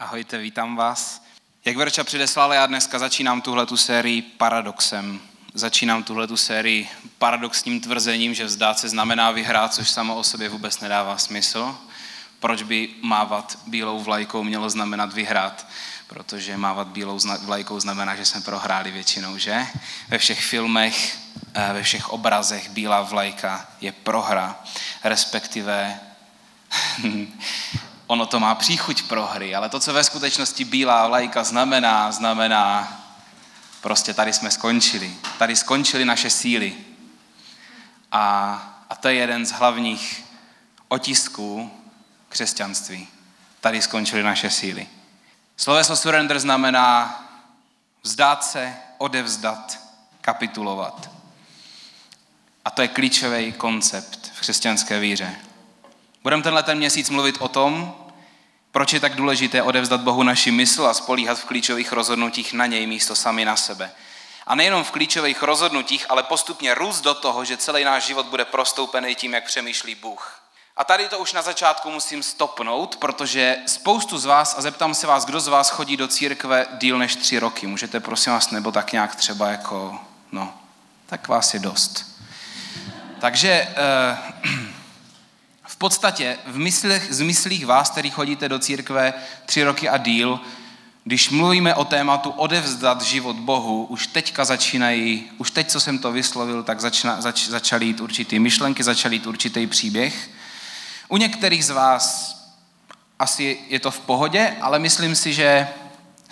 Ahojte, 0.00 0.38
vítám 0.38 0.76
vás. 0.76 1.22
Jak 1.64 1.76
Verča 1.76 2.04
předeslala, 2.04 2.54
já 2.54 2.66
dneska 2.66 2.98
začínám 2.98 3.40
tuhle 3.40 3.66
tu 3.66 3.76
sérii 3.76 4.22
paradoxem. 4.22 5.20
Začínám 5.54 6.02
tuhle 6.02 6.26
tu 6.26 6.36
sérii 6.36 6.88
paradoxním 7.18 7.80
tvrzením, 7.80 8.34
že 8.34 8.44
vzdát 8.44 8.78
se 8.78 8.88
znamená 8.88 9.30
vyhrát, 9.30 9.74
což 9.74 9.90
samo 9.90 10.16
o 10.16 10.24
sobě 10.24 10.48
vůbec 10.48 10.80
nedává 10.80 11.18
smysl. 11.18 11.76
Proč 12.40 12.62
by 12.62 12.88
mávat 13.02 13.58
bílou 13.66 14.00
vlajkou 14.00 14.44
mělo 14.44 14.70
znamenat 14.70 15.12
vyhrát? 15.12 15.66
Protože 16.06 16.56
mávat 16.56 16.88
bílou 16.88 17.18
vlajkou 17.42 17.80
znamená, 17.80 18.16
že 18.16 18.24
jsme 18.24 18.40
prohráli 18.40 18.90
většinou, 18.90 19.38
že? 19.38 19.66
Ve 20.08 20.18
všech 20.18 20.40
filmech, 20.40 21.18
eh, 21.54 21.72
ve 21.72 21.82
všech 21.82 22.08
obrazech 22.08 22.70
bílá 22.70 23.02
vlajka 23.02 23.68
je 23.80 23.92
prohra, 23.92 24.60
respektive 25.04 26.00
ono 28.08 28.26
to 28.26 28.40
má 28.40 28.54
příchuť 28.54 29.02
prohry, 29.02 29.54
ale 29.54 29.68
to, 29.68 29.80
co 29.80 29.92
ve 29.92 30.04
skutečnosti 30.04 30.64
bílá 30.64 31.06
vlajka 31.06 31.44
znamená, 31.44 32.12
znamená, 32.12 32.98
prostě 33.80 34.14
tady 34.14 34.32
jsme 34.32 34.50
skončili. 34.50 35.14
Tady 35.38 35.56
skončily 35.56 36.04
naše 36.04 36.30
síly. 36.30 36.76
A, 38.12 38.22
a 38.90 38.96
to 38.96 39.08
je 39.08 39.14
jeden 39.14 39.46
z 39.46 39.52
hlavních 39.52 40.24
otisků 40.88 41.70
křesťanství. 42.28 43.08
Tady 43.60 43.82
skončily 43.82 44.22
naše 44.22 44.50
síly. 44.50 44.86
Sloveso 45.56 45.96
surrender 45.96 46.38
znamená 46.38 47.20
vzdát 48.02 48.44
se, 48.44 48.76
odevzdat, 48.98 49.78
kapitulovat. 50.20 51.10
A 52.64 52.70
to 52.70 52.82
je 52.82 52.88
klíčový 52.88 53.52
koncept 53.52 54.32
v 54.34 54.40
křesťanské 54.40 55.00
víře. 55.00 55.36
Budeme 56.22 56.42
tenhle 56.42 56.62
ten 56.62 56.78
měsíc 56.78 57.10
mluvit 57.10 57.36
o 57.38 57.48
tom, 57.48 57.94
proč 58.78 58.92
je 58.92 59.00
tak 59.00 59.14
důležité 59.14 59.62
odevzdat 59.62 60.00
Bohu 60.00 60.22
naši 60.22 60.50
mysl 60.50 60.86
a 60.86 60.94
spolíhat 60.94 61.38
v 61.38 61.44
klíčových 61.44 61.92
rozhodnutích 61.92 62.52
na 62.52 62.66
něj 62.66 62.86
místo 62.86 63.16
sami 63.16 63.44
na 63.44 63.56
sebe. 63.56 63.90
A 64.46 64.54
nejenom 64.54 64.84
v 64.84 64.90
klíčových 64.90 65.42
rozhodnutích, 65.42 66.06
ale 66.08 66.22
postupně 66.22 66.74
růst 66.74 67.00
do 67.00 67.14
toho, 67.14 67.44
že 67.44 67.56
celý 67.56 67.84
náš 67.84 68.06
život 68.06 68.26
bude 68.26 68.44
prostoupený 68.44 69.14
tím, 69.14 69.34
jak 69.34 69.44
přemýšlí 69.44 69.94
Bůh. 69.94 70.40
A 70.76 70.84
tady 70.84 71.08
to 71.08 71.18
už 71.18 71.32
na 71.32 71.42
začátku 71.42 71.90
musím 71.90 72.22
stopnout, 72.22 72.96
protože 72.96 73.56
spoustu 73.66 74.18
z 74.18 74.24
vás, 74.24 74.54
a 74.58 74.60
zeptám 74.60 74.94
se 74.94 75.06
vás, 75.06 75.24
kdo 75.24 75.40
z 75.40 75.48
vás 75.48 75.70
chodí 75.70 75.96
do 75.96 76.08
církve 76.08 76.66
díl 76.78 76.98
než 76.98 77.16
tři 77.16 77.38
roky. 77.38 77.66
Můžete 77.66 78.00
prosím 78.00 78.32
vás, 78.32 78.50
nebo 78.50 78.72
tak 78.72 78.92
nějak 78.92 79.16
třeba 79.16 79.48
jako, 79.48 79.98
no, 80.32 80.54
tak 81.06 81.28
vás 81.28 81.54
je 81.54 81.60
dost. 81.60 82.20
Takže 83.20 83.68
eh, 83.76 84.18
podstatě 85.78 86.38
v 86.46 86.58
myslích, 86.58 87.02
z 87.10 87.20
myslích 87.20 87.66
vás, 87.66 87.90
který 87.90 88.10
chodíte 88.10 88.48
do 88.48 88.58
církve 88.58 89.14
tři 89.46 89.64
roky 89.64 89.88
a 89.88 89.96
díl, 89.96 90.40
když 91.04 91.30
mluvíme 91.30 91.74
o 91.74 91.84
tématu 91.84 92.30
odevzdat 92.30 93.02
život 93.02 93.36
Bohu, 93.36 93.84
už 93.84 94.06
teďka 94.06 94.44
začínají, 94.44 95.30
už 95.38 95.50
teď, 95.50 95.68
co 95.70 95.80
jsem 95.80 95.98
to 95.98 96.12
vyslovil, 96.12 96.62
tak 96.62 96.80
začna, 96.80 97.20
zač, 97.20 97.48
začaly 97.48 97.86
jít 97.86 98.00
určitý 98.00 98.38
myšlenky, 98.38 98.82
začaly 98.82 99.16
jít 99.16 99.26
určitý 99.26 99.66
příběh. 99.66 100.30
U 101.08 101.16
některých 101.16 101.64
z 101.64 101.70
vás 101.70 102.36
asi 103.18 103.58
je 103.68 103.80
to 103.80 103.90
v 103.90 104.00
pohodě, 104.00 104.56
ale 104.60 104.78
myslím 104.78 105.14
si, 105.14 105.32
že, 105.32 105.68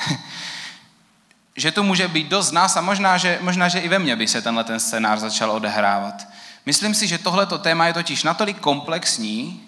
že 1.57 1.73
to 1.73 1.83
může 1.83 2.09
být 2.09 2.29
dost 2.29 2.47
z 2.47 2.53
nás 2.53 2.77
a 2.77 2.81
možná 2.81 3.19
že, 3.19 3.39
možná, 3.43 3.69
že 3.69 3.79
i 3.79 3.89
ve 3.89 3.99
mně 3.99 4.17
by 4.17 4.29
se 4.29 4.43
tenhle 4.43 4.65
ten 4.65 4.81
scénář 4.81 5.19
začal 5.19 5.51
odehrávat. 5.51 6.29
Myslím 6.67 6.95
si, 6.95 7.07
že 7.07 7.19
tohleto 7.19 7.59
téma 7.59 7.87
je 7.87 7.93
totiž 7.93 8.23
natolik 8.23 8.61
komplexní, 8.61 9.63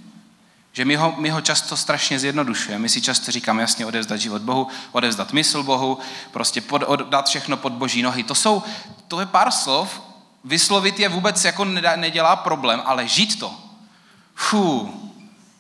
že 0.73 0.85
my 0.85 0.97
ho, 0.97 1.15
my 1.19 1.31
ho 1.31 1.41
často 1.41 1.77
strašně 1.77 2.19
zjednodušujeme. 2.19 2.83
My 2.83 2.89
si 2.89 3.01
často 3.01 3.33
říkáme 3.33 3.63
jasně 3.63 3.87
odevzdat 3.87 4.21
život 4.21 4.43
Bohu, 4.43 4.69
odevzdat 4.93 5.33
mysl 5.33 5.63
Bohu, 5.63 5.99
prostě 6.31 6.61
pod, 6.61 6.83
dát 7.09 7.29
všechno 7.29 7.57
pod 7.57 7.73
boží 7.73 8.03
nohy. 8.03 8.23
To 8.23 8.35
jsou, 8.35 8.63
to 9.09 9.21
je 9.21 9.27
pár 9.27 9.51
slov, 9.51 10.03
vyslovit 10.45 11.01
je 11.01 11.09
vůbec 11.09 11.45
jako 11.45 11.65
nedělá 11.97 12.37
problém, 12.37 12.83
ale 12.85 13.09
žít 13.09 13.39
to, 13.39 13.55
fů, 14.35 14.95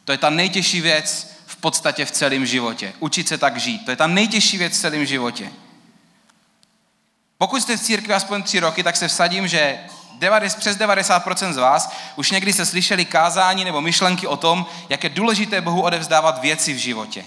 to 0.05 0.13
je 0.13 0.19
ta 0.19 0.31
nejtěžší 0.31 0.81
věc 0.81 1.35
v 1.47 1.57
podstatě 1.57 2.05
v 2.05 2.11
celém 2.11 2.47
životě. 2.47 2.93
Učit 2.99 3.29
se 3.29 3.39
tak 3.39 3.61
žít, 3.61 3.85
to 3.85 3.91
je 3.91 3.97
ta 3.97 4.07
nejtěžší 4.07 4.59
věc 4.59 4.73
v 4.73 4.81
celém 4.81 5.07
životě. 5.07 5.53
Pokud 7.39 7.63
jste 7.63 7.77
v 7.77 7.81
církvi 7.81 8.15
aspoň 8.15 8.43
tři 8.43 8.61
roky, 8.61 8.83
tak 8.83 8.97
se 8.97 9.09
vsadím, 9.09 9.49
že 9.49 9.79
90, 10.19 10.59
přes 10.59 10.77
90% 10.77 11.53
z 11.53 11.57
vás 11.57 11.93
už 12.17 12.31
někdy 12.31 12.53
se 12.53 12.67
slyšeli 12.67 13.05
kázání 13.05 13.65
nebo 13.65 13.81
myšlenky 13.81 14.27
o 14.27 14.37
tom, 14.37 14.67
jak 14.89 15.05
je 15.05 15.11
důležité 15.11 15.61
Bohu 15.61 15.83
odevzdávat 15.83 16.41
věci 16.41 16.73
v 16.73 16.77
životě. 16.77 17.25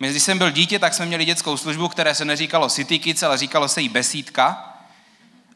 My, 0.00 0.10
když 0.10 0.22
jsem 0.22 0.38
byl 0.38 0.50
dítě, 0.50 0.78
tak 0.78 0.94
jsme 0.94 1.06
měli 1.06 1.24
dětskou 1.24 1.56
službu, 1.56 1.88
které 1.88 2.14
se 2.14 2.24
neříkalo 2.24 2.68
City 2.68 2.98
Kids, 2.98 3.22
ale 3.22 3.38
říkalo 3.38 3.68
se 3.68 3.80
jí 3.80 3.88
besídka. 3.88 4.72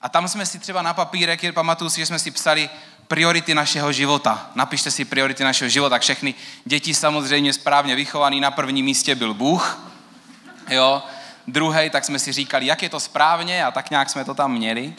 A 0.00 0.08
tam 0.08 0.28
jsme 0.28 0.46
si 0.46 0.58
třeba 0.58 0.82
na 0.82 0.94
papírek, 0.94 1.54
pamatuju 1.54 1.90
si, 1.90 2.00
že 2.00 2.06
jsme 2.06 2.18
si 2.18 2.30
psali 2.30 2.70
priority 3.08 3.54
našeho 3.54 3.92
života. 3.92 4.50
Napište 4.54 4.90
si 4.90 5.04
priority 5.04 5.44
našeho 5.44 5.68
života. 5.68 5.98
Všechny 5.98 6.34
děti 6.64 6.94
samozřejmě 6.94 7.52
správně 7.52 7.94
vychovaný. 7.94 8.40
Na 8.40 8.50
prvním 8.50 8.84
místě 8.84 9.14
byl 9.14 9.34
Bůh. 9.34 9.78
Jo. 10.68 11.02
Druhý, 11.46 11.90
tak 11.90 12.04
jsme 12.04 12.18
si 12.18 12.32
říkali, 12.32 12.66
jak 12.66 12.82
je 12.82 12.88
to 12.88 13.00
správně 13.00 13.64
a 13.64 13.70
tak 13.70 13.90
nějak 13.90 14.10
jsme 14.10 14.24
to 14.24 14.34
tam 14.34 14.52
měli. 14.52 14.94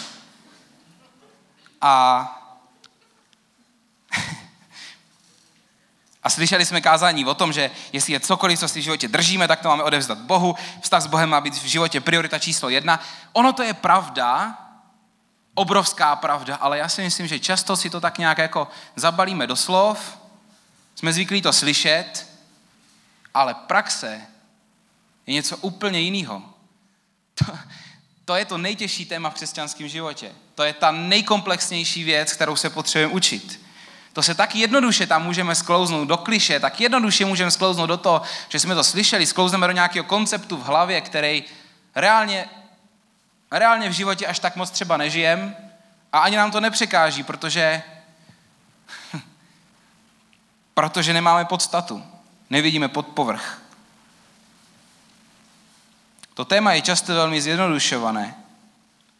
A, 1.81 2.23
a 6.23 6.29
slyšeli 6.29 6.65
jsme 6.65 6.81
kázání 6.81 7.25
o 7.25 7.33
tom, 7.33 7.53
že 7.53 7.71
jestli 7.93 8.13
je 8.13 8.19
cokoliv, 8.19 8.59
co 8.59 8.67
si 8.67 8.79
v 8.79 8.83
životě 8.83 9.07
držíme, 9.07 9.47
tak 9.47 9.61
to 9.61 9.67
máme 9.67 9.83
odevzdat 9.83 10.17
Bohu. 10.17 10.55
Vztah 10.81 11.03
s 11.03 11.07
Bohem 11.07 11.29
má 11.29 11.41
být 11.41 11.53
v 11.53 11.65
životě 11.65 12.01
priorita 12.01 12.39
číslo 12.39 12.69
jedna. 12.69 12.99
Ono 13.33 13.53
to 13.53 13.63
je 13.63 13.73
pravda, 13.73 14.57
obrovská 15.53 16.15
pravda, 16.15 16.55
ale 16.55 16.77
já 16.77 16.89
si 16.89 17.01
myslím, 17.01 17.27
že 17.27 17.39
často 17.39 17.77
si 17.77 17.89
to 17.89 18.01
tak 18.01 18.17
nějak 18.17 18.37
jako 18.37 18.67
zabalíme 18.95 19.47
do 19.47 19.55
slov, 19.55 20.17
jsme 20.95 21.13
zvyklí 21.13 21.41
to 21.41 21.53
slyšet, 21.53 22.27
ale 23.33 23.53
praxe 23.53 24.21
je 25.27 25.33
něco 25.33 25.57
úplně 25.57 25.99
jiného. 25.99 26.43
To, 27.35 27.57
to 28.25 28.35
je 28.35 28.45
to 28.45 28.57
nejtěžší 28.57 29.05
téma 29.05 29.29
v 29.29 29.33
křesťanském 29.33 29.87
životě. 29.87 30.31
To 30.61 30.65
je 30.65 30.73
ta 30.73 30.91
nejkomplexnější 30.91 32.03
věc, 32.03 32.33
kterou 32.33 32.55
se 32.55 32.69
potřebujeme 32.69 33.13
učit. 33.13 33.61
To 34.13 34.23
se 34.23 34.35
tak 34.35 34.55
jednoduše 34.55 35.07
tam 35.07 35.23
můžeme 35.23 35.55
sklouznout 35.55 36.07
do 36.07 36.17
kliše, 36.17 36.59
tak 36.59 36.81
jednoduše 36.81 37.25
můžeme 37.25 37.51
sklouznout 37.51 37.89
do 37.89 37.97
toho, 37.97 38.21
že 38.49 38.59
jsme 38.59 38.75
to 38.75 38.83
slyšeli, 38.83 39.25
sklouzneme 39.25 39.67
do 39.67 39.73
nějakého 39.73 40.05
konceptu 40.05 40.57
v 40.57 40.63
hlavě, 40.63 41.01
který 41.01 41.43
reálně, 41.95 42.49
reálně 43.51 43.89
v 43.89 43.91
životě 43.91 44.27
až 44.27 44.39
tak 44.39 44.55
moc 44.55 44.69
třeba 44.69 44.97
nežijem 44.97 45.55
a 46.13 46.19
ani 46.19 46.37
nám 46.37 46.51
to 46.51 46.59
nepřekáží, 46.59 47.23
protože, 47.23 47.83
protože 50.73 51.13
nemáme 51.13 51.45
podstatu, 51.45 52.03
nevidíme 52.49 52.87
pod 52.87 53.07
povrch. 53.07 53.61
To 56.33 56.45
téma 56.45 56.73
je 56.73 56.81
často 56.81 57.13
velmi 57.13 57.41
zjednodušované. 57.41 58.40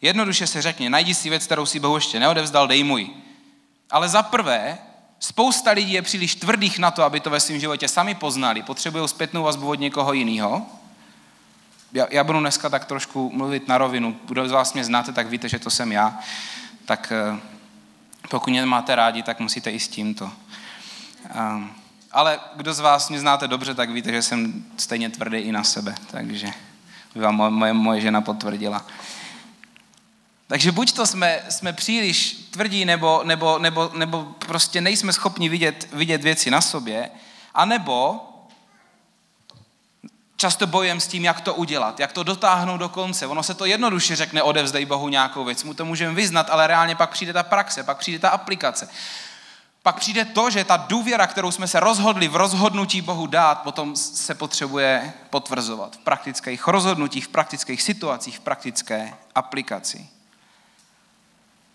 Jednoduše 0.01 0.47
se 0.47 0.61
řekne, 0.61 0.89
najdi 0.89 1.13
si 1.13 1.29
věc, 1.29 1.45
kterou 1.45 1.65
si 1.65 1.79
Bohu 1.79 1.95
ještě 1.95 2.19
neodevzdal, 2.19 2.67
dej 2.67 2.83
můj. 2.83 3.09
Ale 3.89 4.09
za 4.09 4.23
prvé, 4.23 4.77
spousta 5.19 5.71
lidí 5.71 5.93
je 5.93 6.01
příliš 6.01 6.35
tvrdých 6.35 6.79
na 6.79 6.91
to, 6.91 7.03
aby 7.03 7.19
to 7.19 7.29
ve 7.29 7.39
svém 7.39 7.59
životě 7.59 7.87
sami 7.87 8.15
poznali. 8.15 8.63
Potřebují 8.63 9.07
zpětnou 9.07 9.43
vazbu 9.43 9.69
od 9.69 9.79
někoho 9.79 10.13
jiného. 10.13 10.65
Já, 11.93 12.07
já 12.09 12.23
budu 12.23 12.39
dneska 12.39 12.69
tak 12.69 12.85
trošku 12.85 13.31
mluvit 13.33 13.67
na 13.67 13.77
rovinu. 13.77 14.19
Kdo 14.25 14.47
z 14.47 14.51
vás 14.51 14.73
mě 14.73 14.85
znáte, 14.85 15.11
tak 15.13 15.27
víte, 15.27 15.49
že 15.49 15.59
to 15.59 15.69
jsem 15.69 15.91
já. 15.91 16.19
Tak 16.85 17.13
eh, 17.15 17.39
pokud 18.29 18.49
mě 18.49 18.65
máte 18.65 18.95
rádi, 18.95 19.23
tak 19.23 19.39
musíte 19.39 19.71
i 19.71 19.79
s 19.79 19.87
tímto. 19.87 20.31
Um, 21.35 21.71
ale 22.11 22.39
kdo 22.55 22.73
z 22.73 22.79
vás 22.79 23.09
mě 23.09 23.19
znáte 23.19 23.47
dobře, 23.47 23.75
tak 23.75 23.89
víte, 23.89 24.11
že 24.11 24.21
jsem 24.21 24.65
stejně 24.77 25.09
tvrdý 25.09 25.37
i 25.37 25.51
na 25.51 25.63
sebe. 25.63 25.95
Takže 26.11 26.47
by 27.15 27.21
vám 27.21 27.35
moje, 27.35 27.73
moje 27.73 28.01
žena 28.01 28.21
potvrdila. 28.21 28.85
Takže 30.51 30.71
buď 30.71 30.91
to 30.91 31.07
jsme, 31.07 31.39
jsme 31.49 31.73
příliš 31.73 32.33
tvrdí, 32.51 32.85
nebo, 32.85 33.21
nebo, 33.23 33.59
nebo, 33.59 33.91
nebo 33.93 34.23
prostě 34.23 34.81
nejsme 34.81 35.13
schopni 35.13 35.49
vidět, 35.49 35.87
vidět 35.93 36.23
věci 36.23 36.51
na 36.51 36.61
sobě, 36.61 37.09
anebo 37.53 38.19
často 40.35 40.67
bojem 40.67 40.99
s 40.99 41.07
tím, 41.07 41.23
jak 41.23 41.41
to 41.41 41.53
udělat, 41.53 41.99
jak 41.99 42.11
to 42.11 42.23
dotáhnout 42.23 42.77
do 42.77 42.89
konce. 42.89 43.27
Ono 43.27 43.43
se 43.43 43.53
to 43.53 43.65
jednoduše 43.65 44.15
řekne, 44.15 44.43
odevzdej 44.43 44.85
Bohu 44.85 45.09
nějakou 45.09 45.43
věc, 45.43 45.63
mu 45.63 45.73
to 45.73 45.85
můžeme 45.85 46.13
vyznat, 46.13 46.49
ale 46.49 46.67
reálně 46.67 46.95
pak 46.95 47.09
přijde 47.09 47.33
ta 47.33 47.43
praxe, 47.43 47.83
pak 47.83 47.97
přijde 47.97 48.19
ta 48.19 48.29
aplikace. 48.29 48.89
Pak 49.83 49.95
přijde 49.95 50.25
to, 50.25 50.49
že 50.49 50.63
ta 50.63 50.77
důvěra, 50.77 51.27
kterou 51.27 51.51
jsme 51.51 51.67
se 51.67 51.79
rozhodli 51.79 52.27
v 52.27 52.35
rozhodnutí 52.35 53.01
Bohu 53.01 53.27
dát, 53.27 53.61
potom 53.61 53.95
se 53.95 54.35
potřebuje 54.35 55.13
potvrzovat 55.29 55.95
v 55.95 55.99
praktických 55.99 56.67
rozhodnutích, 56.67 57.25
v 57.25 57.29
praktických 57.29 57.81
situacích, 57.81 58.37
v 58.37 58.41
praktické 58.41 59.13
aplikaci. 59.35 60.07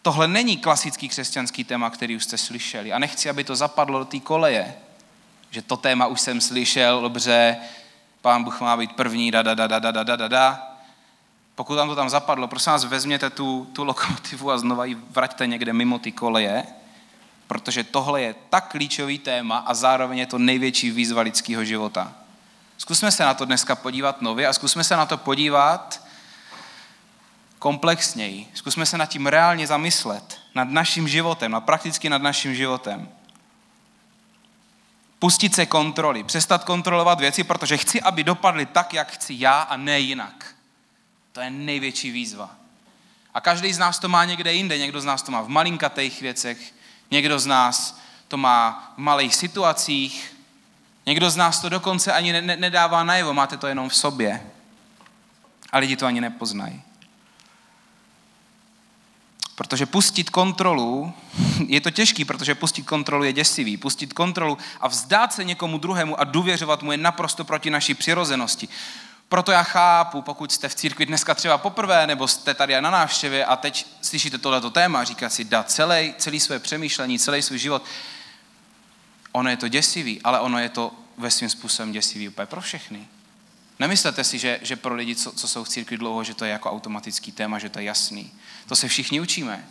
Tohle 0.07 0.29
není 0.29 0.57
klasický 0.57 1.09
křesťanský 1.09 1.65
téma, 1.65 1.91
který 1.91 2.17
už 2.17 2.25
jste 2.25 2.39
slyšeli. 2.39 2.93
A 2.93 2.99
nechci, 2.99 3.31
aby 3.31 3.45
to 3.45 3.57
zapadlo 3.57 3.99
do 3.99 4.05
té 4.05 4.21
koleje, 4.21 4.75
že 5.51 5.63
to 5.63 5.77
téma 5.77 6.07
už 6.07 6.21
jsem 6.21 6.41
slyšel, 6.41 7.01
dobře, 7.01 7.57
pán 8.21 8.45
Bůh 8.45 8.61
má 8.61 8.77
být 8.77 8.93
první, 8.93 9.31
da, 9.31 9.43
da, 9.43 9.55
da, 9.55 9.67
da, 9.67 9.91
da, 9.91 10.17
da, 10.17 10.29
da. 10.29 10.77
Pokud 11.55 11.75
vám 11.75 11.89
to 11.89 11.95
tam 11.95 12.11
zapadlo, 12.11 12.49
prosím 12.49 12.73
vás, 12.73 12.85
vezměte 12.85 13.31
tu, 13.31 13.67
tu 13.73 13.85
lokomotivu 13.85 14.51
a 14.51 14.59
znova 14.59 14.85
ji 14.85 14.95
vraťte 15.11 15.47
někde 15.47 15.73
mimo 15.73 15.99
ty 15.99 16.13
koleje, 16.13 16.65
protože 17.47 17.85
tohle 17.85 18.23
je 18.23 18.35
tak 18.51 18.71
klíčový 18.71 19.19
téma 19.19 19.59
a 19.59 19.75
zároveň 19.75 20.19
je 20.19 20.27
to 20.27 20.39
největší 20.39 20.91
výzva 20.91 21.23
lidského 21.23 21.65
života. 21.65 22.13
Zkusme 22.79 23.13
se 23.13 23.25
na 23.25 23.35
to 23.35 23.45
dneska 23.45 23.75
podívat 23.75 24.23
nově 24.23 24.47
a 24.47 24.53
zkusme 24.53 24.85
se 24.85 24.97
na 24.97 25.07
to 25.07 25.17
podívat 25.17 26.06
komplexněji. 27.59 28.49
Zkusme 28.55 28.87
se 28.87 28.99
nad 28.99 29.07
tím 29.07 29.27
reálně 29.27 29.67
zamyslet, 29.67 30.41
nad 30.55 30.69
naším 30.69 31.09
životem, 31.09 31.53
nad 31.53 31.61
prakticky 31.61 32.09
nad 32.09 32.23
naším 32.23 32.55
životem. 32.55 33.09
Pustit 35.19 35.55
se 35.55 35.67
kontroly, 35.67 36.25
přestat 36.25 36.65
kontrolovat 36.65 37.21
věci, 37.21 37.45
protože 37.45 37.77
chci, 37.77 38.03
aby 38.03 38.25
dopadly 38.25 38.67
tak, 38.67 38.95
jak 38.95 39.13
chci 39.13 39.35
já 39.39 39.61
a 39.61 39.77
ne 39.77 40.01
jinak. 40.01 40.55
To 41.33 41.41
je 41.41 41.51
největší 41.51 42.11
výzva. 42.11 42.51
A 43.35 43.41
každý 43.41 43.73
z 43.73 43.79
nás 43.79 43.99
to 43.99 44.09
má 44.09 44.25
někde 44.25 44.53
jinde. 44.53 44.79
Někdo 44.79 45.01
z 45.01 45.05
nás 45.05 45.23
to 45.23 45.33
má 45.33 45.41
v 45.41 45.49
malinkatých 45.49 46.21
věcech, 46.21 46.75
někdo 47.11 47.39
z 47.39 47.47
nás 47.47 48.01
to 48.29 48.37
má 48.37 48.93
v 48.95 48.99
malých 48.99 49.35
situacích, 49.35 50.37
někdo 51.07 51.31
z 51.31 51.37
nás 51.37 51.61
to 51.61 51.69
dokonce 51.69 52.13
ani 52.13 52.33
ne- 52.33 52.57
nedává 52.57 53.05
najevo, 53.05 53.35
máte 53.35 53.57
to 53.57 53.67
jenom 53.67 53.89
v 53.89 53.97
sobě. 53.97 54.47
A 55.73 55.79
lidi 55.79 55.97
to 55.97 56.07
ani 56.07 56.21
nepoznají. 56.21 56.83
Protože 59.57 59.87
pustit 59.87 60.31
kontrolu, 60.31 61.13
je 61.67 61.81
to 61.81 61.91
těžký, 61.91 62.25
protože 62.25 62.55
pustit 62.55 62.83
kontrolu 62.83 63.25
je 63.25 63.33
děsivý. 63.33 63.77
Pustit 63.77 64.13
kontrolu 64.13 64.59
a 64.81 64.89
vzdát 64.89 65.33
se 65.33 65.45
někomu 65.45 65.79
druhému 65.79 66.21
a 66.21 66.25
důvěřovat 66.25 66.83
mu 66.83 66.93
je 66.93 66.99
naprosto 66.99 67.45
proti 67.45 67.71
naší 67.71 67.95
přirozenosti. 67.95 68.69
Proto 69.29 69.53
já 69.53 69.63
chápu, 69.63 70.23
pokud 70.23 70.53
jste 70.53 70.69
v 70.69 70.75
církvi 70.75 71.07
dneska 71.07 71.35
třeba 71.35 71.59
poprvé, 71.59 72.07
nebo 72.07 72.29
jste 72.29 72.55
tady 72.55 72.81
na 72.81 72.91
návštěvě 72.91 73.45
a 73.45 73.57
teď 73.57 73.87
slyšíte 74.03 74.39
tohleto 74.39 74.71
téma 74.71 75.01
a 75.01 75.05
říkáte 75.05 75.35
si, 75.35 75.45
dát 75.45 75.71
celý, 75.71 76.15
celý 76.19 76.41
své 76.41 76.59
přemýšlení, 76.59 77.19
celý 77.19 77.43
svůj 77.43 77.59
život. 77.59 77.85
Ono 79.33 79.51
je 79.51 79.57
to 79.57 79.69
děsivý, 79.69 80.23
ale 80.23 80.41
ono 80.41 80.59
je 80.59 80.69
to 80.69 80.93
ve 81.19 81.31
svým 81.31 81.51
způsobem 81.51 81.93
děsivý 81.93 82.29
úplně 82.29 82.47
pro 82.47 82.61
všechny. 82.61 83.09
Nemyslete 83.79 84.25
si, 84.25 84.39
že, 84.39 84.59
že 84.63 84.77
pro 84.77 84.95
lidi, 84.95 85.17
co, 85.17 85.33
co 85.33 85.49
jsou 85.49 85.65
v 85.65 85.69
církvi 85.69 85.97
dlouho, 85.97 86.25
že 86.25 86.35
to 86.35 86.45
je 86.45 86.51
jako 86.51 86.71
automatický 86.71 87.33
téma, 87.33 87.59
že 87.59 87.69
to 87.69 87.79
je 87.79 87.85
jasný. 87.85 88.33
To 88.69 88.77
se 88.77 88.89
všichni 88.89 89.21
učíme. 89.21 89.67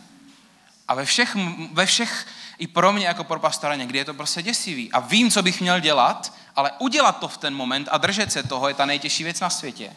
A 0.88 0.94
ve 0.94 1.04
všech, 1.04 1.36
ve 1.72 1.86
všech 1.86 2.26
i 2.58 2.66
pro 2.66 2.92
mě 2.92 3.06
jako 3.06 3.24
pro 3.24 3.40
pastora 3.40 3.74
někdy 3.74 3.98
je 3.98 4.04
to 4.04 4.14
prostě 4.14 4.42
děsivý. 4.42 4.92
A 4.92 5.00
vím, 5.00 5.30
co 5.30 5.42
bych 5.42 5.60
měl 5.60 5.80
dělat, 5.80 6.32
ale 6.56 6.72
udělat 6.78 7.18
to 7.18 7.28
v 7.28 7.38
ten 7.38 7.54
moment 7.54 7.88
a 7.90 7.98
držet 7.98 8.32
se 8.32 8.42
toho 8.42 8.68
je 8.68 8.74
ta 8.74 8.86
nejtěžší 8.86 9.24
věc 9.24 9.40
na 9.40 9.50
světě. 9.50 9.92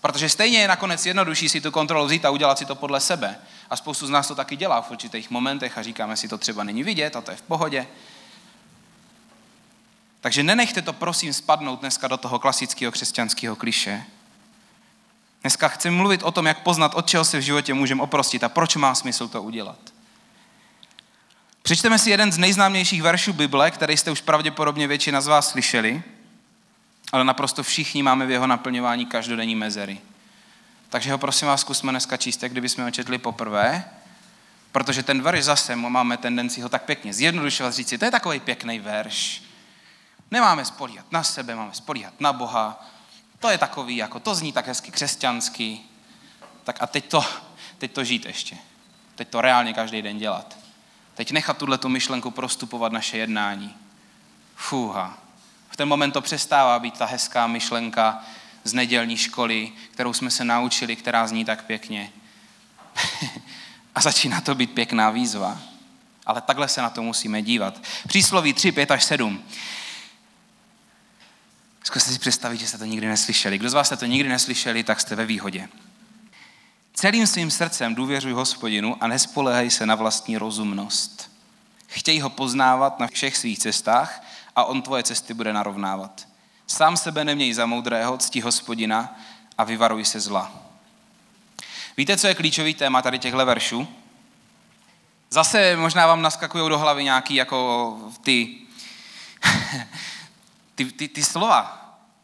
Protože 0.00 0.28
stejně 0.28 0.58
je 0.58 0.68
nakonec 0.68 1.06
jednodušší 1.06 1.48
si 1.48 1.60
tu 1.60 1.70
kontrolu 1.70 2.06
vzít 2.06 2.24
a 2.24 2.30
udělat 2.30 2.58
si 2.58 2.64
to 2.64 2.74
podle 2.74 3.00
sebe. 3.00 3.38
A 3.70 3.76
spoustu 3.76 4.06
z 4.06 4.10
nás 4.10 4.28
to 4.28 4.34
taky 4.34 4.56
dělá 4.56 4.82
v 4.82 4.90
určitých 4.90 5.30
momentech 5.30 5.78
a 5.78 5.82
říkáme 5.82 6.16
si, 6.16 6.28
to 6.28 6.38
třeba 6.38 6.64
není 6.64 6.82
vidět 6.82 7.16
a 7.16 7.20
to 7.20 7.30
je 7.30 7.36
v 7.36 7.42
pohodě. 7.42 7.86
Takže 10.26 10.42
nenechte 10.42 10.82
to 10.82 10.92
prosím 10.92 11.32
spadnout 11.32 11.80
dneska 11.80 12.08
do 12.08 12.16
toho 12.16 12.38
klasického 12.38 12.92
křesťanského 12.92 13.56
kliše. 13.56 14.04
Dneska 15.40 15.68
chci 15.68 15.90
mluvit 15.90 16.22
o 16.22 16.30
tom, 16.30 16.46
jak 16.46 16.62
poznat, 16.62 16.94
od 16.94 17.06
čeho 17.06 17.24
se 17.24 17.38
v 17.38 17.42
životě 17.42 17.74
můžeme 17.74 18.02
oprostit 18.02 18.44
a 18.44 18.48
proč 18.48 18.76
má 18.76 18.94
smysl 18.94 19.28
to 19.28 19.42
udělat. 19.42 19.78
Přečteme 21.62 21.98
si 21.98 22.10
jeden 22.10 22.32
z 22.32 22.38
nejznámějších 22.38 23.02
veršů 23.02 23.32
Bible, 23.32 23.70
který 23.70 23.96
jste 23.96 24.10
už 24.10 24.20
pravděpodobně 24.20 24.86
většina 24.86 25.20
z 25.20 25.26
vás 25.26 25.50
slyšeli, 25.50 26.02
ale 27.12 27.24
naprosto 27.24 27.62
všichni 27.62 28.02
máme 28.02 28.26
v 28.26 28.30
jeho 28.30 28.46
naplňování 28.46 29.06
každodenní 29.06 29.54
mezery. 29.54 29.98
Takže 30.88 31.12
ho 31.12 31.18
prosím 31.18 31.48
vás 31.48 31.60
zkusme 31.60 31.92
dneska 31.92 32.16
číst, 32.16 32.44
kdyby 32.44 32.68
jsme 32.68 32.84
ho 32.84 32.90
četli 32.90 33.18
poprvé, 33.18 33.84
protože 34.72 35.02
ten 35.02 35.22
verš 35.22 35.44
zase 35.44 35.76
máme 35.76 36.16
tendenci 36.16 36.60
ho 36.60 36.68
tak 36.68 36.82
pěkně 36.82 37.14
zjednodušovat, 37.14 37.74
říct 37.74 37.88
si, 37.88 37.98
to 37.98 38.04
je 38.04 38.10
takový 38.10 38.40
pěkný 38.40 38.78
verš. 38.78 39.45
Nemáme 40.30 40.64
spolíhat 40.64 41.12
na 41.12 41.22
sebe, 41.22 41.54
máme 41.54 41.74
spolíhat 41.74 42.20
na 42.20 42.32
Boha. 42.32 42.84
To 43.38 43.48
je 43.48 43.58
takový, 43.58 43.96
jako 43.96 44.20
to 44.20 44.34
zní 44.34 44.52
tak 44.52 44.66
hezky 44.66 44.90
křesťansky. 44.90 45.80
Tak 46.64 46.82
a 46.82 46.86
teď 46.86 47.08
to, 47.08 47.24
teď 47.78 47.92
to 47.92 48.04
žít 48.04 48.26
ještě. 48.26 48.56
Teď 49.14 49.28
to 49.28 49.40
reálně 49.40 49.74
každý 49.74 50.02
den 50.02 50.18
dělat. 50.18 50.56
Teď 51.14 51.30
nechat 51.30 51.58
tuhle 51.58 51.78
tu 51.78 51.88
myšlenku 51.88 52.30
prostupovat 52.30 52.92
naše 52.92 53.18
jednání. 53.18 53.74
Fúha. 54.54 55.18
V 55.70 55.76
ten 55.76 55.88
moment 55.88 56.12
to 56.12 56.20
přestává 56.20 56.78
být 56.78 56.98
ta 56.98 57.06
hezká 57.06 57.46
myšlenka 57.46 58.24
z 58.64 58.72
nedělní 58.72 59.16
školy, 59.16 59.72
kterou 59.90 60.12
jsme 60.12 60.30
se 60.30 60.44
naučili, 60.44 60.96
která 60.96 61.26
zní 61.26 61.44
tak 61.44 61.64
pěkně. 61.64 62.12
a 63.94 64.00
začíná 64.00 64.40
to 64.40 64.54
být 64.54 64.72
pěkná 64.72 65.10
výzva. 65.10 65.58
Ale 66.26 66.40
takhle 66.40 66.68
se 66.68 66.82
na 66.82 66.90
to 66.90 67.02
musíme 67.02 67.42
dívat. 67.42 67.82
Přísloví 68.08 68.52
3, 68.52 68.72
5 68.72 68.90
až 68.90 69.04
7. 69.04 69.44
Zkuste 71.86 72.12
si 72.12 72.18
představit, 72.18 72.60
že 72.60 72.66
jste 72.66 72.78
to 72.78 72.84
nikdy 72.84 73.06
neslyšeli. 73.06 73.58
Kdo 73.58 73.70
z 73.70 73.74
vás 73.74 73.86
jste 73.86 73.96
to 73.96 74.06
nikdy 74.06 74.28
neslyšeli, 74.28 74.82
tak 74.82 75.00
jste 75.00 75.14
ve 75.14 75.26
výhodě. 75.26 75.68
Celým 76.94 77.26
svým 77.26 77.50
srdcem 77.50 77.94
důvěřuj 77.94 78.32
hospodinu 78.32 78.96
a 79.00 79.06
nespolehej 79.06 79.70
se 79.70 79.86
na 79.86 79.94
vlastní 79.94 80.36
rozumnost. 80.36 81.30
Chtěj 81.86 82.20
ho 82.20 82.30
poznávat 82.30 82.98
na 82.98 83.06
všech 83.06 83.36
svých 83.36 83.58
cestách 83.58 84.24
a 84.56 84.64
on 84.64 84.82
tvoje 84.82 85.02
cesty 85.02 85.34
bude 85.34 85.52
narovnávat. 85.52 86.28
Sám 86.66 86.96
sebe 86.96 87.24
neměj 87.24 87.54
za 87.54 87.66
moudrého, 87.66 88.18
cti 88.18 88.40
hospodina 88.40 89.18
a 89.58 89.64
vyvaruj 89.64 90.04
se 90.04 90.20
zla. 90.20 90.52
Víte, 91.96 92.16
co 92.16 92.26
je 92.26 92.34
klíčový 92.34 92.74
téma 92.74 93.02
tady 93.02 93.18
těchto 93.18 93.46
veršů? 93.46 93.88
Zase 95.30 95.76
možná 95.76 96.06
vám 96.06 96.22
naskakují 96.22 96.68
do 96.68 96.78
hlavy 96.78 97.04
nějaký 97.04 97.34
jako 97.34 97.98
ty, 98.22 98.65
ty, 100.76 100.84
ty, 100.84 101.08
ty 101.08 101.24
slova. 101.24 101.82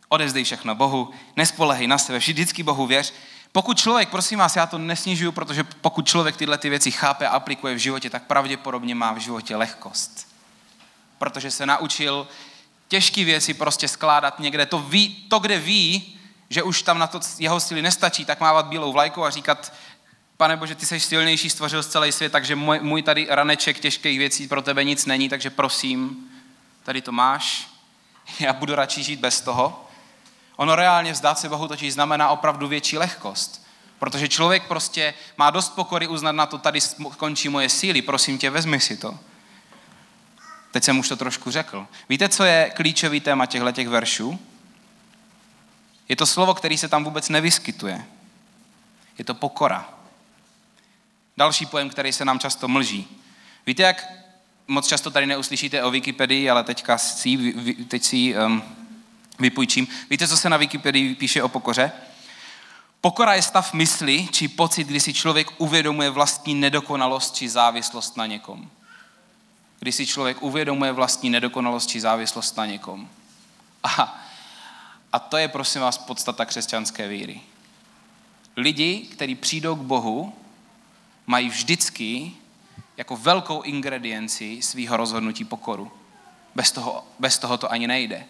Odevzdej 0.09 0.45
všechno 0.45 0.75
Bohu, 0.75 1.11
nespolehej 1.37 1.87
na 1.87 1.99
sebe, 1.99 2.19
vždycky 2.19 2.63
Bohu 2.63 2.87
věř. 2.87 3.15
Pokud 3.53 3.79
člověk, 3.79 4.09
prosím 4.09 4.39
vás, 4.39 4.57
já 4.57 4.67
to 4.67 4.79
nesnižuju, 4.79 5.33
protože 5.33 5.65
pokud 5.65 6.07
člověk 6.07 6.37
tyhle 6.37 6.59
ty 6.59 6.69
věci 6.69 6.91
chápe 6.91 7.29
a 7.29 7.31
aplikuje 7.31 7.75
v 7.75 7.79
životě, 7.79 8.11
tak 8.11 8.23
pravděpodobně 8.23 8.95
má 8.95 9.13
v 9.13 9.19
životě 9.19 9.57
lehkost. 9.57 10.29
Protože 11.19 11.51
se 11.51 11.67
naučil 11.67 12.29
těžké 12.89 13.25
věci 13.25 13.55
prostě 13.55 13.89
skládat 13.89 14.41
někde. 14.41 14.67
To, 14.67 14.79
ví, 14.79 15.09
to, 15.29 15.39
kde 15.39 15.59
ví, 15.59 16.19
že 16.49 16.63
už 16.63 16.83
tam 16.83 16.99
na 16.99 17.07
to 17.07 17.21
jeho 17.39 17.61
síly 17.61 17.83
nestačí, 17.83 18.25
tak 18.25 18.41
mávat 18.41 18.67
bílou 18.67 18.93
vlajku 18.93 19.25
a 19.25 19.31
říkat, 19.31 19.73
pane 20.37 20.57
Bože, 20.57 20.75
ty 20.75 20.87
jsi 20.87 21.01
silnější, 21.01 21.51
stvořil 21.51 21.83
celý 21.83 22.13
svět, 22.13 22.33
takže 22.33 22.57
můj, 22.57 22.81
můj 22.81 23.03
tady 23.03 23.27
raneček 23.31 23.81
těžkých 23.81 24.19
věcí 24.19 24.49
pro 24.49 24.63
tebe 24.63 24.85
nic 24.85 25.07
není, 25.07 25.29
takže 25.29 25.51
prosím, 25.51 26.17
tady 26.85 27.03
to 27.03 27.13
máš, 27.13 27.72
já 28.41 28.53
budu 28.53 28.75
radši 28.75 29.03
žít 29.03 29.21
bez 29.21 29.41
toho. 29.41 29.89
Ono 30.57 30.77
reálně 30.77 31.13
vzdát 31.13 31.39
se 31.39 31.49
Bohu 31.49 31.69
totiž 31.69 31.93
znamená 31.93 32.31
opravdu 32.31 32.69
větší 32.69 32.99
lehkost. 32.99 33.67
Protože 33.99 34.29
člověk 34.29 34.67
prostě 34.67 35.15
má 35.37 35.51
dost 35.51 35.69
pokory 35.69 36.09
uznat 36.09 36.33
na 36.33 36.47
to, 36.47 36.59
tady 36.59 36.81
končí 37.17 37.49
moje 37.49 37.69
síly, 37.69 38.03
prosím 38.03 38.39
tě, 38.39 38.51
vezmi 38.51 38.81
si 38.81 38.97
to. 38.97 39.19
Teď 40.71 40.85
jsem 40.85 40.99
už 40.99 41.09
to 41.09 41.17
trošku 41.17 41.51
řekl. 41.51 41.87
Víte, 42.09 42.29
co 42.29 42.45
je 42.45 42.73
klíčový 42.77 43.21
téma 43.21 43.47
těchto 43.47 43.73
těch 43.73 43.89
veršů? 43.89 44.41
Je 46.09 46.17
to 46.17 46.27
slovo, 46.27 46.55
který 46.55 46.79
se 46.79 46.89
tam 46.89 47.05
vůbec 47.05 47.29
nevyskytuje. 47.29 48.05
Je 49.19 49.25
to 49.25 49.35
pokora. 49.35 49.89
Další 51.37 51.67
pojem, 51.67 51.91
který 51.91 52.13
se 52.13 52.25
nám 52.25 52.39
často 52.39 52.69
mlží. 52.69 53.23
Víte, 53.67 53.83
jak 53.83 54.22
moc 54.73 54.87
často 54.87 55.11
tady 55.11 55.27
neuslyšíte 55.27 55.83
o 55.83 55.91
Wikipedii, 55.91 56.51
ale 56.51 56.65
teďka 56.65 56.99
si, 56.99 57.55
teď 57.89 58.05
si 58.05 58.35
um, 58.37 58.63
vypůjčím. 59.39 59.89
Víte, 60.11 60.29
co 60.29 60.37
se 60.37 60.49
na 60.49 60.57
Wikipedii 60.57 61.15
píše 61.15 61.43
o 61.43 61.49
pokoře? 61.49 61.93
Pokora 63.01 63.35
je 63.35 63.43
stav 63.43 63.73
mysli 63.73 64.29
či 64.33 64.49
pocit, 64.49 64.87
kdy 64.87 65.01
si 65.01 65.13
člověk 65.13 65.49
uvědomuje 65.59 66.11
vlastní 66.11 66.55
nedokonalost 66.55 67.35
či 67.35 67.49
závislost 67.49 68.17
na 68.17 68.27
někom. 68.27 68.71
Kdy 69.79 69.93
si 69.93 70.07
člověk 70.07 70.43
uvědomuje 70.43 70.93
vlastní 70.93 71.31
nedokonalost 71.31 71.91
či 71.91 72.01
závislost 72.01 72.57
na 72.57 72.67
někom. 72.67 73.09
A, 73.85 74.23
a 75.13 75.19
to 75.19 75.37
je, 75.37 75.49
prosím 75.49 75.81
vás, 75.81 75.99
podstata 75.99 76.45
křesťanské 76.45 77.09
víry. 77.09 77.41
Lidi, 78.57 79.09
kteří 79.13 79.35
přijdou 79.35 79.77
k 79.77 79.83
Bohu, 79.83 80.35
mají 81.27 81.49
vždycky 81.49 82.33
jako 82.97 83.17
velkou 83.17 83.63
ingredienci 83.63 84.63
svého 84.63 84.97
rozhodnutí 84.97 85.45
pokoru. 85.45 85.93
Bez 86.55 86.73
toho, 86.73 87.05
bez 87.19 87.39
toho 87.39 87.59
to 87.59 87.73
ani 87.73 87.87
nejde. 87.87 88.25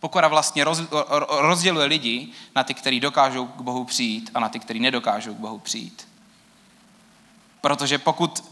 Pokora 0.00 0.28
vlastně 0.28 0.64
roz, 0.64 0.82
rozděluje 1.28 1.86
lidi 1.86 2.28
na 2.56 2.64
ty, 2.64 2.74
kteří 2.74 3.00
dokážou 3.00 3.46
k 3.46 3.60
Bohu 3.60 3.84
přijít 3.84 4.30
a 4.34 4.40
na 4.40 4.48
ty, 4.48 4.58
kteří 4.58 4.80
nedokážou 4.80 5.34
k 5.34 5.38
Bohu 5.38 5.58
přijít. 5.58 6.08
Protože 7.60 7.98
pokud, 7.98 8.44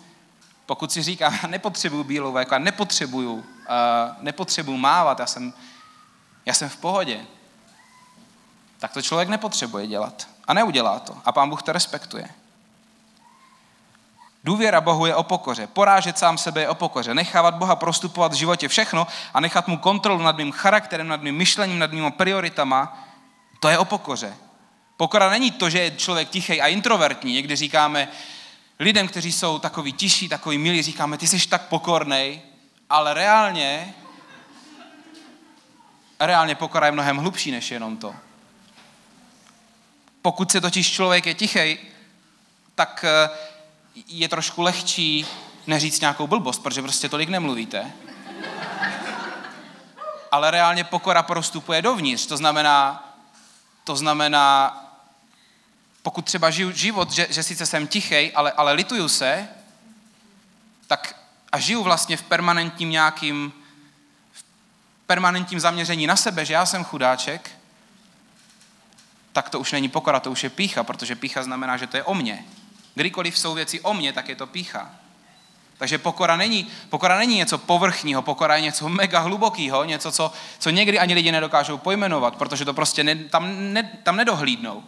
pokud 0.67 0.93
si 0.93 1.03
říká, 1.03 1.33
nepotřebuju 1.47 2.05
bílou 2.05 2.37
já 2.37 2.59
nepotřebuju, 2.59 3.33
uh, 3.33 3.45
nepotřebuju 4.21 4.77
mávat, 4.77 5.19
já 5.19 5.27
jsem, 5.27 5.53
já 6.47 6.55
jsem 6.55 6.69
v 6.69 6.77
pohodě. 6.77 7.27
tak 8.79 8.93
to 8.93 9.03
člověk 9.03 9.29
nepotřebuje 9.29 9.87
dělat. 9.87 10.29
A 10.45 10.55
neudělá 10.55 10.99
to. 10.99 11.17
A 11.25 11.33
pán 11.33 11.51
Bůh 11.51 11.63
to 11.63 11.73
respektuje. 11.73 12.29
Důvěra 14.45 14.81
Bohu 14.81 15.07
je 15.07 15.15
o 15.15 15.23
pokoře. 15.23 15.67
Porážet 15.67 16.19
sám 16.19 16.39
sebe 16.39 16.61
je 16.61 16.69
o 16.69 16.75
pokoře. 16.75 17.15
Nechávat 17.15 17.55
Boha 17.55 17.77
prostupovat 17.77 18.33
v 18.33 18.37
životě 18.37 18.69
všechno 18.69 19.07
a 19.35 19.41
nechat 19.41 19.69
mu 19.69 19.79
kontrolu 19.79 20.23
nad 20.23 20.37
mým 20.37 20.53
charakterem, 20.53 21.09
nad 21.09 21.23
mým 21.23 21.37
myšlením, 21.37 21.79
nad 21.79 21.93
mými 21.93 22.11
prioritama, 22.11 23.07
to 23.61 23.69
je 23.69 23.79
o 23.79 23.85
pokoře. 23.85 24.37
Pokora 24.97 25.31
není 25.31 25.51
to, 25.51 25.71
že 25.71 25.79
je 25.79 25.91
člověk 25.91 26.29
tichý 26.29 26.61
a 26.61 26.67
introvertní. 26.67 27.33
Někdy 27.33 27.57
říkáme 27.57 28.09
lidem, 28.79 29.09
kteří 29.09 29.33
jsou 29.33 29.59
takový 29.59 29.93
tiší, 29.93 30.29
takový 30.29 30.59
milí, 30.59 30.83
říkáme, 30.83 31.19
ty 31.19 31.27
jsi 31.27 31.49
tak 31.49 31.63
pokornej, 31.63 32.41
ale 32.91 33.15
reálně, 33.15 33.95
reálně 36.21 36.55
pokora 36.55 36.87
je 36.87 36.93
mnohem 36.93 37.17
hlubší 37.17 37.51
než 37.51 37.71
jenom 37.71 37.97
to. 37.97 38.15
Pokud 40.23 40.51
se 40.51 40.61
totiž 40.61 40.93
člověk 40.93 41.27
je 41.27 41.35
tichý, 41.35 41.79
tak 42.75 43.05
eh, 43.09 43.31
je 43.95 44.29
trošku 44.29 44.63
lehčí 44.63 45.27
neříct 45.67 46.01
nějakou 46.01 46.27
blbost, 46.27 46.63
protože 46.63 46.83
prostě 46.83 47.09
tolik 47.09 47.29
nemluvíte. 47.29 47.93
Ale 50.33 50.51
reálně 50.51 50.85
pokora 50.85 51.23
prostupuje 51.23 51.83
dovnitř. 51.83 52.27
To 52.27 52.37
znamená, 52.37 53.09
to 53.85 53.97
znamená, 53.97 54.77
pokud 56.03 56.25
třeba 56.25 56.51
žiju 56.51 56.71
život, 56.71 57.11
že, 57.11 57.27
že 57.31 57.43
sice 57.43 57.67
jsem 57.67 57.87
tichej, 57.87 58.33
ale, 58.35 58.53
ale 58.53 58.73
lituju 58.73 59.09
se, 59.09 59.49
tak 60.87 61.17
a 61.53 61.59
žiju 61.59 61.83
vlastně 61.83 62.17
v 62.17 62.23
permanentním 62.23 62.91
nějakým 62.91 63.53
v 64.33 64.45
permanentním 65.07 65.61
zaměření 65.61 66.07
na 66.07 66.17
sebe, 66.17 66.45
že 66.45 66.55
já 66.55 66.67
jsem 66.67 66.85
chudáček, 66.85 67.51
tak 69.33 69.51
to 69.51 69.61
už 69.61 69.73
není 69.73 69.89
pokora, 69.89 70.21
to 70.21 70.31
už 70.31 70.45
je 70.45 70.51
pícha, 70.51 70.85
protože 70.85 71.17
pícha 71.17 71.43
znamená, 71.43 71.77
že 71.77 71.87
to 71.87 71.97
je 71.97 72.05
o 72.05 72.15
mně. 72.15 72.45
Kdykoliv 73.01 73.39
jsou 73.39 73.55
věci 73.55 73.81
o 73.81 73.95
mně, 73.95 74.13
tak 74.13 74.29
je 74.29 74.37
to 74.37 74.47
pícha. 74.47 74.91
Takže 75.79 75.99
pokora 75.99 76.37
není, 76.37 76.67
pokora 76.89 77.19
není 77.19 77.37
něco 77.37 77.59
povrchního, 77.59 78.23
pokora 78.23 78.57
je 78.57 78.63
něco 78.63 78.89
mega 78.89 79.19
hlubokého, 79.19 79.85
něco, 79.85 80.13
co, 80.13 80.33
co 80.59 80.71
někdy 80.71 80.99
ani 80.99 81.15
lidi 81.15 81.33
nedokážou 81.33 81.79
pojmenovat, 81.79 82.37
protože 82.37 82.65
to 82.65 82.75
prostě 82.75 83.05
ne, 83.05 83.17
tam, 83.17 83.73
ne, 83.73 84.01
tam 84.03 84.17
nedohlídnou. 84.17 84.85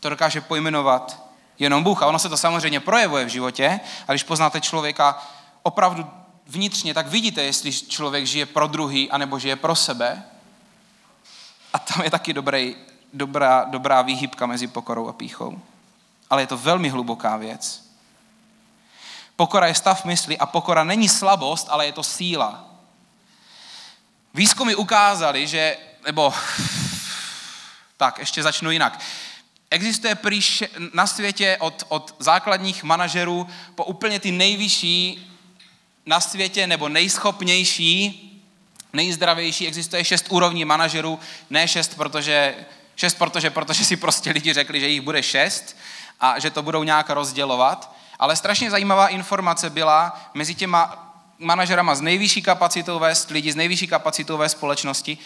To 0.00 0.08
dokáže 0.08 0.40
pojmenovat 0.40 1.22
jenom 1.58 1.84
Bůh. 1.84 2.02
A 2.02 2.06
ono 2.06 2.18
se 2.18 2.28
to 2.28 2.36
samozřejmě 2.36 2.80
projevuje 2.80 3.24
v 3.24 3.28
životě. 3.28 3.80
A 4.08 4.12
když 4.12 4.22
poznáte 4.22 4.60
člověka 4.60 5.22
opravdu 5.62 6.06
vnitřně, 6.46 6.94
tak 6.94 7.06
vidíte, 7.06 7.42
jestli 7.42 7.72
člověk 7.72 8.26
žije 8.26 8.46
pro 8.46 8.66
druhý, 8.66 9.10
anebo 9.10 9.38
žije 9.38 9.56
pro 9.56 9.74
sebe. 9.74 10.22
A 11.72 11.78
tam 11.78 12.04
je 12.04 12.10
taky 12.10 12.32
dobrý, 12.32 12.76
dobrá, 13.12 13.64
dobrá 13.64 14.02
výhybka 14.02 14.46
mezi 14.46 14.66
pokorou 14.66 15.08
a 15.08 15.12
píchou 15.12 15.60
ale 16.30 16.42
je 16.42 16.46
to 16.46 16.56
velmi 16.56 16.88
hluboká 16.88 17.36
věc. 17.36 17.84
Pokora 19.36 19.66
je 19.66 19.74
stav 19.74 20.04
mysli 20.04 20.38
a 20.38 20.46
pokora 20.46 20.84
není 20.84 21.08
slabost, 21.08 21.66
ale 21.70 21.86
je 21.86 21.92
to 21.92 22.02
síla. 22.02 22.64
Výzkumy 24.34 24.74
ukázaly, 24.74 25.46
že, 25.46 25.76
nebo 26.06 26.34
tak, 27.96 28.18
ještě 28.18 28.42
začnu 28.42 28.70
jinak. 28.70 29.00
Existuje 29.70 30.14
prýš 30.14 30.64
na 30.92 31.06
světě 31.06 31.56
od, 31.60 31.84
od 31.88 32.14
základních 32.18 32.84
manažerů 32.84 33.48
po 33.74 33.84
úplně 33.84 34.20
ty 34.20 34.32
nejvyšší 34.32 35.30
na 36.06 36.20
světě 36.20 36.66
nebo 36.66 36.88
nejschopnější, 36.88 38.20
nejzdravější, 38.92 39.68
existuje 39.68 40.04
šest 40.04 40.26
úrovní 40.28 40.64
manažerů, 40.64 41.20
ne 41.50 41.68
šest, 41.68 41.94
protože, 41.94 42.54
šest 42.96 43.14
protože, 43.14 43.50
protože 43.50 43.84
si 43.84 43.96
prostě 43.96 44.30
lidi 44.30 44.52
řekli, 44.52 44.80
že 44.80 44.88
jich 44.88 45.00
bude 45.00 45.22
šest, 45.22 45.76
a 46.20 46.38
že 46.38 46.50
to 46.50 46.62
budou 46.62 46.82
nějak 46.82 47.10
rozdělovat. 47.10 47.94
Ale 48.18 48.36
strašně 48.36 48.70
zajímavá 48.70 49.08
informace 49.08 49.70
byla 49.70 50.20
mezi 50.34 50.54
těma 50.54 51.04
manažerama 51.38 51.94
s 51.94 52.00
nejvyšší 52.00 52.42
kapacitou 52.42 52.98
vést, 52.98 53.30
lidi 53.30 53.52
s 53.52 53.56
nejvyšší 53.56 53.86
kapacitou 53.86 54.36
ve 54.36 54.48
společnosti. 54.48 55.18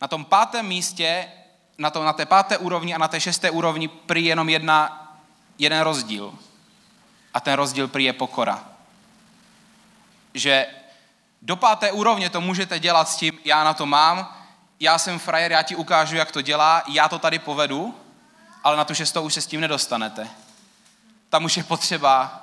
Na 0.00 0.08
tom 0.08 0.24
pátém 0.24 0.66
místě, 0.66 1.28
na, 1.78 1.90
to, 1.90 2.04
na 2.04 2.12
té 2.12 2.26
páté 2.26 2.58
úrovni 2.58 2.94
a 2.94 2.98
na 2.98 3.08
té 3.08 3.20
šesté 3.20 3.50
úrovni 3.50 3.88
prý 3.88 4.24
jenom 4.24 4.48
jedna, 4.48 5.10
jeden 5.58 5.80
rozdíl. 5.80 6.34
A 7.34 7.40
ten 7.40 7.54
rozdíl 7.54 7.88
prý 7.88 8.04
je 8.04 8.12
pokora. 8.12 8.64
Že 10.34 10.66
do 11.42 11.56
páté 11.56 11.92
úrovně 11.92 12.30
to 12.30 12.40
můžete 12.40 12.78
dělat 12.78 13.08
s 13.08 13.16
tím, 13.16 13.38
já 13.44 13.64
na 13.64 13.74
to 13.74 13.86
mám, 13.86 14.36
já 14.80 14.98
jsem 14.98 15.18
frajer, 15.18 15.52
já 15.52 15.62
ti 15.62 15.76
ukážu, 15.76 16.16
jak 16.16 16.32
to 16.32 16.40
dělá, 16.40 16.82
já 16.88 17.08
to 17.08 17.18
tady 17.18 17.38
povedu, 17.38 17.94
ale 18.64 18.76
na 18.76 18.84
tu 18.84 18.94
šestou 18.94 19.22
už 19.22 19.34
se 19.34 19.40
s 19.40 19.46
tím 19.46 19.60
nedostanete. 19.60 20.28
Tam 21.28 21.44
už 21.44 21.56
je 21.56 21.64
potřeba 21.64 22.40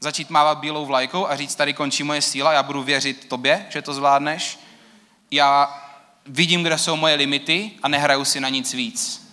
začít 0.00 0.30
mávat 0.30 0.58
bílou 0.58 0.86
vlajkou 0.86 1.26
a 1.26 1.36
říct, 1.36 1.54
tady 1.54 1.72
končí 1.72 2.02
moje 2.02 2.22
síla, 2.22 2.52
já 2.52 2.62
budu 2.62 2.82
věřit 2.82 3.28
tobě, 3.28 3.66
že 3.70 3.82
to 3.82 3.94
zvládneš. 3.94 4.58
Já 5.30 5.80
vidím, 6.26 6.62
kde 6.62 6.78
jsou 6.78 6.96
moje 6.96 7.14
limity 7.14 7.70
a 7.82 7.88
nehraju 7.88 8.24
si 8.24 8.40
na 8.40 8.48
nic 8.48 8.74
víc, 8.74 9.28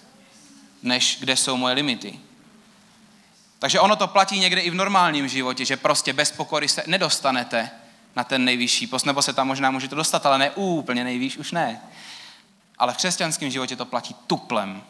než 0.84 1.18
kde 1.20 1.38
jsou 1.38 1.58
moje 1.58 1.76
limity. 1.76 2.20
Takže 3.60 3.80
ono 3.80 3.96
to 3.96 4.08
platí 4.08 4.40
někde 4.40 4.62
i 4.62 4.70
v 4.70 4.76
normálním 4.76 5.28
životě, 5.28 5.66
že 5.66 5.78
prostě 5.78 6.14
bez 6.14 6.32
pokory 6.32 6.68
se 6.68 6.84
nedostanete 6.88 7.70
na 8.16 8.24
ten 8.24 8.46
nejvyšší 8.46 8.88
post, 8.88 9.06
nebo 9.06 9.22
se 9.22 9.34
tam 9.34 9.48
možná 9.48 9.72
můžete 9.72 9.96
dostat, 9.96 10.26
ale 10.26 10.38
ne 10.38 10.52
úplně 10.52 11.04
nejvýš, 11.04 11.38
už 11.38 11.52
ne. 11.52 11.82
Ale 12.78 12.94
v 12.94 12.98
křesťanském 12.98 13.52
životě 13.52 13.76
to 13.76 13.86
platí 13.86 14.16
tuplem. 14.28 14.84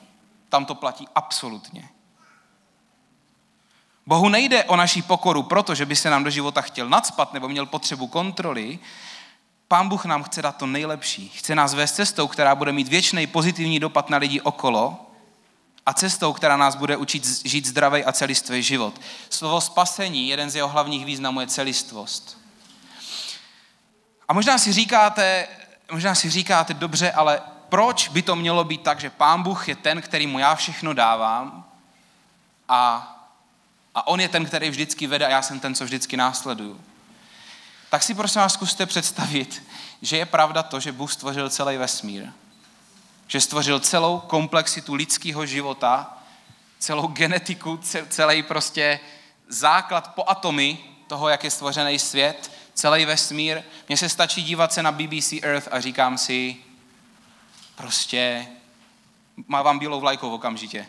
Tam 0.51 0.65
to 0.65 0.75
platí 0.75 1.07
absolutně. 1.15 1.89
Bohu 4.05 4.29
nejde 4.29 4.63
o 4.63 4.75
naší 4.75 5.01
pokoru, 5.01 5.43
protože 5.43 5.85
by 5.85 5.95
se 5.95 6.09
nám 6.09 6.23
do 6.23 6.29
života 6.29 6.61
chtěl 6.61 6.89
nadspat 6.89 7.33
nebo 7.33 7.49
měl 7.49 7.65
potřebu 7.65 8.07
kontroly. 8.07 8.79
Pán 9.67 9.89
Bůh 9.89 10.05
nám 10.05 10.23
chce 10.23 10.41
dát 10.41 10.57
to 10.57 10.65
nejlepší. 10.65 11.29
Chce 11.29 11.55
nás 11.55 11.73
vést 11.73 11.95
cestou, 11.95 12.27
která 12.27 12.55
bude 12.55 12.71
mít 12.71 12.87
věčný 12.87 13.27
pozitivní 13.27 13.79
dopad 13.79 14.09
na 14.09 14.17
lidi 14.17 14.41
okolo 14.41 15.11
a 15.85 15.93
cestou, 15.93 16.33
která 16.33 16.57
nás 16.57 16.75
bude 16.75 16.97
učit 16.97 17.47
žít 17.47 17.67
zdravý 17.67 18.03
a 18.03 18.11
celistvý 18.11 18.63
život. 18.63 19.01
Slovo 19.29 19.61
spasení, 19.61 20.27
jeden 20.27 20.49
z 20.49 20.55
jeho 20.55 20.67
hlavních 20.67 21.05
významů 21.05 21.41
je 21.41 21.47
celistvost. 21.47 22.37
A 24.27 24.33
možná 24.33 24.57
si 24.57 24.73
říkáte, 24.73 25.47
možná 25.91 26.15
si 26.15 26.29
říkáte, 26.29 26.73
dobře, 26.73 27.11
ale 27.11 27.41
proč 27.71 28.07
by 28.07 28.21
to 28.21 28.35
mělo 28.35 28.63
být 28.63 28.81
tak, 28.81 28.99
že 28.99 29.09
Pán 29.09 29.43
Bůh 29.43 29.69
je 29.69 29.75
ten, 29.75 30.01
který 30.01 30.27
mu 30.27 30.39
já 30.39 30.55
všechno 30.55 30.93
dávám 30.93 31.65
a, 32.69 33.07
a 33.95 34.07
on 34.07 34.21
je 34.21 34.29
ten, 34.29 34.45
který 34.45 34.69
vždycky 34.69 35.07
vede 35.07 35.25
a 35.25 35.29
já 35.29 35.41
jsem 35.41 35.59
ten, 35.59 35.75
co 35.75 35.85
vždycky 35.85 36.17
následuju. 36.17 36.81
Tak 37.89 38.03
si 38.03 38.13
prosím 38.13 38.41
vás 38.41 38.53
zkuste 38.53 38.85
představit, 38.85 39.63
že 40.01 40.17
je 40.17 40.25
pravda 40.25 40.63
to, 40.63 40.79
že 40.79 40.91
Bůh 40.91 41.13
stvořil 41.13 41.49
celý 41.49 41.77
vesmír. 41.77 42.27
Že 43.27 43.41
stvořil 43.41 43.79
celou 43.79 44.19
komplexitu 44.19 44.93
lidského 44.93 45.45
života, 45.45 46.17
celou 46.79 47.07
genetiku, 47.07 47.79
celý 48.09 48.43
prostě 48.43 48.99
základ 49.47 50.15
po 50.15 50.29
atomy 50.29 50.79
toho, 51.07 51.29
jak 51.29 51.43
je 51.43 51.51
stvořený 51.51 51.99
svět, 51.99 52.51
celý 52.73 53.05
vesmír. 53.05 53.61
Mně 53.87 53.97
se 53.97 54.09
stačí 54.09 54.43
dívat 54.43 54.73
se 54.73 54.83
na 54.83 54.91
BBC 54.91 55.33
Earth 55.43 55.67
a 55.71 55.79
říkám 55.79 56.17
si, 56.17 56.57
prostě 57.81 58.47
má 59.47 59.61
vám 59.61 59.79
bílou 59.79 59.99
vlajkou 59.99 60.31
okamžitě. 60.31 60.87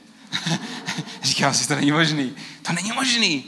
Říkám 1.23 1.55
si, 1.55 1.69
to 1.69 1.75
není 1.75 1.93
možný. 1.93 2.37
To 2.63 2.73
není 2.73 2.93
možný. 2.93 3.45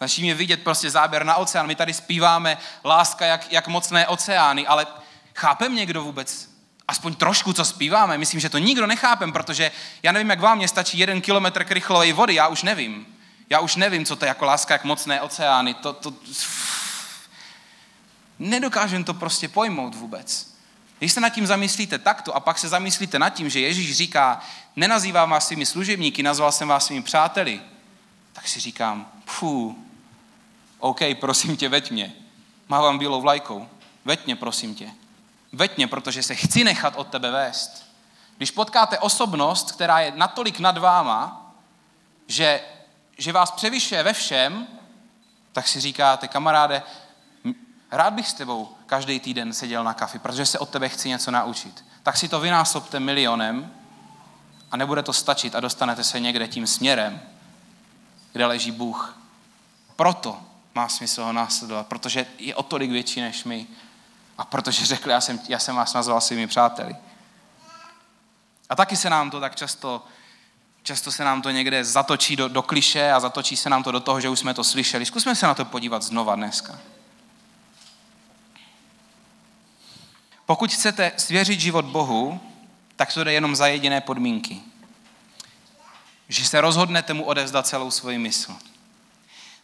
Začí 0.00 0.22
mě 0.22 0.34
vidět 0.34 0.62
prostě 0.62 0.90
záběr 0.90 1.24
na 1.24 1.36
oceán. 1.36 1.66
My 1.66 1.74
tady 1.74 1.94
zpíváme 1.94 2.58
láska, 2.84 3.26
jak, 3.26 3.52
jak 3.52 3.68
mocné 3.68 4.06
oceány, 4.06 4.66
ale 4.66 4.86
chápem 5.34 5.74
někdo 5.74 6.04
vůbec 6.04 6.50
aspoň 6.88 7.14
trošku, 7.14 7.52
co 7.52 7.64
zpíváme? 7.64 8.18
Myslím, 8.18 8.40
že 8.40 8.48
to 8.48 8.58
nikdo 8.58 8.86
nechápem, 8.86 9.32
protože 9.32 9.70
já 10.02 10.12
nevím, 10.12 10.30
jak 10.30 10.40
vám, 10.40 10.58
mě 10.58 10.68
stačí 10.68 10.98
jeden 10.98 11.20
kilometr 11.20 11.64
krychlové 11.64 12.12
vody, 12.12 12.34
já 12.34 12.48
už 12.48 12.62
nevím. 12.62 13.06
Já 13.50 13.60
už 13.60 13.76
nevím, 13.76 14.04
co 14.04 14.16
to 14.16 14.24
je 14.24 14.28
jako 14.28 14.44
láska, 14.44 14.74
jak 14.74 14.84
mocné 14.84 15.20
oceány. 15.20 15.74
To, 15.74 15.92
to... 15.92 16.14
Nedokážem 18.38 19.04
to 19.04 19.14
prostě 19.14 19.48
pojmout 19.48 19.94
vůbec. 19.94 20.53
Když 21.04 21.12
se 21.12 21.20
nad 21.20 21.28
tím 21.28 21.46
zamyslíte 21.46 21.98
takto 21.98 22.36
a 22.36 22.40
pak 22.40 22.58
se 22.58 22.68
zamyslíte 22.68 23.18
nad 23.18 23.30
tím, 23.30 23.50
že 23.50 23.60
Ježíš 23.60 23.96
říká, 23.96 24.40
nenazývám 24.76 25.30
vás 25.30 25.46
svými 25.46 25.66
služebníky, 25.66 26.22
nazval 26.22 26.52
jsem 26.52 26.68
vás 26.68 26.86
svými 26.86 27.02
přáteli, 27.02 27.60
tak 28.32 28.48
si 28.48 28.60
říkám, 28.60 29.12
fú, 29.26 29.84
OK, 30.78 31.00
prosím 31.20 31.56
tě, 31.56 31.68
veď 31.68 31.90
mě. 31.90 32.12
Mávám 32.68 32.98
bílou 32.98 33.20
vlajkou. 33.20 33.68
Veď 34.04 34.26
mě, 34.26 34.36
prosím 34.36 34.74
tě. 34.74 34.90
Veď 35.52 35.76
mě, 35.76 35.86
protože 35.86 36.22
se 36.22 36.34
chci 36.34 36.64
nechat 36.64 36.94
od 36.96 37.08
tebe 37.08 37.30
vést. 37.30 37.84
Když 38.36 38.50
potkáte 38.50 38.98
osobnost, 38.98 39.72
která 39.72 40.00
je 40.00 40.12
natolik 40.16 40.58
nad 40.58 40.78
váma, 40.78 41.52
že, 42.26 42.60
že 43.18 43.32
vás 43.32 43.50
převyšuje 43.50 44.02
ve 44.02 44.12
všem, 44.12 44.66
tak 45.52 45.68
si 45.68 45.80
říkáte, 45.80 46.28
kamaráde, 46.28 46.82
rád 47.96 48.14
bych 48.14 48.28
s 48.28 48.34
tebou 48.34 48.76
každý 48.86 49.20
týden 49.20 49.52
seděl 49.52 49.84
na 49.84 49.94
kafi, 49.94 50.18
protože 50.18 50.46
se 50.46 50.58
od 50.58 50.68
tebe 50.68 50.88
chci 50.88 51.08
něco 51.08 51.30
naučit. 51.30 51.84
Tak 52.02 52.16
si 52.16 52.28
to 52.28 52.40
vynásobte 52.40 53.00
milionem 53.00 53.72
a 54.70 54.76
nebude 54.76 55.02
to 55.02 55.12
stačit 55.12 55.54
a 55.54 55.60
dostanete 55.60 56.04
se 56.04 56.20
někde 56.20 56.48
tím 56.48 56.66
směrem, 56.66 57.20
kde 58.32 58.46
leží 58.46 58.70
Bůh. 58.70 59.18
Proto 59.96 60.40
má 60.74 60.88
smysl 60.88 61.24
ho 61.24 61.32
následovat, 61.32 61.86
protože 61.86 62.26
je 62.38 62.54
o 62.54 62.62
tolik 62.62 62.90
větší 62.90 63.20
než 63.20 63.44
my. 63.44 63.66
A 64.38 64.44
protože 64.44 64.86
řekl, 64.86 65.10
já 65.10 65.20
jsem, 65.20 65.40
já 65.48 65.58
jsem 65.58 65.76
vás 65.76 65.94
nazval 65.94 66.20
svými 66.20 66.46
přáteli. 66.46 66.96
A 68.68 68.76
taky 68.76 68.96
se 68.96 69.10
nám 69.10 69.30
to 69.30 69.40
tak 69.40 69.56
často, 69.56 70.04
často 70.82 71.12
se 71.12 71.24
nám 71.24 71.42
to 71.42 71.50
někde 71.50 71.84
zatočí 71.84 72.36
do, 72.36 72.48
do 72.48 72.62
kliše 72.62 73.12
a 73.12 73.20
zatočí 73.20 73.56
se 73.56 73.70
nám 73.70 73.82
to 73.82 73.92
do 73.92 74.00
toho, 74.00 74.20
že 74.20 74.28
už 74.28 74.38
jsme 74.38 74.54
to 74.54 74.64
slyšeli. 74.64 75.06
Zkusme 75.06 75.34
se 75.34 75.46
na 75.46 75.54
to 75.54 75.64
podívat 75.64 76.02
znova 76.02 76.36
dneska. 76.36 76.78
Pokud 80.46 80.72
chcete 80.72 81.12
svěřit 81.16 81.60
život 81.60 81.84
Bohu, 81.84 82.40
tak 82.96 83.14
to 83.14 83.24
jde 83.24 83.32
jenom 83.32 83.56
za 83.56 83.66
jediné 83.66 84.00
podmínky. 84.00 84.60
Že 86.28 86.44
se 86.44 86.60
rozhodnete 86.60 87.14
mu 87.14 87.24
odevzdat 87.24 87.66
celou 87.66 87.90
svoji 87.90 88.18
mysl. 88.18 88.56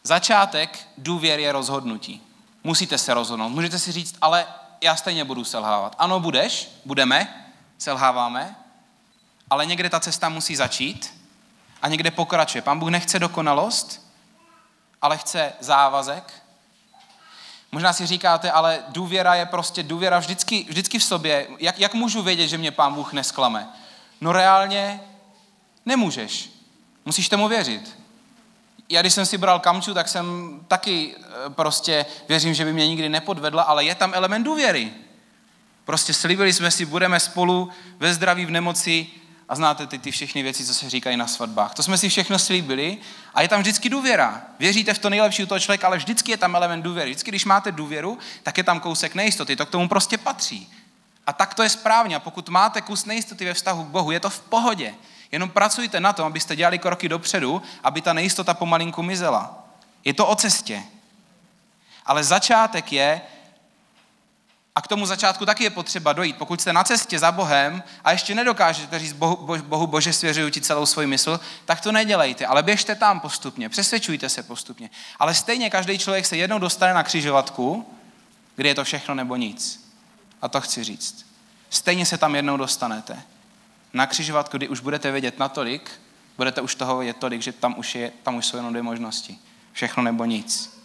Začátek 0.03 0.89
důvěry 0.99 1.43
je 1.43 1.53
rozhodnutí. 1.53 2.23
Musíte 2.65 2.99
se 2.99 3.15
rozhodnout. 3.15 3.49
Můžete 3.49 3.79
si 3.79 3.93
říct, 3.93 4.17
ale 4.21 4.47
já 4.81 4.97
stejně 4.97 5.25
budu 5.25 5.45
selhávat. 5.45 5.97
Ano, 5.99 6.21
budeš, 6.21 6.71
budeme, 6.85 7.47
selháváme, 7.79 8.57
ale 9.51 9.67
někde 9.67 9.91
ta 9.91 10.01
cesta 10.01 10.29
musí 10.29 10.57
začít 10.57 11.21
a 11.83 11.89
někde 11.89 12.11
pokračuje. 12.11 12.63
Pán 12.63 12.79
Bůh 12.79 12.91
nechce 12.91 13.19
dokonalost, 13.19 14.07
ale 15.03 15.19
chce 15.19 15.53
závazek. 15.61 16.40
Možná 17.73 17.93
si 17.93 18.07
říkáte, 18.07 18.51
ale 18.51 18.79
důvěra 18.89 19.35
je 19.35 19.47
prostě 19.47 19.83
důvěra 19.83 20.19
vždycky, 20.19 20.67
vždycky 20.69 20.99
v 20.99 21.05
sobě. 21.05 21.47
Jak, 21.59 21.79
jak 21.79 21.95
můžu 21.95 22.23
vědět, 22.23 22.49
že 22.49 22.59
mě 22.59 22.71
Pán 22.71 22.95
Bůh 22.95 23.13
nesklame? 23.13 23.69
No 24.21 24.33
reálně 24.33 25.01
nemůžeš. 25.87 26.51
Musíš 27.05 27.29
tomu 27.29 27.49
věřit. 27.49 27.99
Já 28.89 29.01
když 29.01 29.15
jsem 29.15 29.27
si 29.27 29.39
bral 29.39 29.61
kamču, 29.61 29.95
tak 29.95 30.09
jsem 30.09 30.61
taky 30.69 31.15
eh, 31.17 31.51
prostě 31.51 32.07
věřím, 32.29 32.55
že 32.55 32.65
by 32.65 32.73
mě 32.73 32.89
nikdy 32.89 33.09
nepodvedla, 33.09 33.63
ale 33.63 33.85
je 33.85 33.95
tam 33.95 34.15
element 34.15 34.45
důvěry. 34.45 34.93
Prostě 35.85 36.15
slíbili 36.15 36.53
jsme 36.53 36.71
si, 36.71 36.87
budeme 36.87 37.21
spolu 37.21 37.69
ve 37.99 38.15
zdraví, 38.15 38.47
v 38.47 38.51
nemoci, 38.51 39.07
a 39.51 39.55
znáte 39.55 39.87
ty, 39.87 39.99
ty 39.99 40.11
všechny 40.11 40.43
věci, 40.43 40.65
co 40.65 40.75
se 40.75 40.91
říkají 40.91 41.17
na 41.17 41.27
svatbách. 41.27 41.75
To 41.75 41.83
jsme 41.83 41.99
si 41.99 42.09
všechno 42.09 42.39
slíbili 42.39 42.99
a 43.35 43.43
je 43.43 43.49
tam 43.49 43.61
vždycky 43.61 43.89
důvěra. 43.89 44.43
Věříte 44.59 44.95
v 44.95 44.99
to 44.99 45.11
nejlepší 45.11 45.43
u 45.43 45.47
toho 45.47 45.59
člověka, 45.59 45.87
ale 45.87 45.97
vždycky 45.97 46.31
je 46.31 46.37
tam 46.37 46.57
element 46.57 46.85
důvěry. 46.85 47.11
Vždycky, 47.11 47.31
když 47.31 47.45
máte 47.45 47.73
důvěru, 47.73 48.19
tak 48.43 48.59
je 48.59 48.65
tam 48.65 48.81
kousek 48.81 49.15
nejistoty. 49.15 49.57
To 49.57 49.67
k 49.67 49.71
tomu 49.71 49.89
prostě 49.89 50.19
patří. 50.19 50.73
A 51.27 51.33
tak 51.33 51.55
to 51.55 51.63
je 51.63 51.69
správně. 51.69 52.17
A 52.17 52.21
pokud 52.21 52.49
máte 52.49 52.81
kus 52.81 53.05
nejistoty 53.05 53.45
ve 53.45 53.55
vztahu 53.55 53.85
k 53.85 53.89
Bohu, 53.89 54.11
je 54.11 54.21
to 54.21 54.31
v 54.31 54.41
pohodě. 54.41 54.95
Jenom 55.33 55.51
pracujte 55.51 56.01
na 56.01 56.13
tom, 56.13 56.27
abyste 56.27 56.57
dělali 56.57 56.79
kroky 56.79 57.09
dopředu, 57.09 57.63
aby 57.85 58.01
ta 58.01 58.13
nejistota 58.13 58.55
pomalinku 58.55 59.03
mizela. 59.03 59.65
Je 60.05 60.15
to 60.15 60.27
o 60.27 60.35
cestě. 60.35 60.83
Ale 62.07 62.25
začátek 62.25 62.93
je, 62.93 63.21
a 64.75 64.81
k 64.81 64.89
tomu 64.89 65.07
začátku 65.07 65.47
taky 65.47 65.65
je 65.65 65.71
potřeba 65.71 66.13
dojít. 66.13 66.37
Pokud 66.37 66.61
jste 66.61 66.73
na 66.73 66.85
cestě 66.85 67.19
za 67.19 67.33
Bohem 67.33 67.83
a 68.05 68.13
ještě 68.13 68.35
nedokážete 68.35 68.99
říct 68.99 69.13
Bohu, 69.13 69.59
Bohu 69.63 69.87
Bože, 69.87 70.13
svěřuju 70.13 70.51
ti 70.51 70.61
celou 70.61 70.87
svou 70.87 71.07
mysl, 71.07 71.41
tak 71.65 71.81
to 71.81 71.93
nedělejte, 71.93 72.47
ale 72.47 72.63
běžte 72.63 72.95
tam 72.95 73.21
postupně, 73.21 73.69
přesvědčujte 73.69 74.29
se 74.29 74.43
postupně. 74.43 74.91
Ale 75.19 75.35
stejně 75.35 75.71
každý 75.71 75.99
člověk 75.99 76.27
se 76.27 76.37
jednou 76.37 76.59
dostane 76.59 76.95
na 76.95 77.03
křižovatku, 77.03 77.87
kdy 78.57 78.69
je 78.69 78.75
to 78.75 78.85
všechno 78.85 79.15
nebo 79.15 79.37
nic. 79.37 79.91
A 80.43 80.49
to 80.49 80.61
chci 80.61 80.85
říct. 80.85 81.27
Stejně 81.71 82.07
se 82.07 82.19
tam 82.19 82.35
jednou 82.35 82.57
dostanete. 82.57 83.23
Na 83.93 84.07
křižovatku, 84.07 84.57
kdy 84.57 84.69
už 84.69 84.81
budete 84.81 85.11
vědět 85.11 85.39
natolik, 85.39 85.91
budete 86.37 86.61
už 86.61 86.75
toho 86.75 86.99
vědět 86.99 87.17
tolik, 87.17 87.43
že 87.43 87.53
tam 87.53 87.75
už, 87.79 87.95
je, 87.95 88.13
tam 88.23 88.37
už 88.37 88.47
jsou 88.47 88.57
jenom 88.57 88.73
dvě 88.73 88.83
možnosti. 88.83 89.39
Všechno 89.73 90.03
nebo 90.03 90.25
nic. 90.25 90.80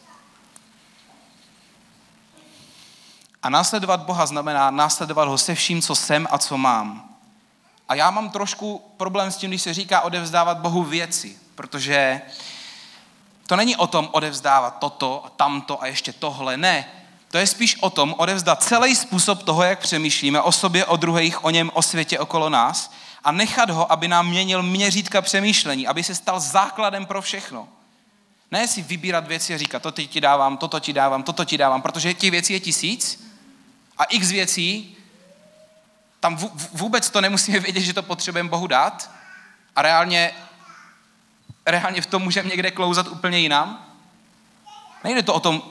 A 3.45 3.49
následovat 3.49 3.99
Boha 3.99 4.25
znamená 4.25 4.71
následovat 4.71 5.27
ho 5.27 5.37
se 5.37 5.55
vším, 5.55 5.81
co 5.81 5.95
jsem 5.95 6.27
a 6.31 6.37
co 6.37 6.57
mám. 6.57 7.09
A 7.89 7.95
já 7.95 8.11
mám 8.11 8.29
trošku 8.29 8.91
problém 8.97 9.31
s 9.31 9.37
tím, 9.37 9.49
když 9.49 9.61
se 9.61 9.73
říká 9.73 10.01
odevzdávat 10.01 10.57
Bohu 10.57 10.83
věci, 10.83 11.37
protože 11.55 12.21
to 13.47 13.55
není 13.55 13.75
o 13.75 13.87
tom 13.87 14.09
odevzdávat 14.11 14.79
toto 14.79 15.25
a 15.25 15.29
tamto 15.29 15.81
a 15.81 15.87
ještě 15.87 16.13
tohle, 16.13 16.57
ne. 16.57 16.87
To 17.31 17.37
je 17.37 17.47
spíš 17.47 17.77
o 17.81 17.89
tom 17.89 18.15
odevzdat 18.17 18.63
celý 18.63 18.95
způsob 18.95 19.43
toho, 19.43 19.63
jak 19.63 19.79
přemýšlíme 19.79 20.41
o 20.41 20.51
sobě, 20.51 20.85
o 20.85 20.97
druhých, 20.97 21.45
o 21.45 21.49
něm, 21.49 21.71
o 21.73 21.81
světě 21.81 22.19
okolo 22.19 22.49
nás 22.49 22.91
a 23.23 23.31
nechat 23.31 23.69
ho, 23.69 23.91
aby 23.91 24.07
nám 24.07 24.27
měnil 24.27 24.63
měřítka 24.63 25.21
přemýšlení, 25.21 25.87
aby 25.87 26.03
se 26.03 26.15
stal 26.15 26.39
základem 26.39 27.05
pro 27.05 27.21
všechno. 27.21 27.67
Ne 28.51 28.67
si 28.67 28.81
vybírat 28.81 29.27
věci 29.27 29.53
a 29.53 29.57
říkat, 29.57 29.81
to 29.81 29.91
ti 29.91 30.21
dávám, 30.21 30.57
toto 30.57 30.79
ti 30.79 30.93
dávám, 30.93 31.23
toto 31.23 31.45
ti 31.45 31.57
dávám, 31.57 31.81
protože 31.81 32.13
těch 32.13 32.31
věcí 32.31 32.53
je 32.53 32.59
tisíc 32.59 33.24
a 33.97 34.03
x 34.03 34.31
věcí, 34.31 34.97
tam 36.19 36.35
vůbec 36.71 37.09
to 37.09 37.21
nemusíme 37.21 37.59
vědět, 37.59 37.81
že 37.81 37.93
to 37.93 38.03
potřebujeme 38.03 38.49
Bohu 38.49 38.67
dát 38.67 39.11
a 39.75 39.81
reálně, 39.81 40.31
reálně 41.65 42.01
v 42.01 42.05
tom 42.05 42.23
můžeme 42.23 42.49
někde 42.49 42.71
klouzat 42.71 43.07
úplně 43.07 43.39
jinam. 43.39 43.85
Nejde 45.03 45.23
to 45.23 45.33
o 45.33 45.39
tom 45.39 45.63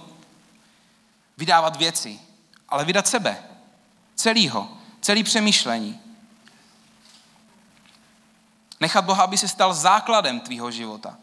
vydávat 1.36 1.76
věci, 1.76 2.18
ale 2.68 2.84
vydat 2.84 3.08
sebe, 3.08 3.42
celýho, 4.14 4.68
celý 5.00 5.24
přemýšlení. 5.24 6.00
Nechat 8.80 9.04
Boha, 9.04 9.24
aby 9.24 9.38
se 9.38 9.48
stal 9.48 9.74
základem 9.74 10.40
tvýho 10.40 10.70
života. 10.70 11.16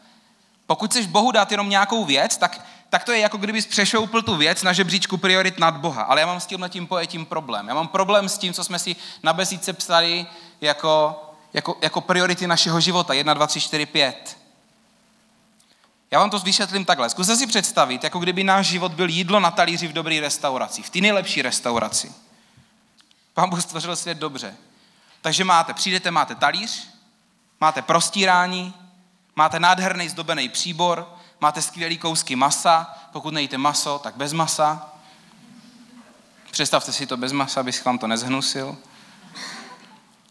Pokud 0.66 0.92
chceš 0.92 1.06
Bohu 1.06 1.32
dát 1.32 1.52
jenom 1.52 1.70
nějakou 1.70 2.06
věc, 2.06 2.38
tak 2.38 2.66
tak 2.91 3.04
to 3.04 3.12
je 3.12 3.19
jako 3.19 3.38
kdybys 3.38 3.65
přešoupil 3.65 4.21
tu 4.21 4.36
věc 4.36 4.63
na 4.63 4.73
žebříčku 4.73 5.17
priorit 5.17 5.60
nad 5.60 5.77
Boha. 5.77 6.04
Ale 6.04 6.21
já 6.21 6.27
mám 6.27 6.39
s 6.39 6.45
tímhle 6.45 6.69
tím 6.69 6.88
pojetím 6.88 7.25
problém. 7.25 7.67
Já 7.67 7.73
mám 7.73 7.88
problém 7.88 8.30
s 8.30 8.38
tím, 8.38 8.54
co 8.54 8.63
jsme 8.63 8.80
si 8.80 8.95
na 9.23 9.34
besídce 9.34 9.73
psali 9.73 10.25
jako, 10.62 11.23
jako, 11.54 11.77
jako 11.82 12.01
priority 12.01 12.47
našeho 12.47 12.82
života. 12.82 13.13
1, 13.13 13.34
2, 13.34 13.47
3, 13.47 13.62
4, 13.62 13.86
5. 13.86 14.38
Já 16.12 16.19
vám 16.19 16.30
to 16.30 16.39
vysvětlím 16.39 16.86
takhle. 16.86 17.10
Zkuste 17.10 17.36
si 17.36 17.47
představit, 17.47 18.04
jako 18.04 18.19
kdyby 18.19 18.43
náš 18.43 18.67
život 18.67 18.91
byl 18.91 19.10
jídlo 19.10 19.39
na 19.39 19.51
talíři 19.51 19.88
v 19.88 19.93
dobré 19.93 20.19
restauraci, 20.19 20.82
v 20.82 20.89
té 20.89 20.99
nejlepší 20.99 21.41
restauraci. 21.41 22.12
Pán 23.34 23.49
Bůh 23.49 23.62
stvořil 23.62 23.95
svět 23.95 24.17
dobře. 24.17 24.56
Takže 25.21 25.43
máte, 25.43 25.73
přijdete, 25.73 26.12
máte 26.12 26.36
talíř, 26.36 26.88
máte 27.62 27.82
prostírání, 27.82 28.73
máte 29.36 29.60
nádherný 29.60 30.10
zdobený 30.10 30.49
příbor, 30.49 31.21
máte 31.41 31.62
skvělý 31.62 31.97
kousky 31.97 32.36
masa, 32.36 32.95
pokud 33.12 33.34
nejíte 33.34 33.58
maso, 33.58 33.99
tak 33.99 34.15
bez 34.15 34.34
masa. 34.34 34.89
Představte 36.51 36.93
si 36.93 37.08
to 37.08 37.17
bez 37.17 37.32
masa, 37.32 37.60
abych 37.60 37.86
vám 37.86 37.97
to 37.97 38.08
nezhnusil. 38.08 38.77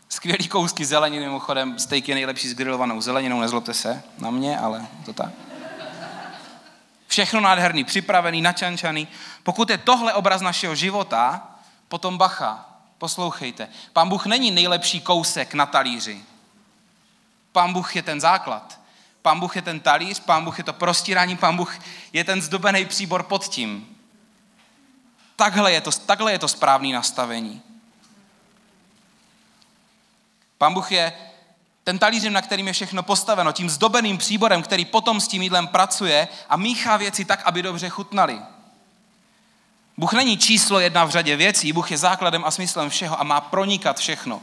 Skvělý 0.08 0.48
kousky 0.48 0.84
zeleniny, 0.84 1.24
mimochodem 1.24 1.78
steak 1.78 2.08
je 2.08 2.14
nejlepší 2.14 2.48
s 2.48 2.54
grilovanou 2.54 3.00
zeleninou, 3.00 3.40
nezlobte 3.40 3.74
se 3.74 4.02
na 4.18 4.30
mě, 4.30 4.58
ale 4.58 4.86
to 5.04 5.12
tak. 5.12 5.30
Všechno 7.06 7.40
nádherný, 7.40 7.84
připravený, 7.84 8.42
načančaný. 8.42 9.08
Pokud 9.42 9.70
je 9.70 9.78
tohle 9.78 10.14
obraz 10.14 10.40
našeho 10.40 10.74
života, 10.74 11.48
potom 11.88 12.18
bacha, 12.18 12.68
poslouchejte. 12.98 13.68
Pán 13.92 14.08
Bůh 14.08 14.26
není 14.26 14.50
nejlepší 14.50 15.00
kousek 15.00 15.54
na 15.54 15.66
talíři. 15.66 16.24
Pán 17.52 17.72
Bůh 17.72 17.96
je 17.96 18.02
ten 18.02 18.20
základ. 18.20 18.79
Pán 19.22 19.40
Bůh 19.40 19.56
je 19.56 19.62
ten 19.62 19.80
talíř, 19.80 20.20
pán 20.20 20.44
Bůh 20.44 20.58
je 20.58 20.64
to 20.64 20.72
prostírání, 20.72 21.36
pán 21.36 21.56
Bůh 21.56 21.78
je 22.12 22.24
ten 22.24 22.42
zdobený 22.42 22.84
příbor 22.84 23.22
pod 23.22 23.48
tím. 23.48 23.96
Takhle 25.36 25.72
je 25.72 25.80
to, 25.80 25.90
takhle 25.92 26.32
je 26.32 26.38
to 26.38 26.48
správné 26.48 26.88
nastavení. 26.88 27.62
Pán 30.58 30.74
Bůh 30.74 30.92
je 30.92 31.12
ten 31.84 31.98
talířem, 31.98 32.32
na 32.32 32.42
kterým 32.42 32.66
je 32.66 32.72
všechno 32.72 33.02
postaveno, 33.02 33.52
tím 33.52 33.70
zdobeným 33.70 34.18
příborem, 34.18 34.62
který 34.62 34.84
potom 34.84 35.20
s 35.20 35.28
tím 35.28 35.42
jídlem 35.42 35.66
pracuje 35.66 36.28
a 36.48 36.56
míchá 36.56 36.96
věci 36.96 37.24
tak, 37.24 37.42
aby 37.44 37.62
dobře 37.62 37.88
chutnali. 37.88 38.40
Bůh 39.96 40.12
není 40.12 40.38
číslo 40.38 40.80
jedna 40.80 41.04
v 41.04 41.10
řadě 41.10 41.36
věcí, 41.36 41.72
Bůh 41.72 41.90
je 41.90 41.98
základem 41.98 42.44
a 42.44 42.50
smyslem 42.50 42.90
všeho 42.90 43.20
a 43.20 43.24
má 43.24 43.40
pronikat 43.40 43.98
všechno. 43.98 44.42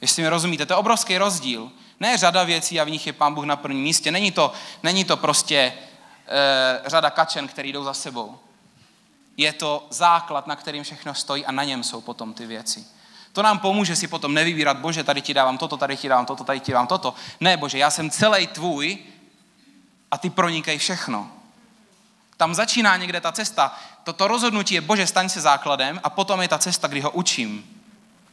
Jestli 0.00 0.22
mi 0.22 0.28
rozumíte, 0.28 0.66
to 0.66 0.72
je 0.72 0.76
obrovský 0.76 1.18
rozdíl 1.18 1.72
ne 2.00 2.18
řada 2.18 2.44
věcí 2.44 2.80
a 2.80 2.84
v 2.84 2.90
nich 2.90 3.06
je 3.06 3.12
Pán 3.12 3.34
Bůh 3.34 3.44
na 3.44 3.56
prvním 3.56 3.82
místě. 3.82 4.10
Není 4.10 4.32
to, 4.32 4.52
není 4.82 5.04
to 5.04 5.16
prostě 5.16 5.56
e, 5.56 5.72
řada 6.86 7.10
kačen, 7.10 7.48
které 7.48 7.68
jdou 7.68 7.84
za 7.84 7.94
sebou. 7.94 8.38
Je 9.36 9.52
to 9.52 9.86
základ, 9.90 10.46
na 10.46 10.56
kterým 10.56 10.82
všechno 10.82 11.14
stojí 11.14 11.46
a 11.46 11.52
na 11.52 11.64
něm 11.64 11.84
jsou 11.84 12.00
potom 12.00 12.34
ty 12.34 12.46
věci. 12.46 12.84
To 13.32 13.42
nám 13.42 13.58
pomůže 13.58 13.96
si 13.96 14.08
potom 14.08 14.34
nevybírat, 14.34 14.76
bože, 14.76 15.04
tady 15.04 15.22
ti 15.22 15.34
dávám 15.34 15.58
toto, 15.58 15.76
tady 15.76 15.96
ti 15.96 16.08
dávám 16.08 16.26
toto, 16.26 16.44
tady 16.44 16.60
ti 16.60 16.72
dávám 16.72 16.86
toto. 16.86 17.14
Ne, 17.40 17.56
bože, 17.56 17.78
já 17.78 17.90
jsem 17.90 18.10
celý 18.10 18.46
tvůj 18.46 18.98
a 20.10 20.18
ty 20.18 20.30
pronikej 20.30 20.78
všechno. 20.78 21.30
Tam 22.36 22.54
začíná 22.54 22.96
někde 22.96 23.20
ta 23.20 23.32
cesta. 23.32 23.78
Toto 24.04 24.28
rozhodnutí 24.28 24.74
je, 24.74 24.80
bože, 24.80 25.06
staň 25.06 25.28
se 25.28 25.40
základem 25.40 26.00
a 26.04 26.10
potom 26.10 26.42
je 26.42 26.48
ta 26.48 26.58
cesta, 26.58 26.88
kdy 26.88 27.00
ho 27.00 27.10
učím 27.10 27.82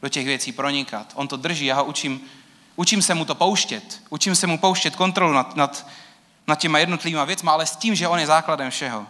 do 0.02 0.08
těch 0.08 0.26
věcí 0.26 0.52
pronikat. 0.52 1.12
On 1.14 1.28
to 1.28 1.36
drží, 1.36 1.66
já 1.66 1.76
ho 1.76 1.84
učím 1.84 2.20
Učím 2.76 3.02
se 3.02 3.14
mu 3.14 3.24
to 3.24 3.34
pouštět. 3.34 4.02
Učím 4.10 4.34
se 4.34 4.46
mu 4.46 4.58
pouštět 4.58 4.96
kontrolu 4.96 5.32
nad, 5.32 5.56
nad, 5.56 5.86
nad 6.46 6.58
těma 6.58 6.78
jednotlivými 6.78 7.26
věcmi, 7.26 7.50
ale 7.50 7.66
s 7.66 7.76
tím, 7.76 7.94
že 7.94 8.08
on 8.08 8.18
je 8.18 8.26
základem 8.26 8.70
všeho. 8.70 9.06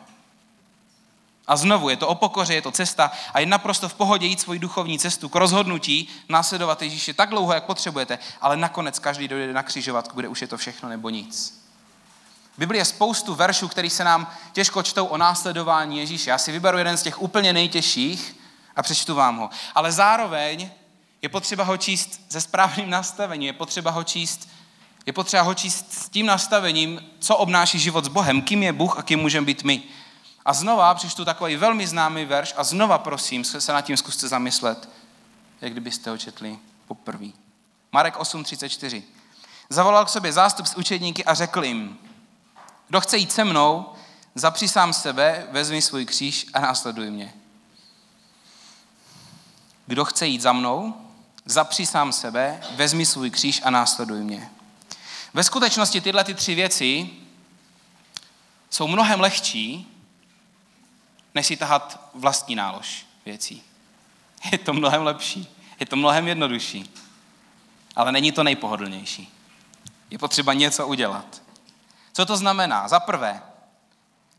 A 1.47 1.57
znovu, 1.57 1.89
je 1.89 1.97
to 1.97 2.09
o 2.09 2.15
pokoře, 2.15 2.55
je 2.55 2.63
to 2.63 2.71
cesta 2.71 3.13
a 3.35 3.41
je 3.41 3.47
naprosto 3.47 3.89
v 3.89 3.95
pohodě 3.95 4.27
jít 4.27 4.41
svoji 4.41 4.59
duchovní 4.59 4.99
cestu 4.99 5.29
k 5.29 5.35
rozhodnutí 5.35 6.09
následovat 6.29 6.83
Ježíše 6.83 7.15
tak 7.15 7.31
dlouho, 7.31 7.53
jak 7.53 7.65
potřebujete, 7.65 8.19
ale 8.41 8.57
nakonec 8.57 8.99
každý 8.99 9.29
dojde 9.29 9.53
na 9.53 9.63
křižovatku, 9.63 10.17
kde 10.17 10.29
už 10.29 10.41
je 10.41 10.47
to 10.49 10.57
všechno 10.57 10.89
nebo 10.89 11.11
nic. 11.11 11.65
V 12.55 12.59
Biblii 12.59 12.81
je 12.81 12.85
spoustu 12.85 13.35
veršů, 13.35 13.69
které 13.69 13.91
se 13.91 14.05
nám 14.05 14.33
těžko 14.53 14.83
čtou 14.83 15.07
o 15.07 15.17
následování 15.17 15.99
Ježíše. 15.99 16.31
Já 16.31 16.39
si 16.39 16.53
vyberu 16.53 16.79
jeden 16.79 16.97
z 16.97 17.03
těch 17.03 17.23
úplně 17.23 17.53
nejtěžších 17.53 18.37
a 18.77 18.83
přečtu 18.83 19.15
vám 19.15 19.37
ho. 19.37 19.51
Ale 19.75 19.93
zároveň 19.93 20.71
je 21.25 21.29
potřeba 21.29 21.65
ho 21.65 21.77
číst 21.77 22.21
se 22.29 22.41
správným 22.41 22.91
nastavením, 22.91 23.47
je 23.47 23.53
potřeba 23.53 23.91
ho 23.91 24.05
číst, 24.05 24.49
je 25.07 25.13
potřeba 25.13 25.43
ho 25.43 25.55
číst 25.55 25.93
s 25.93 26.09
tím 26.09 26.27
nastavením, 26.27 27.01
co 27.19 27.37
obnáší 27.37 27.79
život 27.79 28.05
s 28.05 28.09
Bohem, 28.09 28.43
kým 28.43 28.63
je 28.63 28.73
Bůh 28.73 28.99
a 28.99 29.03
kým 29.03 29.21
můžeme 29.21 29.47
být 29.47 29.65
my. 29.65 29.83
A 30.45 30.53
znova 30.53 30.95
přečtu 30.95 31.25
takový 31.25 31.57
velmi 31.57 31.87
známý 31.87 32.25
verš 32.25 32.55
a 32.57 32.65
znova 32.65 32.99
prosím, 32.99 33.45
se 33.45 33.73
nad 33.73 33.81
tím 33.81 33.97
zkuste 33.97 34.29
zamyslet, 34.29 34.89
jak 35.61 35.73
kdybyste 35.73 36.11
ho 36.11 36.19
četli 36.19 36.59
poprvé. 36.89 37.29
Marek 37.93 38.17
8.34. 38.17 39.03
Zavolal 39.69 40.05
k 40.05 40.09
sobě 40.09 40.33
zástup 40.33 40.67
z 40.67 40.75
učedníky 40.75 41.25
a 41.25 41.35
řekl 41.35 41.65
jim, 41.65 41.99
kdo 42.89 43.01
chce 43.01 43.17
jít 43.17 43.33
se 43.33 43.45
mnou, 43.45 43.93
zapři 44.35 44.69
sám 44.69 44.93
sebe, 44.93 45.47
vezmi 45.51 45.83
svůj 45.83 46.07
kříž 46.07 46.47
a 46.55 46.61
následuj 46.61 47.11
mě. 47.11 47.35
Kdo 49.87 50.05
chce 50.05 50.27
jít 50.27 50.41
za 50.41 50.53
mnou, 50.53 51.04
zapři 51.45 51.87
sám 51.87 52.13
sebe, 52.13 52.61
vezmi 52.75 53.07
svůj 53.07 53.31
kříž 53.31 53.61
a 53.65 53.71
následuj 53.71 54.21
mě. 54.21 54.51
Ve 55.35 55.45
skutečnosti 55.45 56.01
tyhle 56.01 56.25
ty 56.25 56.35
tři 56.35 56.55
věci 56.55 57.11
jsou 58.71 58.87
mnohem 58.87 59.21
lehčí, 59.21 59.95
než 61.35 61.47
si 61.47 61.57
tahat 61.57 62.11
vlastní 62.15 62.55
nálož 62.55 63.07
věcí. 63.27 63.63
Je 64.53 64.59
to 64.59 64.73
mnohem 64.73 65.03
lepší, 65.03 65.57
je 65.81 65.87
to 65.87 65.97
mnohem 65.97 66.29
jednodušší, 66.29 66.95
ale 67.97 68.13
není 68.13 68.33
to 68.33 68.43
nejpohodlnější. 68.43 69.33
Je 70.11 70.19
potřeba 70.19 70.53
něco 70.53 70.87
udělat. 70.87 71.43
Co 72.13 72.27
to 72.27 72.37
znamená? 72.37 72.89
Za 72.89 73.01
prvé, 73.01 73.43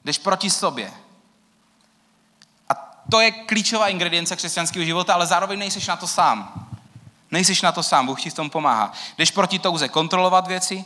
jdeš 0.06 0.18
proti 0.18 0.50
sobě. 0.50 0.94
A 2.70 2.74
to 3.12 3.22
je 3.22 3.32
klíčová 3.32 3.88
ingredience 3.88 4.36
křesťanského 4.36 4.86
života, 4.86 5.14
ale 5.14 5.28
zároveň 5.28 5.60
nejseš 5.60 5.88
na 5.88 5.96
to 5.96 6.08
sám. 6.08 6.65
Nejseš 7.32 7.62
na 7.62 7.72
to 7.72 7.84
sám, 7.84 8.06
Bůh 8.06 8.22
ti 8.22 8.30
v 8.30 8.34
tom 8.34 8.50
pomáhá. 8.50 8.94
Jdeš 9.18 9.32
proti 9.32 9.60
touze 9.60 9.90
kontrolovat 9.90 10.48
věci, 10.48 10.86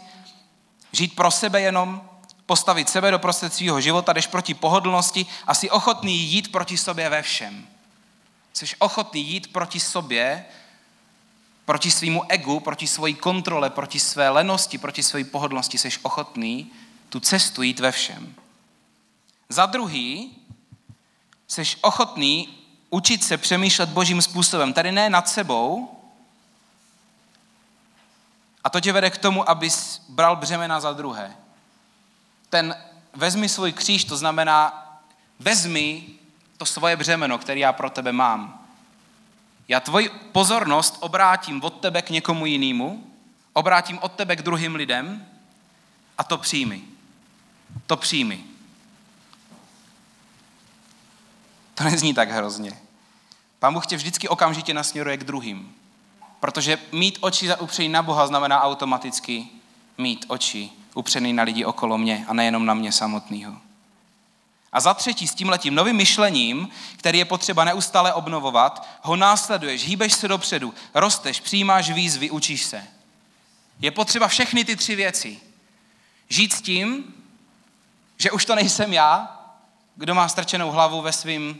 žít 0.91 1.15
pro 1.15 1.31
sebe 1.31 1.61
jenom, 1.61 2.01
postavit 2.45 2.89
sebe 2.89 3.11
do 3.11 3.19
prostřed 3.19 3.53
svého 3.53 3.81
života, 3.81 4.13
jdeš 4.13 4.27
proti 4.27 4.53
pohodlnosti 4.53 5.25
a 5.47 5.53
jsi 5.53 5.69
ochotný 5.69 6.17
jít 6.17 6.51
proti 6.51 6.77
sobě 6.77 7.09
ve 7.09 7.21
všem. 7.21 7.67
Jsi 8.53 8.65
ochotný 8.79 9.21
jít 9.21 9.53
proti 9.53 9.79
sobě, 9.79 10.45
proti 11.65 11.91
svýmu 11.91 12.23
egu, 12.31 12.59
proti 12.59 12.87
svojí 12.87 13.15
kontrole, 13.15 13.69
proti 13.69 13.99
své 13.99 14.29
lenosti, 14.29 14.77
proti 14.77 15.03
své 15.03 15.23
pohodlnosti, 15.23 15.77
jsi 15.77 15.89
ochotný 16.01 16.71
tu 17.09 17.19
cestu 17.19 17.61
jít 17.61 17.79
ve 17.79 17.91
všem. 17.91 18.35
Za 19.49 19.65
druhý, 19.65 20.31
jsi 21.47 21.63
ochotný 21.81 22.49
učit 22.89 23.23
se 23.23 23.37
přemýšlet 23.37 23.89
božím 23.89 24.21
způsobem. 24.21 24.73
Tady 24.73 24.91
ne 24.91 25.09
nad 25.09 25.29
sebou, 25.29 25.98
a 28.63 28.69
to 28.69 28.79
tě 28.79 28.91
vede 28.91 29.09
k 29.09 29.17
tomu, 29.17 29.49
abys 29.49 30.01
bral 30.09 30.35
břemena 30.35 30.79
za 30.79 30.93
druhé 30.93 31.35
ten 32.49 32.75
vezmi 33.13 33.49
svůj 33.49 33.73
kříž, 33.73 34.03
to 34.03 34.17
znamená 34.17 34.85
vezmi 35.39 36.03
to 36.57 36.65
svoje 36.65 36.95
břemeno, 36.95 37.37
které 37.37 37.59
já 37.59 37.73
pro 37.73 37.89
tebe 37.89 38.11
mám. 38.11 38.65
Já 39.67 39.79
tvoji 39.79 40.09
pozornost 40.09 40.97
obrátím 40.99 41.63
od 41.63 41.79
tebe 41.81 42.01
k 42.01 42.09
někomu 42.09 42.45
jinému, 42.45 43.13
obrátím 43.53 43.99
od 44.01 44.11
tebe 44.11 44.35
k 44.35 44.41
druhým 44.41 44.75
lidem 44.75 45.25
a 46.17 46.23
to 46.23 46.37
přijmi. 46.37 46.81
To 47.87 47.97
přijmi. 47.97 48.43
To 51.75 51.83
nezní 51.83 52.13
tak 52.13 52.29
hrozně. 52.29 52.79
Pán 53.59 53.73
Bůh 53.73 53.87
tě 53.87 53.95
vždycky 53.95 54.27
okamžitě 54.27 54.73
nasměruje 54.73 55.17
k 55.17 55.23
druhým. 55.23 55.75
Protože 56.39 56.77
mít 56.91 57.17
oči 57.21 57.49
upřený 57.59 57.89
na 57.89 58.03
Boha 58.03 58.27
znamená 58.27 58.61
automaticky 58.61 59.47
mít 59.97 60.25
oči 60.27 60.69
upřený 60.93 61.33
na 61.33 61.43
lidi 61.43 61.65
okolo 61.65 61.97
mě 61.97 62.25
a 62.27 62.33
nejenom 62.33 62.65
na 62.65 62.73
mě 62.73 62.91
samotného. 62.91 63.57
A 64.71 64.79
za 64.79 64.93
třetí, 64.93 65.27
s 65.27 65.33
tímhletím 65.33 65.75
novým 65.75 65.95
myšlením, 65.95 66.69
který 66.97 67.19
je 67.19 67.25
potřeba 67.25 67.63
neustále 67.63 68.13
obnovovat, 68.13 68.87
ho 69.01 69.15
následuješ, 69.15 69.85
hýbeš 69.85 70.13
se 70.13 70.27
dopředu, 70.27 70.73
rosteš, 70.93 71.39
přijímáš 71.39 71.89
výzvy, 71.89 72.31
učíš 72.31 72.63
se. 72.63 72.87
Je 73.79 73.91
potřeba 73.91 74.27
všechny 74.27 74.65
ty 74.65 74.75
tři 74.75 74.95
věci. 74.95 75.39
Žít 76.29 76.53
s 76.53 76.61
tím, 76.61 77.13
že 78.17 78.31
už 78.31 78.45
to 78.45 78.55
nejsem 78.55 78.93
já, 78.93 79.39
kdo 79.95 80.15
má 80.15 80.27
strčenou 80.27 80.71
hlavu 80.71 81.01
ve 81.01 81.11
svým... 81.11 81.59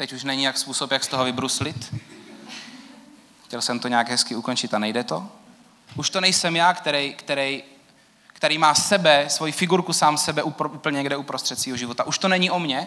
Teď 0.00 0.12
už 0.12 0.24
není 0.24 0.42
jak 0.42 0.58
způsob, 0.58 0.90
jak 0.90 1.04
z 1.04 1.08
toho 1.08 1.24
vybruslit. 1.24 1.94
Chtěl 3.44 3.62
jsem 3.62 3.78
to 3.78 3.88
nějak 3.88 4.08
hezky 4.08 4.36
ukončit 4.36 4.74
a 4.74 4.78
nejde 4.78 5.04
to. 5.04 5.28
Už 5.96 6.10
to 6.10 6.20
nejsem 6.20 6.56
já, 6.56 6.74
který, 6.74 7.14
který, 7.14 7.62
který 8.26 8.58
má 8.58 8.74
sebe, 8.74 9.24
svoji 9.28 9.52
figurku 9.52 9.92
sám 9.92 10.18
sebe 10.18 10.42
úplně 10.42 10.96
někde 10.96 11.16
uprostřed 11.16 11.58
svého 11.58 11.76
života. 11.76 12.04
Už 12.04 12.18
to 12.18 12.28
není 12.28 12.50
o 12.50 12.58
mně. 12.58 12.86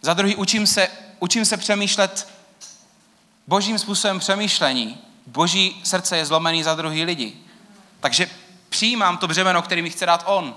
Za 0.00 0.14
druhý, 0.14 0.36
učím 0.36 0.66
se, 0.66 0.88
učím 1.18 1.44
se 1.44 1.56
přemýšlet 1.56 2.28
božím 3.46 3.78
způsobem 3.78 4.18
přemýšlení. 4.18 4.98
Boží 5.26 5.80
srdce 5.84 6.16
je 6.16 6.26
zlomený 6.26 6.62
za 6.62 6.74
druhý 6.74 7.04
lidi. 7.04 7.36
Takže 8.00 8.30
přijímám 8.68 9.18
to 9.18 9.28
břemeno, 9.28 9.62
který 9.62 9.82
mi 9.82 9.90
chce 9.90 10.06
dát 10.06 10.24
on. 10.26 10.54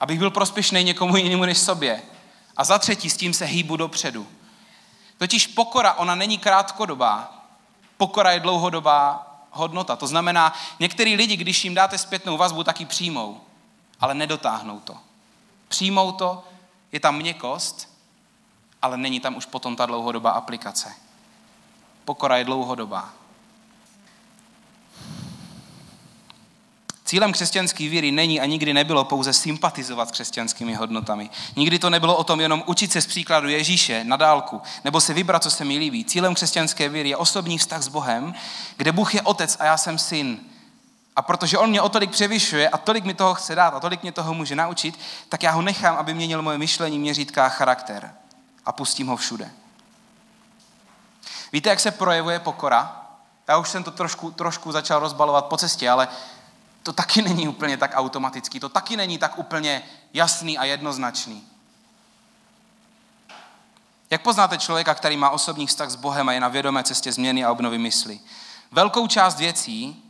Abych 0.00 0.18
byl 0.18 0.30
prospěšný 0.30 0.84
někomu 0.84 1.16
jinému 1.16 1.44
než 1.44 1.58
sobě. 1.58 2.02
A 2.56 2.64
za 2.64 2.78
třetí, 2.78 3.10
s 3.10 3.16
tím 3.16 3.34
se 3.34 3.44
hýbu 3.44 3.76
dopředu. 3.76 4.26
Totiž 5.18 5.46
pokora, 5.46 5.92
ona 5.92 6.14
není 6.14 6.38
krátkodobá. 6.38 7.44
Pokora 7.96 8.32
je 8.32 8.40
dlouhodobá 8.40 9.26
hodnota. 9.50 9.96
To 9.96 10.06
znamená, 10.06 10.52
některý 10.80 11.16
lidi, 11.16 11.36
když 11.36 11.64
jim 11.64 11.74
dáte 11.74 11.98
zpětnou 11.98 12.36
vazbu, 12.36 12.64
tak 12.64 12.80
ji 12.80 12.86
přijmou, 12.86 13.40
ale 14.00 14.14
nedotáhnou 14.14 14.80
to. 14.80 14.96
Přijmou 15.68 16.12
to, 16.12 16.44
je 16.92 17.00
tam 17.00 17.16
měkost, 17.16 17.88
ale 18.82 18.96
není 18.96 19.20
tam 19.20 19.36
už 19.36 19.46
potom 19.46 19.76
ta 19.76 19.86
dlouhodobá 19.86 20.30
aplikace. 20.30 20.94
Pokora 22.04 22.36
je 22.36 22.44
dlouhodobá. 22.44 23.12
Cílem 27.14 27.32
křesťanské 27.32 27.88
víry 27.88 28.12
není 28.12 28.40
a 28.40 28.46
nikdy 28.46 28.74
nebylo 28.74 29.04
pouze 29.04 29.32
sympatizovat 29.32 30.08
s 30.08 30.12
křesťanskými 30.12 30.74
hodnotami. 30.74 31.30
Nikdy 31.56 31.78
to 31.78 31.90
nebylo 31.90 32.16
o 32.16 32.24
tom 32.24 32.40
jenom 32.40 32.62
učit 32.66 32.92
se 32.92 33.00
z 33.00 33.06
příkladu 33.06 33.48
Ježíše 33.48 34.04
na 34.04 34.16
dálku, 34.16 34.62
nebo 34.84 35.00
si 35.00 35.14
vybrat, 35.14 35.42
co 35.42 35.50
se 35.50 35.64
mi 35.64 35.78
líbí. 35.78 36.04
Cílem 36.04 36.34
křesťanské 36.34 36.88
víry 36.88 37.08
je 37.08 37.16
osobní 37.16 37.58
vztah 37.58 37.82
s 37.82 37.88
Bohem, 37.88 38.34
kde 38.76 38.92
Bůh 38.92 39.14
je 39.14 39.22
otec 39.22 39.56
a 39.60 39.64
já 39.64 39.76
jsem 39.76 39.98
syn. 39.98 40.38
A 41.16 41.22
protože 41.22 41.58
on 41.58 41.70
mě 41.70 41.82
o 41.82 41.88
tolik 41.88 42.10
převyšuje 42.10 42.68
a 42.68 42.78
tolik 42.78 43.04
mi 43.04 43.14
toho 43.14 43.34
chce 43.34 43.54
dát 43.54 43.74
a 43.74 43.80
tolik 43.80 44.02
mě 44.02 44.12
toho 44.12 44.34
může 44.34 44.56
naučit, 44.56 44.98
tak 45.28 45.42
já 45.42 45.50
ho 45.50 45.62
nechám, 45.62 45.96
aby 45.96 46.14
měnil 46.14 46.42
moje 46.42 46.58
myšlení, 46.58 46.98
měřítka 46.98 47.46
a 47.46 47.48
charakter. 47.48 48.14
A 48.66 48.72
pustím 48.72 49.06
ho 49.06 49.16
všude. 49.16 49.50
Víte, 51.52 51.70
jak 51.70 51.80
se 51.80 51.90
projevuje 51.90 52.38
pokora? 52.38 53.00
Já 53.48 53.56
už 53.58 53.68
jsem 53.68 53.84
to 53.84 53.90
trošku, 53.90 54.30
trošku 54.30 54.72
začal 54.72 55.00
rozbalovat 55.00 55.46
po 55.46 55.56
cestě, 55.56 55.90
ale 55.90 56.08
to 56.84 56.92
taky 56.92 57.22
není 57.22 57.48
úplně 57.48 57.76
tak 57.76 57.90
automatický, 57.94 58.60
to 58.60 58.68
taky 58.68 58.96
není 58.96 59.18
tak 59.18 59.38
úplně 59.38 59.82
jasný 60.12 60.58
a 60.58 60.64
jednoznačný. 60.64 61.44
Jak 64.10 64.22
poznáte 64.22 64.58
člověka, 64.58 64.94
který 64.94 65.16
má 65.16 65.30
osobní 65.30 65.66
vztah 65.66 65.90
s 65.90 65.96
Bohem 65.96 66.28
a 66.28 66.32
je 66.32 66.40
na 66.40 66.48
vědomé 66.48 66.84
cestě 66.84 67.12
změny 67.12 67.44
a 67.44 67.52
obnovy 67.52 67.78
mysli? 67.78 68.20
Velkou 68.70 69.06
část 69.06 69.38
věcí, 69.38 70.02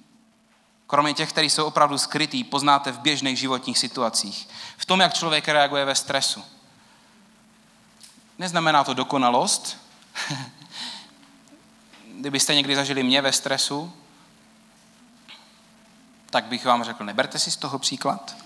kromě 0.87 1.15
těch, 1.15 1.29
které 1.29 1.47
jsou 1.47 1.65
opravdu 1.65 1.99
skrytý, 1.99 2.45
poznáte 2.45 2.93
v 2.93 2.99
běžných 2.99 3.39
životních 3.39 3.79
situacích. 3.79 4.49
V 4.77 4.87
tom, 4.87 5.01
jak 5.01 5.15
člověk 5.15 5.49
reaguje 5.49 5.85
ve 5.85 5.95
stresu. 5.95 6.45
Neznamená 8.39 8.85
to 8.85 8.95
dokonalost. 8.95 9.77
Kdybyste 12.19 12.55
někdy 12.55 12.77
zažili 12.77 13.03
mě 13.03 13.23
ve 13.23 13.33
stresu, 13.33 13.93
tak 16.35 16.44
bych 16.44 16.64
vám 16.64 16.85
řekl, 16.85 17.05
neberte 17.05 17.38
si 17.38 17.51
z 17.51 17.57
toho 17.57 17.79
příklad. 17.79 18.37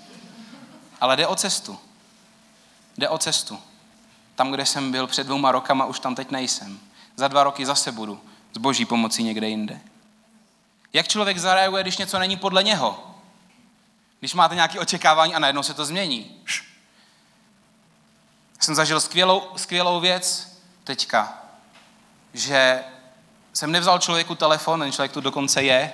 Ale 1.01 1.16
jde 1.16 1.27
o 1.27 1.37
cestu. 1.37 1.79
Jde 2.98 3.09
o 3.09 3.18
cestu. 3.18 3.61
Tam, 4.35 4.51
kde 4.51 4.66
jsem 4.66 4.92
byl 4.92 5.07
před 5.07 5.27
dvouma 5.27 5.53
rokama, 5.53 5.85
už 5.85 6.01
tam 6.01 6.14
teď 6.14 6.31
nejsem. 6.31 6.81
Za 7.16 7.29
dva 7.29 7.44
roky 7.44 7.66
zase 7.66 7.92
budu 7.92 8.20
s 8.55 8.59
boží 8.59 8.85
pomocí 8.85 9.22
někde 9.22 9.48
jinde. 9.48 9.81
Jak 10.92 11.09
člověk 11.09 11.38
zareaguje, 11.38 11.83
když 11.83 11.96
něco 11.96 12.18
není 12.18 12.37
podle 12.37 12.62
něho? 12.62 13.14
Když 14.18 14.35
máte 14.35 14.55
nějaké 14.55 14.81
očekávání 14.81 15.35
a 15.35 15.38
najednou 15.38 15.62
se 15.62 15.74
to 15.74 15.85
změní. 15.85 16.42
Jsem 18.61 18.74
zažil 18.74 19.01
skvělou, 19.01 19.42
skvělou 19.57 20.01
věc 20.01 20.57
teďka, 20.85 21.38
že 22.35 22.85
jsem 23.53 23.72
nevzal 23.72 23.98
člověku 23.98 24.35
telefon, 24.35 24.81
ten 24.81 24.92
člověk 24.92 25.12
tu 25.12 25.20
dokonce 25.20 25.62
je, 25.62 25.92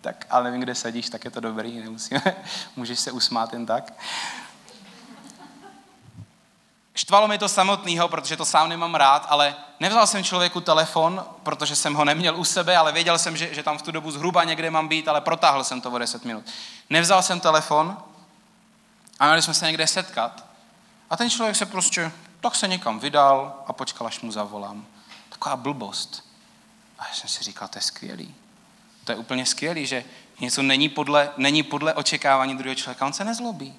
tak 0.00 0.26
ale 0.30 0.44
nevím, 0.44 0.60
kde 0.60 0.74
sedíš, 0.74 1.08
tak 1.08 1.24
je 1.24 1.30
to 1.30 1.40
dobrý, 1.40 1.80
nemusíme, 1.80 2.22
můžeš 2.76 3.00
se 3.00 3.12
usmát 3.12 3.52
jen 3.52 3.66
tak. 3.66 3.92
Štvalo 6.94 7.28
mi 7.28 7.38
to 7.38 7.48
samotného, 7.48 8.08
protože 8.08 8.36
to 8.36 8.44
sám 8.44 8.68
nemám 8.68 8.94
rád, 8.94 9.26
ale 9.28 9.56
nevzal 9.80 10.06
jsem 10.06 10.24
člověku 10.24 10.60
telefon, 10.60 11.24
protože 11.42 11.76
jsem 11.76 11.94
ho 11.94 12.04
neměl 12.04 12.36
u 12.36 12.44
sebe, 12.44 12.76
ale 12.76 12.92
věděl 12.92 13.18
jsem, 13.18 13.36
že, 13.36 13.54
že 13.54 13.62
tam 13.62 13.78
v 13.78 13.82
tu 13.82 13.90
dobu 13.92 14.10
zhruba 14.10 14.44
někde 14.44 14.70
mám 14.70 14.88
být, 14.88 15.08
ale 15.08 15.20
protáhl 15.20 15.64
jsem 15.64 15.80
to 15.80 15.90
o 15.90 15.98
10 15.98 16.24
minut. 16.24 16.44
Nevzal 16.90 17.22
jsem 17.22 17.40
telefon 17.40 17.96
a 19.18 19.26
měli 19.26 19.42
jsme 19.42 19.54
se 19.54 19.66
někde 19.66 19.86
setkat 19.86 20.44
a 21.10 21.16
ten 21.16 21.30
člověk 21.30 21.56
se 21.56 21.66
prostě, 21.66 22.12
tak 22.40 22.54
se 22.54 22.68
někam 22.68 23.00
vydal 23.00 23.62
a 23.66 23.72
počkal, 23.72 24.06
až 24.06 24.20
mu 24.20 24.32
zavolám. 24.32 24.86
Taková 25.28 25.56
blbost. 25.56 26.24
A 26.98 27.08
já 27.08 27.14
jsem 27.14 27.28
si 27.28 27.44
říkal, 27.44 27.68
to 27.68 27.78
je 27.78 27.82
skvělý. 27.82 28.34
To 29.08 29.12
je 29.12 29.18
úplně 29.18 29.46
skvělý, 29.46 29.86
že 29.86 30.04
něco 30.40 30.62
není 30.62 30.88
podle, 30.88 31.30
není 31.36 31.62
podle 31.62 31.94
očekávání 31.94 32.56
druhého 32.58 32.74
člověka, 32.74 33.06
on 33.06 33.12
se 33.12 33.24
nezlobí. 33.24 33.74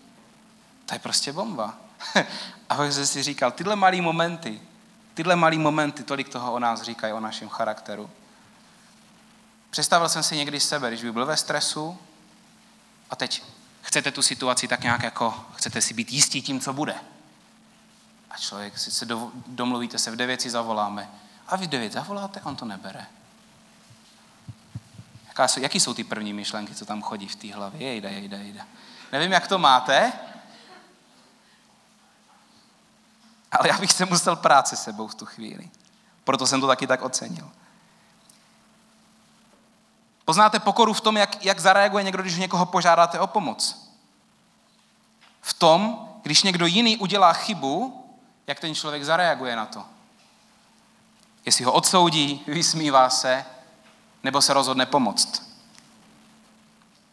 To 0.85 0.95
je 0.95 0.99
prostě 0.99 1.33
bomba. 1.33 1.77
a 2.69 2.75
pak 2.75 2.91
jsem 2.91 3.05
si 3.05 3.23
říkal, 3.23 3.51
tyhle 3.51 3.75
malé 3.75 4.01
momenty, 4.01 4.61
tyhle 5.13 5.35
malé 5.35 5.57
momenty, 5.57 6.03
tolik 6.03 6.29
toho 6.29 6.53
o 6.53 6.59
nás 6.59 6.81
říkají, 6.81 7.13
o 7.13 7.19
našem 7.19 7.49
charakteru. 7.49 8.09
Představil 9.69 10.09
jsem 10.09 10.23
si 10.23 10.37
někdy 10.37 10.59
sebe, 10.59 10.87
když 10.87 11.03
bych 11.03 11.11
byl 11.11 11.25
ve 11.25 11.37
stresu 11.37 11.97
a 13.09 13.15
teď 13.15 13.43
chcete 13.81 14.11
tu 14.11 14.21
situaci 14.21 14.67
tak 14.67 14.83
nějak 14.83 15.03
jako, 15.03 15.45
chcete 15.55 15.81
si 15.81 15.93
být 15.93 16.11
jistí 16.11 16.41
tím, 16.41 16.59
co 16.59 16.73
bude. 16.73 16.95
A 18.31 18.37
člověk, 18.37 18.77
si 18.77 18.91
se 18.91 19.05
do, 19.05 19.31
domluvíte 19.47 19.99
se, 19.99 20.11
v 20.11 20.15
devět 20.15 20.41
si 20.41 20.49
zavoláme. 20.49 21.09
A 21.47 21.55
vy 21.55 21.65
v 21.65 21.69
devět 21.69 21.93
zavoláte, 21.93 22.41
on 22.41 22.55
to 22.55 22.65
nebere. 22.65 23.05
Jaká 25.39 25.47
jsou, 25.47 25.62
jaký 25.62 25.80
jsou 25.80 25.93
ty 25.93 26.04
první 26.04 26.34
myšlenky, 26.34 26.75
co 26.75 26.86
tam 26.86 27.02
chodí 27.02 27.28
v 27.28 27.36
té 27.36 27.54
hlavě? 27.54 27.88
Jejda, 27.88 28.10
jejda, 28.10 28.38
jejda. 28.38 28.65
Nevím, 29.12 29.32
jak 29.32 29.47
to 29.47 29.60
máte, 29.60 30.13
ale 33.52 33.67
já 33.67 33.78
bych 33.78 33.91
se 33.91 34.06
musel 34.06 34.36
práce 34.36 34.75
sebou 34.75 35.08
v 35.08 35.15
tu 35.15 35.25
chvíli. 35.25 35.69
Proto 36.23 36.47
jsem 36.47 36.62
to 36.62 36.67
taky 36.67 36.88
tak 36.88 37.02
ocenil. 37.02 37.52
Poznáte 40.25 40.60
pokoru 40.60 40.93
v 40.93 41.02
tom, 41.02 41.17
jak, 41.17 41.45
jak 41.45 41.60
zareaguje 41.60 42.04
někdo, 42.04 42.23
když 42.23 42.36
někoho 42.36 42.65
požádáte 42.65 43.19
o 43.19 43.28
pomoc. 43.28 43.91
V 45.41 45.54
tom, 45.54 46.10
když 46.21 46.43
někdo 46.43 46.65
jiný 46.65 46.97
udělá 46.97 47.34
chybu, 47.34 48.06
jak 48.47 48.60
ten 48.60 48.75
člověk 48.75 49.04
zareaguje 49.04 49.56
na 49.56 49.65
to. 49.65 49.86
Jestli 51.45 51.65
ho 51.65 51.71
odsoudí, 51.73 52.43
vysmívá 52.47 53.10
se, 53.10 53.45
nebo 54.23 54.41
se 54.41 54.53
rozhodne 54.53 54.86
pomoct. 54.86 55.49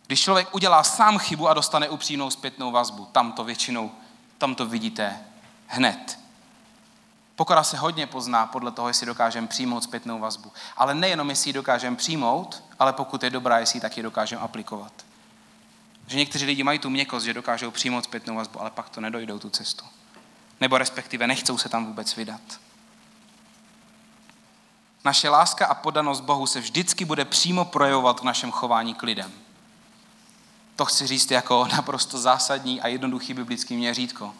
Když 0.07 0.21
člověk 0.23 0.55
udělá 0.55 0.83
sám 0.83 1.19
chybu 1.19 1.49
a 1.49 1.55
dostane 1.55 1.89
upřímnou 1.89 2.31
zpětnou 2.31 2.71
vazbu, 2.71 3.05
tam 3.13 3.33
to 3.33 3.45
většinou, 3.45 3.91
tam 4.39 4.55
to 4.55 4.67
vidíte 4.67 5.21
hned. 5.67 6.19
Pokora 7.37 7.65
se 7.65 7.77
hodně 7.77 8.07
pozná 8.07 8.47
podle 8.47 8.71
toho, 8.71 8.89
jestli 8.89 9.07
dokážeme 9.07 9.47
přijmout 9.47 9.85
zpětnou 9.85 10.19
vazbu. 10.19 10.53
Ale 10.77 10.95
nejenom, 10.95 11.31
jestli 11.31 11.49
ji 11.49 11.53
dokážeme 11.53 11.97
přijmout, 11.97 12.63
ale 12.79 12.93
pokud 12.93 13.23
je 13.23 13.31
dobrá, 13.31 13.59
jestli 13.59 13.77
ji 13.77 13.81
taky 13.81 14.03
dokážeme 14.03 14.43
aplikovat. 14.43 14.93
Že 16.07 16.19
někteří 16.19 16.47
lidi 16.47 16.63
mají 16.63 16.79
tu 16.79 16.91
měkost, 16.91 17.27
že 17.27 17.35
dokážou 17.35 17.71
přijmout 17.71 18.05
zpětnou 18.05 18.35
vazbu, 18.35 18.61
ale 18.61 18.71
pak 18.71 18.89
to 18.89 19.01
nedojdou 19.01 19.39
tu 19.39 19.51
cestu. 19.51 19.85
Nebo 20.61 20.79
respektive 20.79 21.27
nechcou 21.27 21.59
se 21.59 21.69
tam 21.69 21.87
vůbec 21.87 22.17
vydat. 22.17 22.41
Naše 25.07 25.29
láska 25.29 25.67
a 25.67 25.75
podanost 25.75 26.21
Bohu 26.21 26.47
se 26.47 26.61
vždycky 26.61 27.05
bude 27.05 27.25
přímo 27.25 27.65
projevovat 27.65 28.21
v 28.21 28.25
našem 28.25 28.53
chování 28.53 28.95
k 28.95 29.03
lidem. 29.03 29.33
To 30.77 30.85
chci 30.85 31.07
říct 31.07 31.31
jako 31.31 31.69
naprosto 31.73 32.19
zásadní 32.19 32.81
a 32.81 32.89
jednoduchý 32.89 33.35
biblický 33.35 33.77
měřítko. 33.77 34.35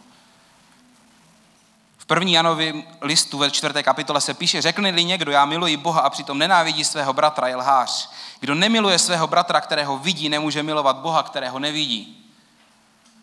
V 1.99 2.07
první 2.07 2.33
Janovi 2.33 2.85
listu 3.01 3.39
ve 3.39 3.51
čtvrté 3.51 3.83
kapitole 3.83 4.21
se 4.21 4.35
píše, 4.35 4.63
řekne-li 4.63 5.05
někdo, 5.05 5.33
já 5.33 5.45
miluji 5.45 5.77
Boha 5.77 6.01
a 6.01 6.11
přitom 6.11 6.39
nenávidí 6.39 6.85
svého 6.85 7.13
bratra, 7.13 7.49
je 7.49 7.57
lhář. 7.57 8.11
Kdo 8.41 8.55
nemiluje 8.55 8.99
svého 8.99 9.27
bratra, 9.27 9.61
kterého 9.61 9.99
vidí, 9.99 10.29
nemůže 10.29 10.63
milovat 10.63 10.97
Boha, 10.97 11.23
kterého 11.23 11.59
nevidí. 11.59 12.31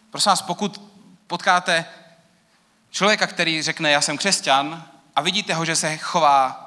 Prosím 0.10 0.30
vás, 0.30 0.42
pokud 0.42 0.82
potkáte 1.28 1.86
člověka, 2.92 3.28
který 3.28 3.62
řekne, 3.62 3.92
já 3.92 4.02
jsem 4.02 4.18
křesťan, 4.18 4.84
a 5.16 5.22
vidíte 5.22 5.54
ho, 5.54 5.66
že 5.66 5.76
se 5.76 5.98
chová 5.98 6.63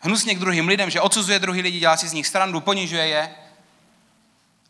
hnusně 0.00 0.34
k 0.34 0.38
druhým 0.38 0.68
lidem, 0.68 0.90
že 0.90 1.00
odsuzuje 1.00 1.38
druhý 1.38 1.62
lidi, 1.62 1.80
dělá 1.80 1.96
si 1.96 2.08
z 2.08 2.12
nich 2.12 2.26
strandu, 2.26 2.60
ponižuje 2.60 3.06
je, 3.06 3.34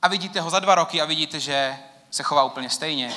a 0.02 0.08
vidíte 0.08 0.40
ho 0.40 0.50
za 0.50 0.58
dva 0.58 0.74
roky 0.74 1.00
a 1.00 1.04
vidíte, 1.04 1.40
že 1.40 1.78
se 2.10 2.22
chová 2.22 2.44
úplně 2.44 2.70
stejně, 2.70 3.14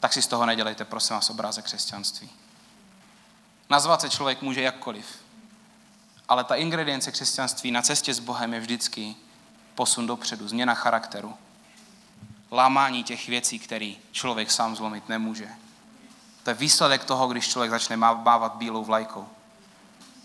tak 0.00 0.12
si 0.12 0.22
z 0.22 0.26
toho 0.26 0.46
nedělejte, 0.46 0.84
prosím 0.84 1.16
vás, 1.16 1.30
obrázek 1.30 1.64
křesťanství. 1.64 2.30
Nazvat 3.70 4.00
se 4.00 4.10
člověk 4.10 4.42
může 4.42 4.62
jakkoliv, 4.62 5.18
ale 6.28 6.44
ta 6.44 6.54
ingredience 6.54 7.12
křesťanství 7.12 7.70
na 7.70 7.82
cestě 7.82 8.14
s 8.14 8.18
Bohem 8.18 8.54
je 8.54 8.60
vždycky 8.60 9.14
posun 9.74 10.06
dopředu, 10.06 10.48
změna 10.48 10.74
charakteru, 10.74 11.34
lámání 12.52 13.04
těch 13.04 13.28
věcí, 13.28 13.58
které 13.58 13.92
člověk 14.12 14.50
sám 14.50 14.76
zlomit 14.76 15.08
nemůže. 15.08 15.48
To 16.42 16.50
je 16.50 16.54
výsledek 16.54 17.04
toho, 17.04 17.28
když 17.28 17.48
člověk 17.48 17.70
začne 17.70 17.96
mávat 17.96 18.54
bílou 18.54 18.84
vlajkou. 18.84 19.28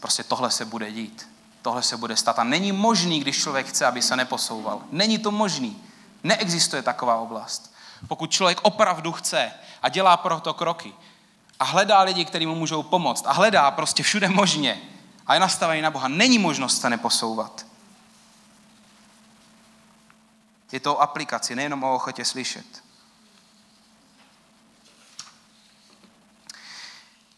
Prostě 0.01 0.23
tohle 0.23 0.51
se 0.51 0.65
bude 0.65 0.91
dít. 0.91 1.29
Tohle 1.61 1.83
se 1.83 1.97
bude 1.97 2.15
stát. 2.15 2.39
A 2.39 2.43
není 2.43 2.71
možný, 2.71 3.19
když 3.19 3.41
člověk 3.41 3.67
chce, 3.67 3.85
aby 3.85 4.01
se 4.01 4.15
neposouval. 4.15 4.81
Není 4.91 5.17
to 5.17 5.31
možný. 5.31 5.83
Neexistuje 6.23 6.81
taková 6.81 7.15
oblast. 7.15 7.73
Pokud 8.07 8.31
člověk 8.31 8.59
opravdu 8.61 9.11
chce 9.11 9.51
a 9.81 9.89
dělá 9.89 10.17
pro 10.17 10.39
to 10.39 10.53
kroky 10.53 10.93
a 11.59 11.63
hledá 11.63 12.01
lidi, 12.01 12.25
kteří 12.25 12.45
mu 12.45 12.55
můžou 12.55 12.83
pomoct 12.83 13.27
a 13.27 13.31
hledá 13.33 13.71
prostě 13.71 14.03
všude 14.03 14.29
možně 14.29 14.81
a 15.27 15.33
je 15.33 15.39
nastavený 15.39 15.81
na 15.81 15.91
Boha, 15.91 16.07
není 16.07 16.39
možnost 16.39 16.81
se 16.81 16.89
neposouvat. 16.89 17.65
Je 20.71 20.79
to 20.79 20.95
o 20.95 21.01
aplikaci, 21.01 21.55
nejenom 21.55 21.83
o 21.83 21.95
ochotě 21.95 22.25
slyšet. 22.25 22.83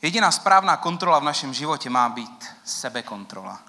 Jediná 0.01 0.31
správná 0.31 0.77
kontrola 0.77 1.19
v 1.19 1.23
našem 1.23 1.53
životě 1.53 1.89
má 1.89 2.09
být 2.09 2.52
sebekontrola. 2.63 3.61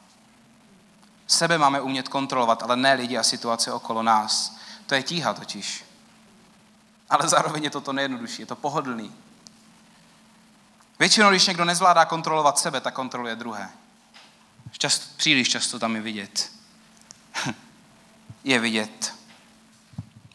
Sebe 1.26 1.58
máme 1.58 1.80
umět 1.80 2.08
kontrolovat, 2.08 2.62
ale 2.62 2.76
ne 2.76 2.94
lidi 2.94 3.18
a 3.18 3.22
situace 3.22 3.72
okolo 3.72 4.02
nás. 4.02 4.56
To 4.86 4.94
je 4.94 5.02
tíha 5.02 5.34
totiž. 5.34 5.84
Ale 7.10 7.28
zároveň 7.28 7.64
je 7.64 7.70
to 7.70 7.80
to 7.80 7.92
nejjednodušší, 7.92 8.42
je 8.42 8.46
to 8.46 8.56
pohodlný. 8.56 9.14
Většinou, 10.98 11.30
když 11.30 11.46
někdo 11.46 11.64
nezvládá 11.64 12.04
kontrolovat 12.04 12.58
sebe, 12.58 12.80
tak 12.80 12.94
kontroluje 12.94 13.36
druhé. 13.36 13.70
Čast, 14.78 15.16
příliš 15.16 15.48
často 15.48 15.78
tam 15.78 15.96
je 15.96 16.02
vidět. 16.02 16.52
je 18.44 18.58
vidět 18.58 19.14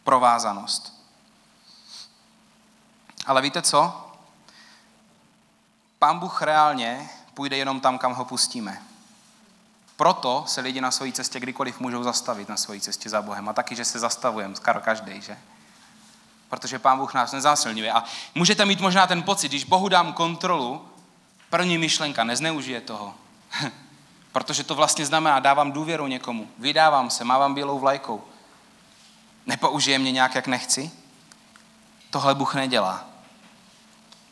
provázanost. 0.04 1.00
Ale 3.26 3.42
víte 3.42 3.62
co? 3.62 4.12
Pán 6.00 6.20
Bůh 6.20 6.42
reálně 6.42 7.10
půjde 7.40 7.58
jenom 7.58 7.80
tam, 7.80 7.98
kam 7.98 8.14
ho 8.14 8.26
pustíme. 8.26 8.82
Proto 9.96 10.44
se 10.48 10.62
lidi 10.62 10.82
na 10.82 10.92
své 10.92 11.12
cestě 11.12 11.40
kdykoliv 11.40 11.80
můžou 11.80 12.04
zastavit 12.04 12.50
na 12.50 12.58
své 12.58 12.80
cestě 12.80 13.10
za 13.10 13.22
Bohem. 13.22 13.50
A 13.50 13.54
taky, 13.54 13.76
že 13.76 13.86
se 13.86 14.00
zastavujeme, 14.00 14.56
skoro 14.56 14.80
každý, 14.80 15.22
že? 15.22 15.38
Protože 16.50 16.80
Pán 16.80 16.98
Bůh 16.98 17.14
nás 17.14 17.32
nezásilňuje. 17.32 17.92
A 17.92 18.04
můžete 18.36 18.66
mít 18.66 18.82
možná 18.82 19.08
ten 19.08 19.24
pocit, 19.24 19.48
když 19.48 19.64
Bohu 19.64 19.90
dám 19.90 20.14
kontrolu, 20.14 20.86
první 21.50 21.78
myšlenka, 21.78 22.24
nezneužije 22.24 22.82
toho. 22.82 23.16
Protože 24.32 24.64
to 24.64 24.76
vlastně 24.76 25.06
znamená, 25.06 25.40
dávám 25.40 25.72
důvěru 25.72 26.08
někomu, 26.08 26.48
vydávám 26.58 27.10
se, 27.10 27.24
mávám 27.24 27.56
bílou 27.56 27.80
vlajkou. 27.80 28.24
Nepoužije 29.46 30.00
mě 30.00 30.12
nějak, 30.12 30.36
jak 30.36 30.48
nechci? 30.48 30.92
Tohle 32.10 32.36
Bůh 32.36 32.56
nedělá. 32.56 33.06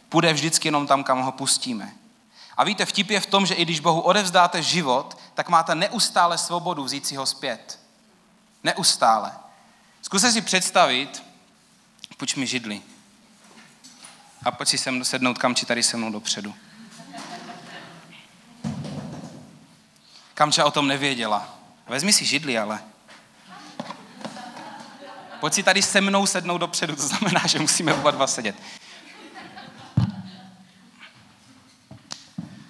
Půjde 0.10 0.34
vždycky 0.34 0.67
jenom 0.67 0.88
tam, 0.88 1.04
kam 1.04 1.22
ho 1.22 1.32
pustíme. 1.32 1.93
A 2.58 2.63
víte, 2.63 2.86
vtip 2.86 3.10
je 3.10 3.20
v 3.20 3.26
tom, 3.26 3.46
že 3.46 3.54
i 3.54 3.65
když 3.65 3.80
Bohu 3.80 4.02
odevzdáte 4.02 4.63
život, 4.63 5.17
tak 5.34 5.50
máte 5.50 5.76
neustále 5.76 6.38
svobodu 6.38 6.84
vzít 6.84 7.06
si 7.06 7.15
ho 7.15 7.26
zpět. 7.26 7.80
Neustále. 8.63 9.32
Zkuste 10.02 10.32
si 10.32 10.41
představit, 10.41 11.24
půjč 12.17 12.36
mi 12.36 12.48
židli. 12.48 12.82
A 14.43 14.52
pojď 14.52 14.70
si 14.70 14.78
sem 14.78 15.04
sednout 15.04 15.38
kam, 15.38 15.56
či 15.56 15.65
tady 15.65 15.84
se 15.84 15.98
mnou 15.98 16.12
dopředu. 16.12 16.56
Kamča 20.34 20.65
o 20.65 20.72
tom 20.72 20.88
nevěděla. 20.88 21.50
Vezmi 21.88 22.13
si 22.13 22.26
židli, 22.26 22.58
ale. 22.58 22.80
Pojď 25.39 25.54
si 25.54 25.63
tady 25.63 25.82
se 25.82 26.02
mnou 26.02 26.26
sednout 26.26 26.58
dopředu, 26.58 26.96
to 26.96 27.08
znamená, 27.08 27.48
že 27.48 27.60
musíme 27.60 27.93
oba 27.93 28.12
dva 28.12 28.28
sedět. 28.28 28.56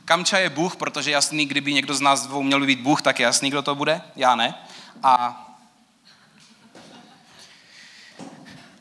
Kamča 0.07 0.37
je 0.37 0.49
Bůh, 0.49 0.75
protože 0.75 1.11
jasný, 1.11 1.45
kdyby 1.45 1.73
někdo 1.73 1.95
z 1.95 2.01
nás 2.01 2.27
dvou 2.27 2.43
měl 2.43 2.65
být 2.65 2.79
Bůh, 2.79 3.01
tak 3.01 3.19
jasný, 3.19 3.49
kdo 3.49 3.61
to 3.61 3.75
bude, 3.75 4.01
já 4.15 4.35
ne. 4.35 4.55
A, 5.03 5.45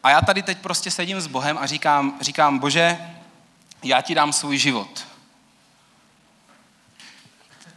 a 0.02 0.10
já 0.10 0.20
tady 0.20 0.42
teď 0.42 0.58
prostě 0.58 0.90
sedím 0.90 1.20
s 1.20 1.26
Bohem 1.26 1.58
a 1.58 1.66
říkám, 1.66 2.18
říkám, 2.20 2.58
Bože, 2.58 2.98
já 3.82 4.00
ti 4.00 4.14
dám 4.14 4.32
svůj 4.32 4.58
život. 4.58 5.06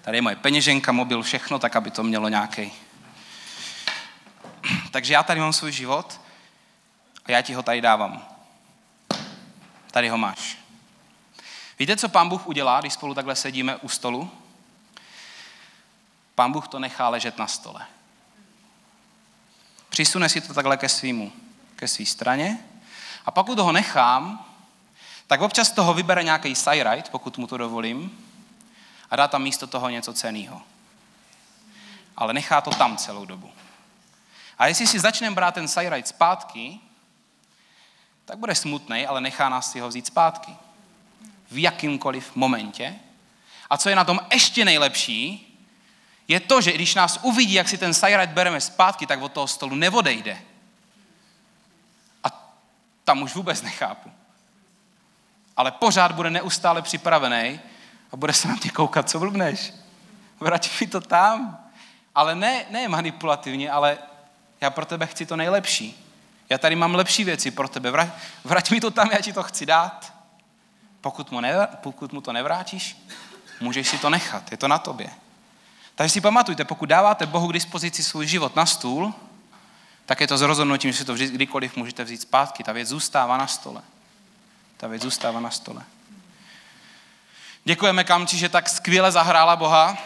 Tady 0.02 0.18
je 0.18 0.22
moje 0.22 0.36
peněženka, 0.36 0.92
mobil, 0.92 1.24
všechno, 1.24 1.60
tak 1.60 1.76
aby 1.76 1.92
to 1.92 2.04
mělo 2.04 2.30
nějaký. 2.30 2.72
Takže 4.92 5.14
já 5.14 5.24
tady 5.24 5.40
mám 5.40 5.54
svůj 5.54 5.72
život 5.72 6.22
a 7.26 7.32
já 7.32 7.42
ti 7.42 7.54
ho 7.54 7.64
tady 7.64 7.82
dávám. 7.82 8.26
Tady 9.92 10.10
ho 10.10 10.18
máš. 10.18 10.59
Víte, 11.80 11.98
co 11.98 12.10
pán 12.10 12.30
Bůh 12.30 12.48
udělá, 12.48 12.80
když 12.80 12.94
spolu 12.94 13.14
takhle 13.14 13.36
sedíme 13.36 13.76
u 13.76 13.90
stolu? 13.90 14.32
Pán 16.36 16.52
Bůh 16.52 16.68
to 16.68 16.80
nechá 16.80 17.10
ležet 17.10 17.38
na 17.38 17.48
stole. 17.48 17.86
Přisune 19.90 20.30
si 20.30 20.42
to 20.42 20.54
takhle 20.54 20.78
ke 20.78 20.90
svýmu, 20.90 21.32
ke 21.76 21.88
svý 21.88 22.06
straně 22.06 22.60
a 23.26 23.32
pokud 23.32 23.60
ho 23.60 23.72
nechám, 23.72 24.46
tak 25.28 25.42
občas 25.42 25.72
toho 25.72 25.94
vybere 25.94 26.24
nějaký 26.24 26.56
side 26.56 27.04
pokud 27.12 27.38
mu 27.38 27.48
to 27.48 27.58
dovolím, 27.58 28.26
a 29.12 29.16
dá 29.16 29.28
tam 29.28 29.44
místo 29.44 29.68
toho 29.68 29.90
něco 29.90 30.14
ceného. 30.14 30.62
Ale 32.18 32.34
nechá 32.34 32.62
to 32.62 32.70
tam 32.72 32.98
celou 32.98 33.26
dobu. 33.26 33.52
A 34.58 34.68
jestli 34.68 34.88
si 34.88 35.00
začneme 35.00 35.36
brát 35.36 35.54
ten 35.54 35.68
side 35.68 36.04
zpátky, 36.06 36.80
tak 38.26 38.38
bude 38.38 38.56
smutný, 38.56 39.08
ale 39.08 39.22
nechá 39.22 39.50
nás 39.50 39.72
si 39.72 39.80
ho 39.80 39.88
vzít 39.88 40.08
zpátky 40.08 40.56
v 41.52 41.58
jakýmkoliv 41.58 42.36
momentě. 42.36 42.96
A 43.70 43.78
co 43.78 43.90
je 43.90 43.96
na 43.96 44.04
tom 44.04 44.20
ještě 44.34 44.66
nejlepší, 44.66 45.46
je 46.28 46.40
to, 46.40 46.62
že 46.62 46.72
když 46.72 46.96
nás 46.96 47.20
uvidí, 47.22 47.54
jak 47.54 47.70
si 47.70 47.78
ten 47.78 47.94
sajrajt 47.94 48.30
bereme 48.30 48.62
zpátky, 48.62 49.06
tak 49.06 49.22
od 49.22 49.32
toho 49.32 49.48
stolu 49.48 49.76
neodejde. 49.76 50.38
A 52.24 52.54
tam 53.04 53.22
už 53.22 53.36
vůbec 53.36 53.62
nechápu. 53.62 54.12
Ale 55.58 55.72
pořád 55.72 56.12
bude 56.12 56.30
neustále 56.30 56.82
připravený 56.82 57.60
a 58.12 58.18
bude 58.18 58.34
se 58.34 58.48
na 58.48 58.56
mě 58.62 58.72
koukat, 58.72 59.10
co 59.10 59.20
blbneš. 59.20 59.74
Vrať 60.40 60.82
mi 60.82 60.88
to 60.88 61.02
tam. 61.02 61.60
Ale 62.16 62.36
ne, 62.36 62.66
ne 62.70 62.88
manipulativně, 62.88 63.72
ale 63.72 63.98
já 64.62 64.70
pro 64.70 64.86
tebe 64.86 65.06
chci 65.08 65.26
to 65.26 65.36
nejlepší. 65.36 66.06
Já 66.50 66.58
tady 66.58 66.76
mám 66.76 66.96
lepší 66.96 67.24
věci 67.24 67.52
pro 67.52 67.68
tebe. 67.68 67.92
Vrať, 67.92 68.10
vrať 68.44 68.72
mi 68.72 68.82
to 68.82 68.92
tam, 68.92 69.12
já 69.12 69.22
ti 69.22 69.34
to 69.34 69.44
chci 69.44 69.66
dát. 69.66 70.19
Pokud 71.02 71.32
mu, 71.32 71.42
ne, 71.42 71.68
pokud 71.76 72.14
mu 72.14 72.22
to 72.22 72.34
nevrátíš, 72.34 72.98
můžeš 73.60 73.88
si 73.88 73.98
to 73.98 74.10
nechat, 74.10 74.52
je 74.52 74.58
to 74.58 74.68
na 74.68 74.78
tobě. 74.78 75.10
Takže 75.96 76.14
si 76.14 76.22
pamatujte, 76.22 76.66
pokud 76.66 76.86
dáváte 76.86 77.26
Bohu 77.26 77.48
k 77.48 77.54
dispozici 77.54 78.04
svůj 78.04 78.28
život 78.28 78.56
na 78.56 78.66
stůl, 78.66 79.14
tak 80.06 80.22
je 80.22 80.28
to 80.28 80.38
s 80.38 80.42
rozhodnutím, 80.42 80.92
že 80.92 80.98
si 80.98 81.06
to 81.06 81.14
kdykoliv 81.14 81.76
můžete 81.76 82.04
vzít 82.04 82.22
zpátky. 82.22 82.64
Ta 82.64 82.72
věc 82.72 82.88
zůstává 82.88 83.38
na 83.38 83.48
stole. 83.48 83.82
Ta 84.78 84.88
věc 84.88 85.02
zůstává 85.02 85.40
na 85.40 85.50
stole. 85.50 85.84
Děkujeme 87.64 88.04
Kamči, 88.04 88.38
že 88.38 88.50
tak 88.50 88.70
skvěle 88.70 89.12
zahrála 89.12 89.56
Boha. 89.56 89.98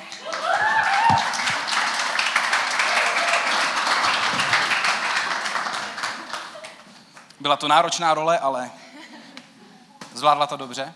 Byla 7.39 7.58
to 7.58 7.67
náročná 7.67 8.13
role, 8.13 8.39
ale 8.39 8.71
Zvládla 10.13 10.47
to 10.47 10.58
dobře? 10.58 10.93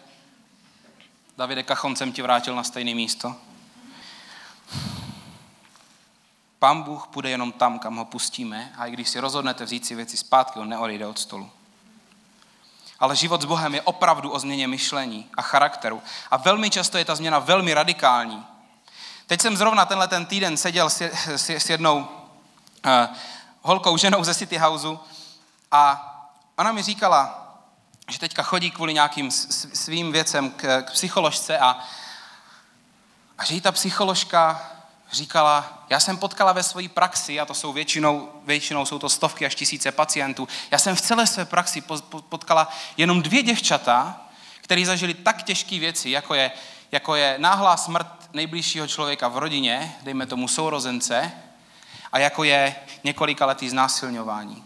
Davide 1.38 1.64
Kachoncem 1.64 2.12
ti 2.12 2.22
vrátil 2.22 2.56
na 2.56 2.64
stejné 2.64 2.96
místo. 2.96 3.36
Pán 6.60 6.84
Bůh 6.84 7.08
půjde 7.08 7.30
jenom 7.30 7.52
tam, 7.52 7.80
kam 7.80 7.96
ho 7.96 8.06
pustíme 8.06 8.74
a 8.78 8.86
i 8.86 8.92
když 8.92 9.10
si 9.10 9.20
rozhodnete 9.20 9.66
vzít 9.66 9.86
si 9.86 9.96
věci 9.96 10.18
zpátky, 10.18 10.60
on 10.60 10.70
neodejde 10.70 11.08
od 11.08 11.20
stolu. 11.20 11.52
Ale 13.00 13.16
život 13.16 13.42
s 13.42 13.46
Bohem 13.46 13.76
je 13.76 13.82
opravdu 13.82 14.32
o 14.32 14.40
změně 14.40 14.68
myšlení 14.68 15.30
a 15.38 15.42
charakteru. 15.42 16.02
A 16.32 16.38
velmi 16.38 16.70
často 16.70 16.98
je 16.98 17.06
ta 17.06 17.16
změna 17.16 17.40
velmi 17.40 17.74
radikální. 17.74 18.46
Teď 19.28 19.42
jsem 19.42 19.58
zrovna 19.58 19.86
tenhle 19.86 20.08
ten 20.08 20.26
týden 20.26 20.58
seděl 20.58 20.90
s, 20.90 21.02
s, 21.36 21.50
s 21.50 21.70
jednou 21.70 21.98
uh, 21.98 22.08
holkou, 23.62 23.98
ženou 23.98 24.24
ze 24.24 24.36
City 24.36 24.58
Houseu 24.58 25.00
a 25.72 26.14
ona 26.58 26.72
mi 26.72 26.84
říkala, 26.84 27.47
že 28.12 28.20
teďka 28.20 28.44
chodí 28.44 28.72
kvůli 28.72 28.94
nějakým 28.94 29.32
svým 29.32 30.12
věcem 30.12 30.52
k, 30.52 30.82
k 30.82 30.92
psycholožce 30.92 31.60
a, 31.60 31.80
a 33.38 33.46
že 33.46 33.54
jí 33.54 33.62
ta 33.62 33.72
psycholožka 33.72 34.72
říkala, 35.12 35.84
já 35.90 36.00
jsem 36.00 36.18
potkala 36.18 36.54
ve 36.54 36.64
své 36.64 36.90
praxi, 36.90 37.40
a 37.40 37.46
to 37.46 37.54
jsou 37.54 37.74
většinou, 37.74 38.32
většinou 38.46 38.86
jsou 38.86 39.00
to 39.00 39.10
stovky 39.10 39.46
až 39.46 39.56
tisíce 39.56 39.92
pacientů, 39.92 40.48
já 40.72 40.78
jsem 40.78 40.96
v 40.96 41.02
celé 41.02 41.28
své 41.28 41.46
praxi 41.46 41.84
potkala 42.30 42.70
jenom 42.98 43.22
dvě 43.22 43.44
děvčata, 43.44 44.22
které 44.62 44.86
zažili 44.86 45.14
tak 45.14 45.44
těžké 45.44 45.80
věci, 45.80 46.10
jako 46.10 46.34
je, 46.34 46.52
jako 46.92 47.16
je 47.16 47.36
náhlá 47.38 47.78
smrt 47.78 48.08
nejbližšího 48.34 48.88
člověka 48.88 49.28
v 49.28 49.38
rodině, 49.38 49.96
dejme 50.02 50.26
tomu 50.26 50.48
sourozence, 50.48 51.32
a 52.12 52.20
jako 52.20 52.44
je 52.44 52.76
několika 53.04 53.46
letý 53.46 53.70
znásilňování. 53.70 54.66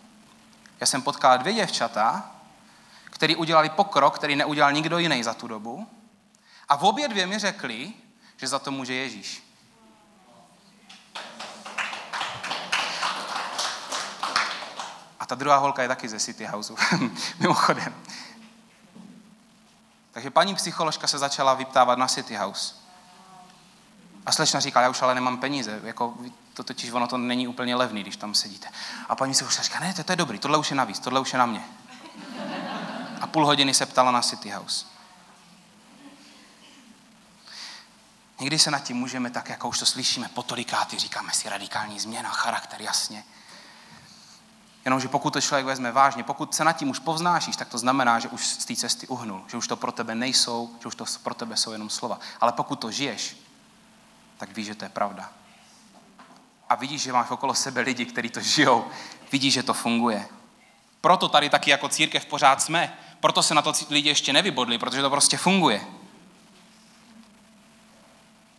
Já 0.80 0.88
jsem 0.88 1.02
potkala 1.02 1.38
dvě 1.38 1.54
děvčata, 1.54 2.31
který 3.22 3.36
udělali 3.36 3.70
pokrok, 3.70 4.16
který 4.16 4.36
neudělal 4.36 4.74
nikdo 4.74 4.98
jiný 4.98 5.24
za 5.24 5.34
tu 5.34 5.48
dobu. 5.48 5.88
A 6.70 6.76
v 6.76 6.84
obě 6.84 7.08
dvě 7.08 7.28
mi 7.28 7.40
řekli, 7.40 7.94
že 8.38 8.48
za 8.48 8.60
to 8.60 8.72
může 8.72 8.94
Ježíš. 8.94 9.44
A 15.20 15.26
ta 15.26 15.36
druhá 15.36 15.58
holka 15.58 15.82
je 15.82 15.88
taky 15.88 16.10
ze 16.10 16.20
City 16.20 16.46
Houseu, 16.46 16.78
mimochodem. 17.40 17.96
Takže 20.12 20.30
paní 20.30 20.56
psycholožka 20.56 21.08
se 21.08 21.18
začala 21.18 21.54
vyptávat 21.54 21.98
na 21.98 22.08
City 22.08 22.36
House. 22.36 22.76
A 24.26 24.32
slečna 24.32 24.60
říká, 24.60 24.82
já 24.82 24.90
už 24.90 25.02
ale 25.02 25.16
nemám 25.16 25.38
peníze, 25.38 25.80
jako 25.84 26.18
to 26.54 26.64
totiž 26.64 26.92
ono 26.92 27.08
to 27.08 27.18
není 27.18 27.48
úplně 27.48 27.76
levný, 27.76 28.02
když 28.02 28.16
tam 28.16 28.34
sedíte. 28.34 28.68
A 29.10 29.16
paní 29.16 29.34
psycholožka 29.34 29.64
říká, 29.64 29.80
ne, 29.80 29.94
to, 29.94 30.04
to 30.04 30.12
je 30.12 30.16
dobrý, 30.16 30.40
tohle 30.40 30.58
už 30.58 30.70
je 30.70 30.76
navíc, 30.76 31.00
tohle 31.00 31.20
už 31.20 31.34
je 31.34 31.40
na 31.40 31.46
mě 31.46 31.64
půl 33.32 33.46
hodiny 33.46 33.74
se 33.74 33.86
ptala 33.86 34.12
na 34.12 34.22
City 34.22 34.50
House. 34.50 34.86
Někdy 38.40 38.60
se 38.60 38.72
nad 38.72 38.80
tím 38.80 38.98
můžeme 38.98 39.30
tak, 39.30 39.50
jako 39.50 39.70
už 39.70 39.80
to 39.80 39.86
slyšíme 39.86 40.30
po 40.34 40.44
tolikáty, 40.44 41.00
říkáme 41.00 41.32
si 41.32 41.50
radikální 41.50 42.00
změna, 42.00 42.30
charakter, 42.30 42.82
jasně. 42.82 43.24
Jenomže 44.86 45.08
pokud 45.08 45.34
to 45.34 45.42
člověk 45.42 45.66
vezme 45.66 45.92
vážně, 45.92 46.24
pokud 46.24 46.56
se 46.56 46.64
nad 46.64 46.74
tím 46.74 46.90
už 46.90 47.00
povznášíš, 47.00 47.56
tak 47.56 47.68
to 47.68 47.78
znamená, 47.78 48.20
že 48.20 48.28
už 48.28 48.46
z 48.46 48.66
té 48.66 48.76
cesty 48.76 49.08
uhnul, 49.08 49.44
že 49.48 49.58
už 49.58 49.68
to 49.68 49.76
pro 49.76 49.92
tebe 49.92 50.16
nejsou, 50.16 50.76
že 50.82 50.88
už 50.88 50.96
to 50.96 51.06
pro 51.24 51.34
tebe 51.34 51.58
jsou 51.58 51.72
jenom 51.72 51.90
slova. 51.90 52.20
Ale 52.42 52.52
pokud 52.52 52.76
to 52.76 52.92
žiješ, 52.92 53.38
tak 54.38 54.56
víš, 54.56 54.66
že 54.66 54.76
to 54.76 54.86
je 54.86 54.90
pravda. 54.90 55.30
A 56.70 56.76
vidíš, 56.76 57.02
že 57.02 57.14
máš 57.14 57.30
okolo 57.30 57.54
sebe 57.54 57.82
lidi, 57.82 58.06
kteří 58.06 58.30
to 58.30 58.42
žijou. 58.42 58.88
Vidíš, 59.32 59.54
že 59.54 59.64
to 59.64 59.74
funguje. 59.74 60.28
Proto 61.02 61.30
tady 61.30 61.50
taky 61.50 61.70
jako 61.70 61.90
církev 61.90 62.26
pořád 62.26 62.62
jsme. 62.62 62.98
Proto 63.22 63.44
se 63.44 63.54
na 63.54 63.62
to 63.62 63.74
lidi 63.90 64.10
ještě 64.10 64.34
nevybodli, 64.34 64.78
protože 64.78 65.02
to 65.02 65.10
prostě 65.10 65.38
funguje. 65.38 65.82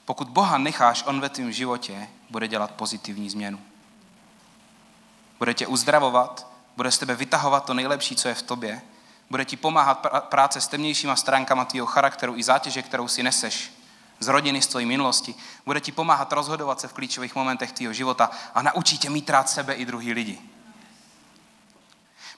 Pokud 0.04 0.28
Boha 0.28 0.58
necháš, 0.58 1.04
on 1.06 1.20
ve 1.20 1.28
tvém 1.28 1.52
životě 1.52 2.08
bude 2.30 2.48
dělat 2.48 2.70
pozitivní 2.70 3.30
změnu. 3.30 3.60
Bude 5.38 5.54
tě 5.54 5.66
uzdravovat, 5.66 6.46
bude 6.76 6.90
z 6.90 6.98
tebe 6.98 7.14
vytahovat 7.14 7.64
to 7.64 7.74
nejlepší, 7.74 8.16
co 8.16 8.28
je 8.28 8.34
v 8.34 8.42
tobě, 8.42 8.82
bude 9.30 9.44
ti 9.44 9.56
pomáhat 9.56 10.06
práce 10.20 10.60
s 10.60 10.68
temnějšíma 10.68 11.16
stránkama 11.16 11.64
tvého 11.64 11.86
charakteru 11.86 12.36
i 12.36 12.42
zátěže, 12.42 12.82
kterou 12.82 13.08
si 13.08 13.22
neseš 13.22 13.72
z 14.20 14.28
rodiny, 14.28 14.62
z 14.62 14.66
tvojí 14.66 14.86
minulosti. 14.86 15.34
Bude 15.66 15.80
ti 15.80 15.92
pomáhat 15.92 16.32
rozhodovat 16.32 16.80
se 16.80 16.88
v 16.88 16.92
klíčových 16.92 17.34
momentech 17.34 17.72
tvého 17.72 17.92
života 17.92 18.30
a 18.54 18.62
naučí 18.62 18.98
tě 18.98 19.10
mít 19.10 19.30
rád 19.30 19.48
sebe 19.48 19.74
i 19.74 19.84
druhý 19.84 20.12
lidi. 20.12 20.51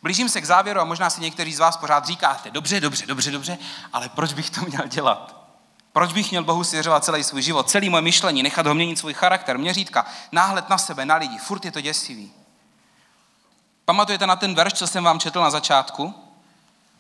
Blížím 0.05 0.29
se 0.29 0.41
k 0.41 0.45
závěru 0.45 0.81
a 0.81 0.85
možná 0.85 1.11
si 1.11 1.21
někteří 1.21 1.55
z 1.55 1.59
vás 1.59 1.77
pořád 1.77 2.07
říkáte, 2.07 2.51
dobře, 2.51 2.81
dobře, 2.81 3.07
dobře, 3.07 3.31
dobře, 3.31 3.59
ale 3.93 4.09
proč 4.09 4.33
bych 4.33 4.51
to 4.51 4.61
měl 4.61 4.87
dělat? 4.87 5.37
Proč 5.93 6.13
bych 6.13 6.31
měl 6.31 6.45
Bohu 6.45 6.65
svěřovat 6.65 7.05
celý 7.05 7.25
svůj 7.25 7.43
život, 7.43 7.71
celý 7.71 7.91
moje 7.91 8.03
myšlení, 8.03 8.43
nechat 8.43 8.67
ho 8.67 8.75
měnit 8.75 8.99
svůj 8.99 9.15
charakter, 9.15 9.59
měřítka, 9.59 10.07
náhled 10.33 10.69
na 10.69 10.79
sebe, 10.79 11.05
na 11.05 11.17
lidi, 11.17 11.39
furt 11.39 11.65
je 11.65 11.73
to 11.73 11.81
děsivý. 11.81 12.33
Pamatujete 13.85 14.27
na 14.27 14.37
ten 14.37 14.55
verš, 14.55 14.73
co 14.73 14.87
jsem 14.87 15.05
vám 15.05 15.21
četl 15.21 15.41
na 15.41 15.51
začátku? 15.51 16.15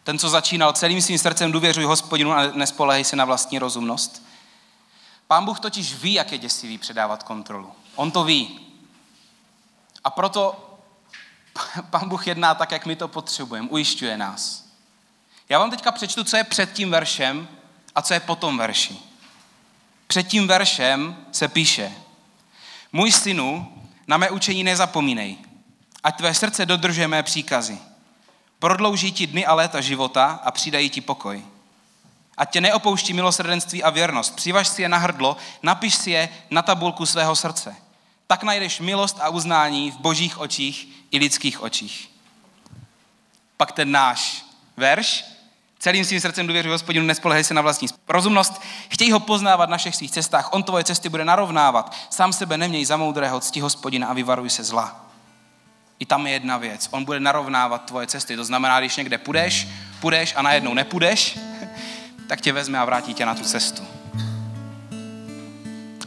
Ten, 0.04 0.18
co 0.18 0.28
začínal 0.28 0.72
celým 0.72 1.02
svým 1.02 1.18
srdcem 1.18 1.52
důvěřuj 1.52 1.84
hospodinu 1.84 2.32
a 2.32 2.46
nespolehej 2.54 3.04
se 3.04 3.16
na 3.16 3.24
vlastní 3.24 3.58
rozumnost. 3.58 4.22
Pán 5.26 5.44
Bůh 5.44 5.60
totiž 5.60 5.94
ví, 5.94 6.12
jak 6.12 6.32
je 6.32 6.38
děsivý 6.38 6.78
předávat 6.78 7.22
kontrolu. 7.22 7.72
On 7.96 8.10
to 8.10 8.24
ví. 8.24 8.60
A 10.04 10.10
proto 10.10 10.73
Pán 11.90 12.08
Bůh 12.08 12.26
jedná 12.26 12.54
tak, 12.54 12.72
jak 12.72 12.86
my 12.86 12.96
to 12.96 13.08
potřebujeme. 13.08 13.68
Ujišťuje 13.68 14.16
nás. 14.16 14.64
Já 15.48 15.58
vám 15.58 15.70
teďka 15.70 15.92
přečtu, 15.92 16.24
co 16.24 16.36
je 16.36 16.44
před 16.44 16.72
tím 16.72 16.90
veršem 16.90 17.48
a 17.94 18.02
co 18.02 18.14
je 18.14 18.20
po 18.20 18.36
tom 18.36 18.58
verši. 18.58 18.98
Před 20.06 20.22
tím 20.22 20.48
veršem 20.48 21.16
se 21.32 21.48
píše, 21.48 21.92
můj 22.92 23.12
synu, 23.12 23.72
na 24.06 24.16
mé 24.16 24.30
učení 24.30 24.64
nezapomínej, 24.64 25.38
ať 26.02 26.16
tvé 26.16 26.34
srdce 26.34 26.66
dodržuje 26.66 27.08
mé 27.08 27.22
příkazy. 27.22 27.78
Prodlouží 28.58 29.12
ti 29.12 29.26
dny 29.26 29.46
a 29.46 29.54
léta 29.54 29.80
života 29.80 30.40
a 30.44 30.50
přidají 30.50 30.90
ti 30.90 31.00
pokoj. 31.00 31.44
Ať 32.36 32.52
tě 32.52 32.60
neopouští 32.60 33.12
milosrdenství 33.12 33.82
a 33.82 33.90
věrnost. 33.90 34.36
Přivaž 34.36 34.68
si 34.68 34.82
je 34.82 34.88
na 34.88 34.98
hrdlo, 34.98 35.36
napiš 35.62 35.94
si 35.94 36.10
je 36.10 36.28
na 36.50 36.62
tabulku 36.62 37.06
svého 37.06 37.36
srdce. 37.36 37.76
Tak 38.34 38.42
najdeš 38.42 38.80
milost 38.80 39.18
a 39.20 39.28
uznání 39.28 39.90
v 39.90 39.96
božích 39.96 40.38
očích 40.38 40.88
i 41.10 41.18
lidských 41.18 41.62
očích. 41.62 42.10
Pak 43.56 43.72
ten 43.72 43.92
náš 43.92 44.44
verš, 44.76 45.24
Celým 45.78 46.04
svým 46.04 46.20
srdcem 46.20 46.46
důvěřuji 46.46 46.70
hospodinu, 46.70 47.06
nespolehej 47.06 47.44
se 47.44 47.54
na 47.54 47.62
vlastní 47.62 47.88
rozumnost. 48.08 48.62
Chtějí 48.88 49.12
ho 49.12 49.20
poznávat 49.20 49.70
na 49.70 49.76
všech 49.76 49.96
svých 49.96 50.10
cestách. 50.10 50.52
On 50.52 50.62
tvoje 50.62 50.84
cesty 50.84 51.08
bude 51.08 51.24
narovnávat. 51.24 51.96
Sám 52.10 52.32
sebe 52.32 52.58
neměj 52.58 52.84
za 52.84 52.96
moudrého, 52.96 53.40
cti 53.40 53.60
hospodina 53.60 54.06
a 54.06 54.12
vyvaruj 54.12 54.50
se 54.50 54.64
zla. 54.64 55.06
I 55.98 56.06
tam 56.06 56.26
je 56.26 56.32
jedna 56.32 56.56
věc. 56.56 56.88
On 56.90 57.04
bude 57.04 57.20
narovnávat 57.20 57.84
tvoje 57.84 58.06
cesty. 58.06 58.36
To 58.36 58.44
znamená, 58.44 58.80
když 58.80 58.96
někde 58.96 59.18
půjdeš, 59.18 59.68
půjdeš 60.00 60.34
a 60.36 60.42
najednou 60.42 60.74
nepůjdeš, 60.74 61.38
tak 62.28 62.40
tě 62.40 62.52
vezme 62.52 62.78
a 62.78 62.84
vrátí 62.84 63.14
tě 63.14 63.26
na 63.26 63.34
tu 63.34 63.42
cestu. 63.44 63.93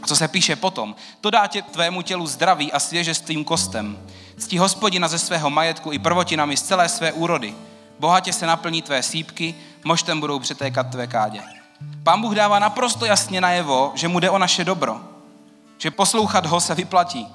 Co 0.08 0.16
se 0.16 0.28
píše 0.28 0.56
potom? 0.56 0.94
To 1.20 1.30
dá 1.30 1.46
tě 1.46 1.62
tvému 1.62 2.02
tělu 2.02 2.26
zdraví 2.26 2.72
a 2.72 2.80
svěžestvým 2.80 3.44
kostem. 3.44 3.98
Ctí 4.38 4.58
hospodina 4.58 5.08
ze 5.08 5.18
svého 5.18 5.50
majetku 5.50 5.92
i 5.92 5.98
prvotinami 5.98 6.56
z 6.56 6.62
celé 6.62 6.88
své 6.88 7.12
úrody. 7.12 7.54
Bohatě 7.98 8.32
se 8.32 8.46
naplní 8.46 8.82
tvé 8.82 9.02
sípky, 9.02 9.54
moštem 9.84 10.20
budou 10.20 10.38
přetékat 10.38 10.90
tvé 10.90 11.06
kádě. 11.06 11.42
Pán 12.02 12.20
Bůh 12.20 12.34
dává 12.34 12.58
naprosto 12.58 13.04
jasně 13.06 13.40
najevo, 13.40 13.92
že 13.94 14.08
mu 14.08 14.20
jde 14.20 14.30
o 14.30 14.38
naše 14.38 14.64
dobro. 14.64 15.00
Že 15.78 15.90
poslouchat 15.90 16.46
ho 16.46 16.60
se 16.60 16.74
vyplatí. 16.74 17.26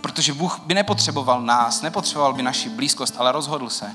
Protože 0.00 0.32
Bůh 0.32 0.60
by 0.60 0.74
nepotřeboval 0.74 1.42
nás, 1.42 1.82
nepotřeboval 1.82 2.32
by 2.32 2.42
naši 2.42 2.68
blízkost, 2.68 3.14
ale 3.18 3.32
rozhodl 3.32 3.70
se 3.70 3.94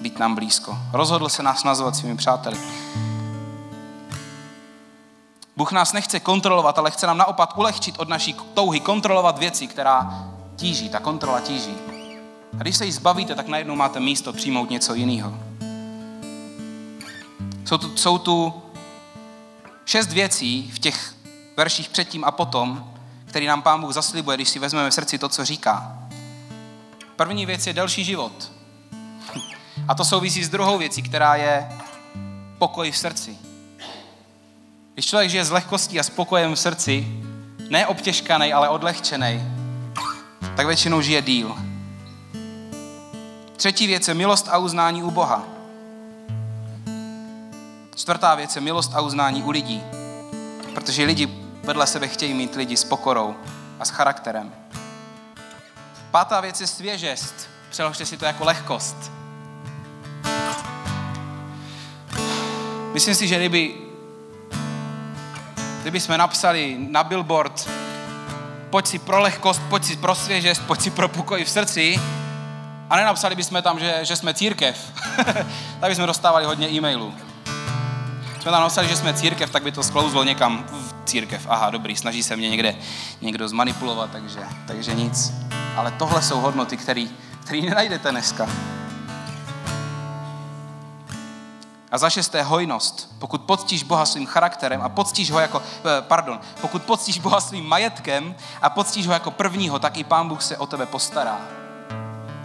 být 0.00 0.18
nám 0.18 0.34
blízko. 0.34 0.78
Rozhodl 0.92 1.28
se 1.28 1.42
nás 1.42 1.64
nazvat 1.64 1.96
svými 1.96 2.16
přáteli. 2.16 2.58
Bůh 5.56 5.72
nás 5.72 5.92
nechce 5.92 6.20
kontrolovat, 6.20 6.78
ale 6.78 6.90
chce 6.90 7.06
nám 7.06 7.18
naopak 7.18 7.58
ulehčit 7.58 7.94
od 7.98 8.08
naší 8.08 8.36
touhy 8.54 8.80
kontrolovat 8.80 9.38
věci, 9.38 9.66
která 9.66 10.26
tíží, 10.56 10.88
ta 10.88 11.00
kontrola 11.00 11.40
tíží. 11.40 11.74
A 12.58 12.62
když 12.62 12.76
se 12.76 12.84
jí 12.84 12.92
zbavíte, 12.92 13.34
tak 13.34 13.48
najednou 13.48 13.76
máte 13.76 14.00
místo 14.00 14.32
přijmout 14.32 14.70
něco 14.70 14.94
jiného. 14.94 15.34
Jsou 17.64 17.78
tu, 17.78 17.96
jsou 17.96 18.18
tu 18.18 18.62
šest 19.84 20.12
věcí 20.12 20.70
v 20.74 20.78
těch 20.78 21.14
verších 21.56 21.88
předtím 21.88 22.24
a 22.24 22.30
potom, 22.30 22.92
který 23.24 23.46
nám 23.46 23.62
Pán 23.62 23.80
Bůh 23.80 23.92
zaslibuje, 23.92 24.36
když 24.36 24.48
si 24.48 24.58
vezmeme 24.58 24.90
v 24.90 24.94
srdci 24.94 25.18
to, 25.18 25.28
co 25.28 25.44
říká. 25.44 25.98
První 27.16 27.46
věc 27.46 27.66
je 27.66 27.72
delší 27.72 28.04
život. 28.04 28.52
A 29.88 29.94
to 29.94 30.04
souvisí 30.04 30.44
s 30.44 30.48
druhou 30.48 30.78
věcí, 30.78 31.02
která 31.02 31.34
je 31.34 31.68
pokoj 32.58 32.90
v 32.90 32.98
srdci. 32.98 33.45
Když 34.96 35.06
člověk 35.06 35.30
žije 35.30 35.44
s 35.44 35.50
lehkostí 35.50 36.00
a 36.00 36.02
spokojem 36.02 36.54
v 36.54 36.58
srdci, 36.58 37.06
ne 37.68 37.86
obtěžkaný, 37.86 38.52
ale 38.52 38.68
odlehčený, 38.68 39.42
tak 40.56 40.66
většinou 40.66 41.00
žije 41.00 41.22
díl. 41.22 41.56
Třetí 43.56 43.86
věc 43.86 44.08
je 44.08 44.14
milost 44.14 44.48
a 44.48 44.58
uznání 44.58 45.02
u 45.02 45.10
Boha. 45.10 45.44
Čtvrtá 47.96 48.34
věc 48.34 48.56
je 48.56 48.62
milost 48.62 48.94
a 48.94 49.00
uznání 49.00 49.42
u 49.42 49.50
lidí. 49.50 49.82
Protože 50.74 51.04
lidi 51.04 51.28
vedle 51.64 51.86
sebe 51.86 52.08
chtějí 52.08 52.34
mít 52.34 52.54
lidi 52.54 52.76
s 52.76 52.84
pokorou 52.84 53.34
a 53.80 53.84
s 53.84 53.90
charakterem. 53.90 54.54
Pátá 56.10 56.40
věc 56.40 56.60
je 56.60 56.66
svěžest. 56.66 57.48
Přeložte 57.70 58.06
si 58.06 58.16
to 58.16 58.24
jako 58.24 58.44
lehkost. 58.44 58.96
Myslím 62.92 63.14
si, 63.14 63.28
že 63.28 63.36
kdyby, 63.36 63.85
kdyby 65.86 66.00
jsme 66.00 66.18
napsali 66.18 66.76
na 66.90 67.04
billboard 67.04 67.68
pojď 68.70 68.86
si 68.86 68.98
pro 68.98 69.20
lehkost, 69.20 69.62
pojď 69.68 69.84
si 69.84 69.96
pro 69.96 70.14
svěžest, 70.14 70.62
pojď 70.66 70.80
si 70.80 70.90
pro 70.90 71.08
pokoj 71.08 71.44
v 71.44 71.50
srdci, 71.50 72.00
a 72.90 72.96
nenapsali 72.96 73.34
bychom 73.34 73.62
tam, 73.62 73.78
že, 73.78 73.98
že 74.02 74.16
jsme 74.16 74.34
církev. 74.34 74.92
tak 75.80 75.90
bychom 75.90 76.06
dostávali 76.06 76.44
hodně 76.44 76.70
e-mailů. 76.70 77.14
Jsme 78.40 78.50
tam 78.50 78.62
napsali, 78.62 78.88
že 78.88 78.96
jsme 78.96 79.14
církev, 79.14 79.50
tak 79.50 79.62
by 79.62 79.72
to 79.72 79.82
sklouzlo 79.82 80.24
někam 80.24 80.64
v 80.68 80.94
církev. 81.04 81.46
Aha, 81.48 81.70
dobrý, 81.70 81.96
snaží 81.96 82.22
se 82.22 82.36
mě 82.36 82.48
někde 82.50 82.74
někdo 83.20 83.48
zmanipulovat, 83.48 84.10
takže, 84.10 84.40
takže 84.66 84.94
nic. 84.94 85.32
Ale 85.76 85.90
tohle 85.90 86.22
jsou 86.22 86.40
hodnoty, 86.40 86.76
které 86.76 87.04
nenajdete 87.50 88.10
dneska. 88.10 88.48
A 91.92 91.98
za 91.98 92.10
šesté 92.10 92.42
hojnost. 92.42 93.10
Pokud 93.18 93.42
poctíš 93.42 93.82
Boha 93.82 94.06
svým 94.06 94.26
charakterem 94.26 94.82
a 94.82 94.88
poctíš 94.88 95.30
ho 95.30 95.40
jako, 95.40 95.62
eh, 95.78 96.02
pardon, 96.02 96.40
pokud 96.60 96.82
poctíš 96.82 97.18
Boha 97.18 97.40
svým 97.40 97.68
majetkem 97.68 98.34
a 98.62 98.70
poctíš 98.70 99.06
ho 99.06 99.12
jako 99.12 99.30
prvního, 99.30 99.78
tak 99.78 99.96
i 99.96 100.04
Pán 100.04 100.28
Bůh 100.28 100.42
se 100.42 100.56
o 100.56 100.66
tebe 100.66 100.86
postará. 100.86 101.40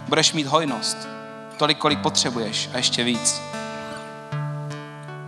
Budeš 0.08 0.32
mít 0.32 0.46
hojnost. 0.46 1.08
Tolik, 1.56 1.78
kolik 1.78 1.98
potřebuješ 1.98 2.70
a 2.74 2.76
ještě 2.76 3.04
víc. 3.04 3.42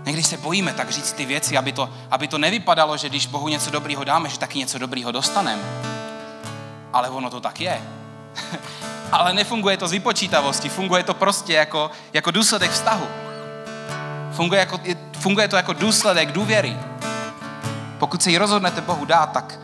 Někdy 0.05 0.23
se 0.23 0.37
bojíme 0.37 0.73
tak 0.73 0.91
říct 0.91 1.13
ty 1.13 1.25
věci, 1.25 1.57
aby 1.57 1.73
to, 1.73 1.91
aby 2.11 2.29
to 2.29 2.39
nevypadalo, 2.39 2.97
že 2.97 3.09
když 3.09 3.27
Bohu 3.27 3.49
něco 3.49 3.71
dobrýho 3.71 4.05
dáme, 4.05 4.29
že 4.29 4.39
taky 4.39 4.59
něco 4.59 4.79
dobrýho 4.79 5.13
dostaneme. 5.13 5.63
Ale 6.93 7.09
ono 7.09 7.31
to 7.31 7.41
tak 7.41 7.61
je. 7.61 7.83
Ale 9.13 9.33
nefunguje 9.33 9.77
to 9.77 9.89
z 9.89 9.93
vypočítavosti, 9.93 10.69
funguje 10.69 11.03
to 11.03 11.15
prostě 11.15 11.53
jako, 11.53 11.91
jako 12.13 12.31
důsledek 12.31 12.71
vztahu. 12.71 13.07
Funguje, 14.35 14.61
jako, 14.61 14.81
funguje 15.13 15.49
to 15.49 15.57
jako 15.57 15.73
důsledek 15.73 16.33
důvěry. 16.33 16.79
Pokud 17.99 18.23
se 18.23 18.31
ji 18.31 18.39
rozhodnete 18.39 18.81
Bohu 18.81 19.05
dát, 19.05 19.33
tak, 19.33 19.59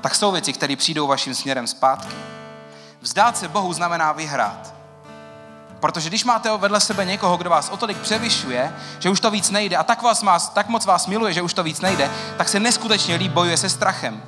tak 0.00 0.14
jsou 0.14 0.32
věci, 0.32 0.52
které 0.52 0.76
přijdou 0.76 1.06
vaším 1.06 1.34
směrem 1.34 1.66
zpátky. 1.66 2.14
Vzdát 3.00 3.36
se 3.36 3.48
Bohu 3.48 3.72
znamená 3.72 4.12
vyhrát. 4.12 4.74
Protože 5.80 6.08
když 6.08 6.24
máte 6.24 6.56
vedle 6.56 6.80
sebe 6.80 7.04
někoho, 7.04 7.36
kdo 7.36 7.50
vás 7.50 7.68
o 7.68 7.76
tolik 7.76 7.98
převyšuje, 7.98 8.74
že 8.98 9.10
už 9.10 9.20
to 9.20 9.30
víc 9.30 9.50
nejde 9.50 9.76
a 9.76 9.84
tak, 9.84 10.02
vás 10.02 10.22
má, 10.22 10.38
tak 10.38 10.68
moc 10.68 10.86
vás 10.86 11.06
miluje, 11.06 11.32
že 11.32 11.42
už 11.42 11.54
to 11.54 11.62
víc 11.62 11.80
nejde, 11.80 12.10
tak 12.36 12.48
se 12.48 12.60
neskutečně 12.60 13.14
líp 13.14 13.32
bojuje 13.32 13.56
se 13.56 13.68
strachem. 13.68 14.22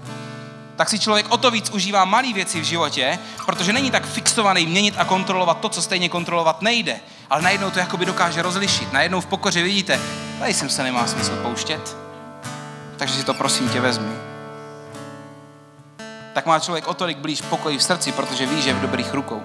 Tak 0.76 0.90
si 0.90 0.98
člověk 0.98 1.26
o 1.30 1.36
to 1.36 1.50
víc 1.50 1.70
užívá 1.70 2.04
malé 2.04 2.32
věci 2.32 2.60
v 2.60 2.64
životě, 2.64 3.18
protože 3.46 3.72
není 3.72 3.90
tak 3.90 4.06
fixovaný 4.06 4.66
měnit 4.66 4.94
a 4.98 5.04
kontrolovat 5.04 5.60
to, 5.60 5.68
co 5.68 5.82
stejně 5.82 6.08
kontrolovat 6.08 6.62
nejde. 6.62 7.00
Ale 7.34 7.42
najednou 7.42 7.70
to 7.70 7.78
jakoby 7.78 8.06
dokáže 8.06 8.42
rozlišit. 8.42 8.92
Najednou 8.92 9.20
v 9.20 9.26
pokoře 9.26 9.62
vidíte, 9.62 10.00
tady 10.38 10.54
jsem 10.54 10.68
se 10.68 10.82
nemá 10.82 11.06
smysl 11.06 11.36
pouštět. 11.42 11.96
Takže 12.96 13.14
si 13.14 13.24
to 13.24 13.34
prosím 13.34 13.68
tě 13.68 13.80
vezmi 13.80 14.34
tak 16.34 16.46
má 16.46 16.60
člověk 16.60 16.86
o 16.86 16.94
tolik 16.94 17.18
blíž 17.18 17.42
pokoji 17.42 17.78
v 17.78 17.82
srdci, 17.82 18.12
protože 18.12 18.46
ví, 18.46 18.62
že 18.62 18.70
je 18.70 18.74
v 18.74 18.80
dobrých 18.80 19.14
rukou. 19.14 19.42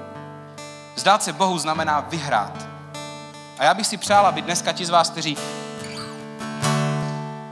Vzdát 0.96 1.24
se 1.24 1.34
Bohu 1.34 1.58
znamená 1.58 2.00
vyhrát. 2.00 2.68
A 3.60 3.64
já 3.64 3.74
bych 3.74 3.88
si 3.88 3.98
přál, 3.98 4.26
aby 4.26 4.42
dneska 4.42 4.72
ti 4.72 4.86
z 4.86 4.90
vás, 4.90 5.10
kteří 5.10 5.38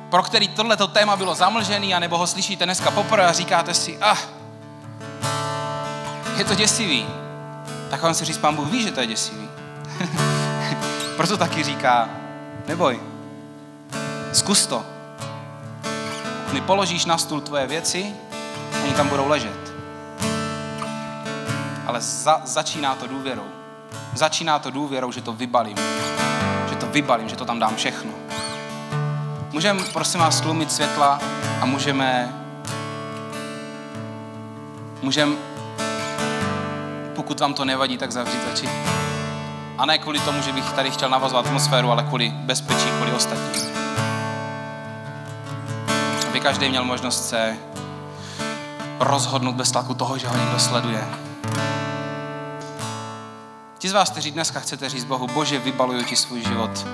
pro 0.09 0.23
který 0.23 0.47
tohleto 0.47 0.87
téma 0.87 1.15
bylo 1.15 1.35
zamlžený, 1.35 1.93
anebo 1.93 2.17
ho 2.17 2.27
slyšíte 2.27 2.65
dneska 2.65 2.91
poprvé 2.91 3.25
a 3.25 3.31
říkáte 3.31 3.73
si, 3.73 3.97
ah, 4.01 4.17
je 6.37 6.45
to 6.45 6.55
děsivý. 6.55 7.07
Tak 7.89 8.01
vám 8.01 8.13
se 8.13 8.25
říct, 8.25 8.37
pán 8.37 8.55
Bůh 8.55 8.67
ví, 8.67 8.83
že 8.83 8.91
to 8.91 8.99
je 8.99 9.07
děsivý. 9.07 9.46
Proto 11.17 11.37
taky 11.37 11.63
říká, 11.63 12.09
neboj, 12.67 12.99
zkus 14.33 14.65
to. 14.65 14.85
Mi 16.53 16.61
položíš 16.61 17.05
na 17.05 17.17
stůl 17.17 17.41
tvoje 17.41 17.67
věci, 17.67 18.05
oni 18.83 18.93
tam 18.93 19.09
budou 19.09 19.27
ležet. 19.27 19.73
Ale 21.85 22.01
za, 22.01 22.41
začíná 22.45 22.95
to 22.95 23.07
důvěrou. 23.07 23.47
Začíná 24.13 24.59
to 24.59 24.71
důvěrou, 24.71 25.11
že 25.11 25.21
to 25.21 25.33
vybalím. 25.33 25.77
Že 26.69 26.75
to 26.75 26.85
vybalím, 26.85 27.29
že 27.29 27.35
to 27.35 27.45
tam 27.45 27.59
dám 27.59 27.75
všechno. 27.75 28.11
Můžeme, 29.51 29.83
prosím 29.93 30.19
vás, 30.19 30.37
stlumit 30.37 30.71
světla 30.71 31.19
a 31.61 31.65
můžeme 31.65 32.33
můžeme, 35.01 35.35
pokud 37.15 37.39
vám 37.39 37.53
to 37.53 37.65
nevadí, 37.65 37.97
tak 37.97 38.11
zavřít 38.11 38.41
oči. 38.53 38.69
A 39.77 39.85
ne 39.85 39.97
kvůli 39.97 40.19
tomu, 40.19 40.41
že 40.41 40.51
bych 40.51 40.71
tady 40.71 40.91
chtěl 40.91 41.09
navazovat 41.09 41.45
atmosféru, 41.45 41.91
ale 41.91 42.03
kvůli 42.03 42.29
bezpečí, 42.29 42.89
kvůli 42.97 43.13
ostatním. 43.13 43.77
aby 46.37 46.43
každý 46.43 46.69
měl 46.69 46.85
možnost 46.85 47.29
se 47.29 47.57
rozhodnout 48.99 49.55
bez 49.55 49.71
tlaku 49.71 49.93
toho, 49.93 50.17
že 50.17 50.27
ho 50.27 50.37
někdo 50.37 50.59
sleduje. 50.59 51.07
Ti 53.77 53.89
z 53.89 53.93
vás, 53.93 54.09
kteří 54.09 54.31
dneska 54.31 54.59
chcete 54.59 54.89
říct 54.89 55.03
Bohu, 55.03 55.27
Bože, 55.27 55.59
vybaluju 55.59 56.03
ti 56.03 56.15
svůj 56.15 56.43
život. 56.43 56.87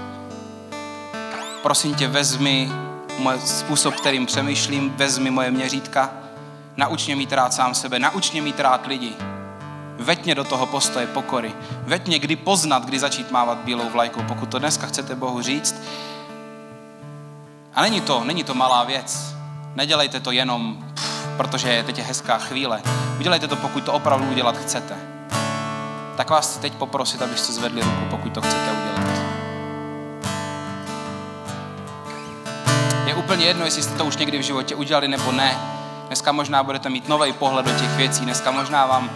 Prosím 1.62 1.96
tě, 1.96 2.08
vezmi 2.08 2.72
můj 3.18 3.40
způsob, 3.40 3.96
kterým 3.96 4.26
přemýšlím, 4.26 4.94
vezmi 4.96 5.32
moje 5.32 5.52
měřítka, 5.52 6.10
nauč 6.78 7.06
mě 7.06 7.16
mít 7.16 7.34
rád 7.34 7.54
sám 7.54 7.76
sebe, 7.76 8.00
nauč 8.00 8.32
mě 8.32 8.42
mít 8.42 8.60
rád 8.60 8.88
lidi. 8.88 9.16
Veď 10.00 10.26
mě 10.26 10.36
do 10.36 10.44
toho 10.44 10.66
postoje 10.66 11.08
pokory. 11.08 11.54
Veď 11.72 12.08
mě, 12.08 12.20
kdy 12.20 12.36
poznat, 12.36 12.86
kdy 12.86 13.00
začít 13.00 13.32
mávat 13.32 13.58
bílou 13.58 13.90
vlajkou. 13.90 14.24
Pokud 14.24 14.50
to 14.50 14.60
dneska 14.60 14.88
chcete 14.88 15.16
Bohu 15.16 15.42
říct. 15.42 15.76
A 17.74 17.82
není 17.82 18.02
to, 18.02 18.24
není 18.24 18.44
to 18.44 18.54
malá 18.54 18.84
věc. 18.84 19.36
Nedělejte 19.76 20.20
to 20.20 20.32
jenom, 20.32 20.86
pff, 20.94 21.28
protože 21.38 21.84
teď 21.86 22.00
hezká 22.00 22.38
chvíle. 22.38 22.82
Udělejte 23.20 23.48
to, 23.48 23.56
pokud 23.56 23.84
to 23.84 23.94
opravdu 23.94 24.32
udělat 24.32 24.58
chcete. 24.58 24.96
Tak 26.18 26.30
vás 26.30 26.52
chci 26.52 26.60
teď 26.60 26.74
poprosit, 26.74 27.22
abyste 27.22 27.54
zvedli 27.54 27.82
ruku, 27.82 28.06
pokud 28.10 28.34
to 28.34 28.42
chcete 28.42 28.72
udělat. 28.72 29.10
Je 33.06 33.16
úplně 33.16 33.46
jedno, 33.46 33.66
jestli 33.66 33.84
jste 33.84 33.98
to 33.98 34.06
už 34.06 34.18
někdy 34.18 34.38
v 34.38 34.42
životě 34.42 34.76
udělali 34.76 35.08
nebo 35.08 35.32
ne. 35.32 35.58
Dneska 36.08 36.32
možná 36.32 36.64
budete 36.64 36.90
mít 36.90 37.10
nový 37.10 37.34
pohled 37.34 37.66
do 37.66 37.72
těch 37.72 37.90
věcí. 37.90 38.26
Dneska 38.26 38.52
možná 38.52 38.86
vám 38.86 39.10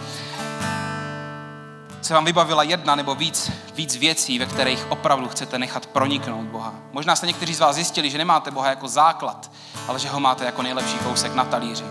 se 2.08 2.14
vám 2.14 2.24
vybavila 2.24 2.62
jedna 2.62 2.94
nebo 2.94 3.14
víc, 3.14 3.52
víc 3.74 3.96
věcí, 3.96 4.38
ve 4.38 4.46
kterých 4.46 4.86
opravdu 4.90 5.28
chcete 5.28 5.58
nechat 5.58 5.86
proniknout 5.86 6.44
Boha. 6.44 6.74
Možná 6.92 7.16
jste 7.16 7.26
někteří 7.26 7.54
z 7.54 7.60
vás 7.60 7.74
zjistili, 7.74 8.10
že 8.10 8.18
nemáte 8.18 8.50
Boha 8.50 8.70
jako 8.70 8.88
základ, 8.88 9.50
ale 9.88 9.98
že 9.98 10.08
ho 10.08 10.20
máte 10.20 10.44
jako 10.44 10.62
nejlepší 10.62 10.98
kousek 10.98 11.34
na 11.34 11.44
talíři. 11.44 11.84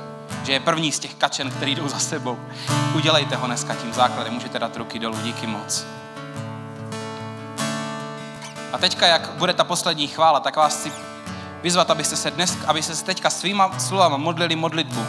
Že 0.44 0.54
je 0.54 0.60
první 0.60 0.92
z 0.92 1.00
těch 1.00 1.16
kačen, 1.16 1.52
který 1.52 1.76
jdou 1.76 1.88
za 1.88 2.00
sebou. 2.00 2.40
Udělejte 2.96 3.36
ho 3.36 3.48
dneska 3.48 3.76
tím 3.76 3.94
základem, 3.94 4.34
můžete 4.34 4.60
dát 4.60 4.78
ruky 4.78 5.00
dolů, 5.00 5.18
díky 5.24 5.48
moc. 5.48 5.86
A 8.74 8.78
teďka, 8.78 9.08
jak 9.08 9.30
bude 9.30 9.54
ta 9.54 9.64
poslední 9.64 10.08
chvála, 10.08 10.40
tak 10.40 10.56
vás 10.56 10.80
chci 10.80 10.92
vyzvat, 11.62 11.92
abyste 11.92 12.16
se 12.16 12.32
dnes, 12.32 12.58
abyste 12.68 12.96
se 12.96 13.06
teďka 13.06 13.30
svýma 13.30 13.80
slovama 13.80 14.18
modlili 14.18 14.56
modlitbu, 14.56 15.06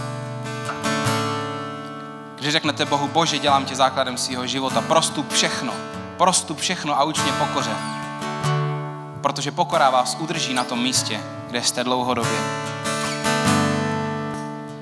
když 2.40 2.52
řeknete 2.52 2.84
Bohu, 2.84 3.08
Bože, 3.08 3.38
dělám 3.38 3.64
tě 3.64 3.76
základem 3.76 4.18
svého 4.18 4.46
života, 4.46 4.80
prostup 4.80 5.32
všechno, 5.32 5.72
prostup 6.16 6.58
všechno 6.58 6.98
a 6.98 7.04
uč 7.04 7.22
mě 7.22 7.32
pokoře. 7.32 7.70
Protože 9.20 9.50
pokora 9.50 9.90
vás 9.90 10.16
udrží 10.20 10.54
na 10.54 10.64
tom 10.64 10.82
místě, 10.82 11.20
kde 11.48 11.62
jste 11.62 11.84
dlouhodobě. 11.84 12.38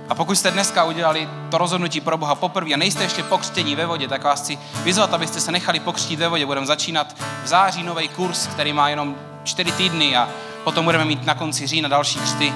A 0.09 0.15
pokud 0.15 0.35
jste 0.35 0.51
dneska 0.51 0.85
udělali 0.85 1.29
to 1.51 1.59
rozhodnutí 1.59 2.01
pro 2.01 2.17
Boha 2.17 2.35
poprvé 2.35 2.75
a 2.75 2.77
nejste 2.77 3.03
ještě 3.03 3.23
pokřtění 3.23 3.77
ve 3.77 3.87
vodě, 3.87 4.09
tak 4.09 4.25
vás 4.25 4.41
chci 4.43 4.59
vyzvat, 4.83 5.15
abyste 5.15 5.41
se 5.41 5.53
nechali 5.53 5.81
pokřtít 5.81 6.19
ve 6.19 6.29
vodě. 6.29 6.47
Budeme 6.47 6.67
začínat 6.67 7.17
v 7.45 7.47
září 7.47 7.83
nový 7.83 8.09
kurz, 8.09 8.47
který 8.47 8.73
má 8.73 8.89
jenom 8.89 9.15
čtyři 9.45 9.73
týdny 9.73 10.17
a 10.17 10.29
potom 10.65 10.85
budeme 10.85 11.05
mít 11.05 11.27
na 11.27 11.35
konci 11.35 11.67
října 11.67 11.89
další 11.89 12.19
křty. 12.19 12.53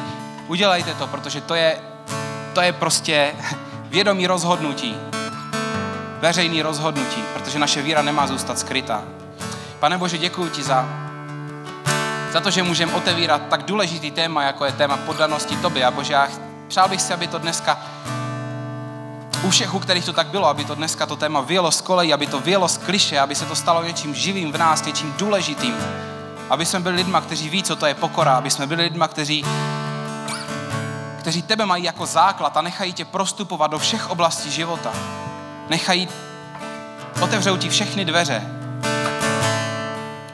Udělejte 0.48 0.94
to, 0.94 1.06
protože 1.06 1.40
to 1.40 1.54
je, 1.54 1.78
to 2.52 2.60
je 2.60 2.72
prostě 2.72 3.34
vědomí 3.90 4.26
rozhodnutí. 4.26 4.96
Veřejný 6.20 6.62
rozhodnutí, 6.62 7.22
protože 7.34 7.58
naše 7.58 7.82
víra 7.82 8.02
nemá 8.02 8.26
zůstat 8.26 8.58
skrytá. 8.58 9.02
Pane 9.78 9.98
Bože, 9.98 10.18
děkuji 10.18 10.50
ti 10.50 10.62
za, 10.62 10.88
za 12.32 12.40
to, 12.40 12.50
že 12.50 12.62
můžeme 12.62 12.94
otevírat 12.94 13.42
tak 13.50 13.62
důležitý 13.62 14.10
téma, 14.10 14.42
jako 14.42 14.64
je 14.64 14.72
téma 14.72 14.96
poddanosti 14.96 15.56
tobě. 15.56 15.84
A 15.84 15.90
Bože, 15.90 16.12
já 16.12 16.28
přál 16.68 16.88
bych 16.88 17.02
si, 17.02 17.12
aby 17.12 17.26
to 17.26 17.38
dneska 17.38 17.78
u 19.42 19.50
všech, 19.50 19.74
u 19.74 19.78
kterých 19.78 20.04
to 20.04 20.12
tak 20.12 20.26
bylo, 20.26 20.48
aby 20.48 20.64
to 20.64 20.74
dneska 20.74 21.06
to 21.06 21.16
téma 21.16 21.40
vyjelo 21.40 21.70
z 21.70 21.80
kolejí, 21.80 22.12
aby 22.12 22.26
to 22.26 22.40
vyjelo 22.40 22.68
z 22.68 22.78
kliše, 22.78 23.20
aby 23.20 23.34
se 23.34 23.44
to 23.44 23.54
stalo 23.54 23.84
něčím 23.84 24.14
živým 24.14 24.52
v 24.52 24.58
nás, 24.58 24.84
něčím 24.84 25.14
důležitým. 25.18 25.74
Aby 26.50 26.66
jsme 26.66 26.80
byli 26.80 26.96
lidma, 26.96 27.20
kteří 27.20 27.48
ví, 27.48 27.62
co 27.62 27.76
to 27.76 27.86
je 27.86 27.94
pokora, 27.94 28.34
aby 28.34 28.50
jsme 28.50 28.66
byli 28.66 28.82
lidma, 28.82 29.08
kteří 29.08 29.44
kteří 31.20 31.42
tebe 31.42 31.66
mají 31.66 31.84
jako 31.84 32.06
základ 32.06 32.56
a 32.56 32.62
nechají 32.62 32.92
tě 32.92 33.04
prostupovat 33.04 33.70
do 33.70 33.78
všech 33.78 34.10
oblastí 34.10 34.50
života. 34.50 34.92
Nechají, 35.68 36.08
otevřou 37.22 37.56
ti 37.56 37.68
všechny 37.68 38.04
dveře 38.04 38.42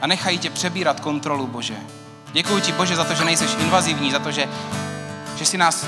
a 0.01 0.07
nechají 0.07 0.37
tě 0.39 0.49
přebírat 0.49 0.99
kontrolu, 0.99 1.47
Bože. 1.47 1.75
Děkuji 2.31 2.61
ti, 2.61 2.71
Bože, 2.71 2.95
za 2.95 3.03
to, 3.03 3.13
že 3.13 3.25
nejseš 3.25 3.55
invazivní, 3.59 4.11
za 4.11 4.19
to, 4.19 4.31
že, 4.31 4.49
že 5.35 5.45
si 5.45 5.57
nás 5.57 5.85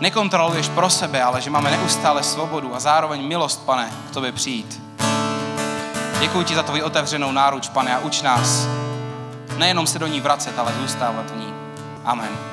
nekontroluješ 0.00 0.68
pro 0.68 0.90
sebe, 0.90 1.22
ale 1.22 1.40
že 1.40 1.50
máme 1.50 1.70
neustále 1.70 2.22
svobodu 2.22 2.74
a 2.74 2.80
zároveň 2.80 3.28
milost, 3.28 3.66
pane, 3.66 3.90
k 4.10 4.14
tobě 4.14 4.32
přijít. 4.32 4.82
Děkuji 6.20 6.44
ti 6.44 6.54
za 6.54 6.62
tvoji 6.62 6.82
otevřenou 6.82 7.32
náruč, 7.32 7.68
pane, 7.68 7.96
a 7.96 7.98
uč 7.98 8.22
nás 8.22 8.66
nejenom 9.56 9.86
se 9.86 9.98
do 9.98 10.06
ní 10.06 10.20
vracet, 10.20 10.58
ale 10.58 10.72
zůstávat 10.80 11.30
v 11.30 11.36
ní. 11.36 11.54
Amen. 12.04 12.51